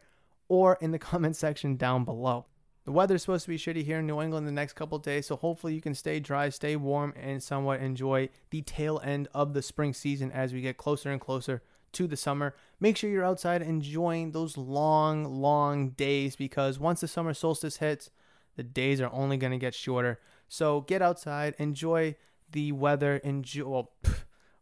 or 0.47 0.77
in 0.81 0.91
the 0.91 0.99
comment 1.09 1.35
section 1.35 1.75
down 1.75 2.03
below. 2.03 2.45
The 2.87 2.93
weather's 2.93 3.23
supposed 3.23 3.43
to 3.43 3.49
be 3.49 3.57
shitty 3.57 3.83
here 3.83 3.99
in 3.99 4.07
New 4.07 4.21
England 4.21 4.47
the 4.47 4.51
next 4.53 4.71
couple 4.71 4.97
days, 4.97 5.27
so 5.27 5.35
hopefully 5.35 5.73
you 5.73 5.81
can 5.81 5.93
stay 5.93 6.21
dry, 6.21 6.47
stay 6.47 6.77
warm, 6.77 7.13
and 7.17 7.43
somewhat 7.43 7.81
enjoy 7.81 8.29
the 8.49 8.61
tail 8.61 9.01
end 9.03 9.27
of 9.33 9.53
the 9.53 9.61
spring 9.61 9.93
season 9.93 10.31
as 10.31 10.53
we 10.53 10.61
get 10.61 10.77
closer 10.77 11.11
and 11.11 11.19
closer 11.19 11.61
to 11.91 12.07
the 12.07 12.15
summer. 12.15 12.55
Make 12.79 12.95
sure 12.95 13.09
you're 13.09 13.25
outside 13.25 13.61
enjoying 13.61 14.31
those 14.31 14.55
long, 14.55 15.25
long 15.25 15.89
days 15.89 16.37
because 16.37 16.79
once 16.79 17.01
the 17.01 17.09
summer 17.09 17.33
solstice 17.33 17.75
hits, 17.75 18.09
the 18.55 18.63
days 18.63 19.01
are 19.01 19.11
only 19.11 19.35
going 19.35 19.51
to 19.51 19.57
get 19.57 19.75
shorter. 19.75 20.21
So 20.47 20.79
get 20.79 21.01
outside, 21.01 21.55
enjoy 21.57 22.15
the 22.49 22.71
weather, 22.71 23.17
enjoy 23.17 23.67
well, 23.67 23.91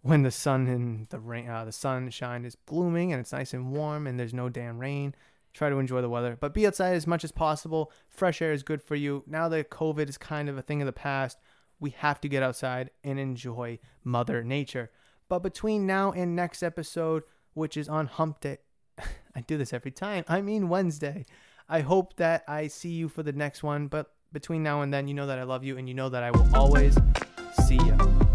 when 0.01 0.23
the 0.23 0.31
sun 0.31 0.65
and 0.65 1.07
the 1.09 1.19
rain, 1.19 1.47
uh, 1.47 1.65
the 1.65 1.71
sunshine 1.71 2.43
is 2.43 2.55
blooming 2.55 3.13
and 3.13 3.19
it's 3.19 3.33
nice 3.33 3.53
and 3.53 3.71
warm 3.71 4.07
and 4.07 4.19
there's 4.19 4.33
no 4.33 4.49
damn 4.49 4.79
rain 4.79 5.13
try 5.55 5.69
to 5.69 5.79
enjoy 5.79 6.01
the 6.01 6.09
weather. 6.09 6.37
But 6.39 6.53
be 6.53 6.67
outside 6.67 6.95
as 6.95 7.07
much 7.07 7.23
as 7.23 7.31
possible. 7.31 7.91
Fresh 8.09 8.41
air 8.41 8.51
is 8.51 8.63
good 8.63 8.81
for 8.81 8.95
you. 8.95 9.23
Now 9.25 9.49
that 9.49 9.69
COVID 9.69 10.09
is 10.09 10.17
kind 10.17 10.49
of 10.49 10.57
a 10.57 10.61
thing 10.61 10.81
of 10.81 10.85
the 10.85 10.93
past, 10.93 11.39
we 11.79 11.91
have 11.91 12.21
to 12.21 12.29
get 12.29 12.43
outside 12.43 12.91
and 13.03 13.19
enjoy 13.19 13.79
Mother 14.03 14.43
Nature. 14.43 14.91
But 15.27 15.39
between 15.39 15.87
now 15.87 16.11
and 16.11 16.35
next 16.35 16.61
episode, 16.61 17.23
which 17.53 17.77
is 17.77 17.89
on 17.89 18.07
Hump 18.07 18.41
Day, 18.41 18.57
I 19.35 19.41
do 19.41 19.57
this 19.57 19.73
every 19.73 19.91
time. 19.91 20.25
I 20.27 20.41
mean 20.41 20.69
Wednesday. 20.69 21.25
I 21.67 21.81
hope 21.81 22.17
that 22.17 22.43
I 22.47 22.67
see 22.67 22.91
you 22.91 23.09
for 23.09 23.23
the 23.23 23.33
next 23.33 23.63
one. 23.63 23.87
But 23.87 24.11
between 24.31 24.61
now 24.61 24.81
and 24.81 24.93
then, 24.93 25.07
you 25.07 25.13
know 25.13 25.27
that 25.27 25.39
I 25.39 25.43
love 25.43 25.63
you 25.63 25.77
and 25.77 25.87
you 25.87 25.95
know 25.95 26.09
that 26.09 26.21
I 26.21 26.31
will 26.31 26.55
always 26.55 26.97
see 27.65 27.75
you. 27.75 28.34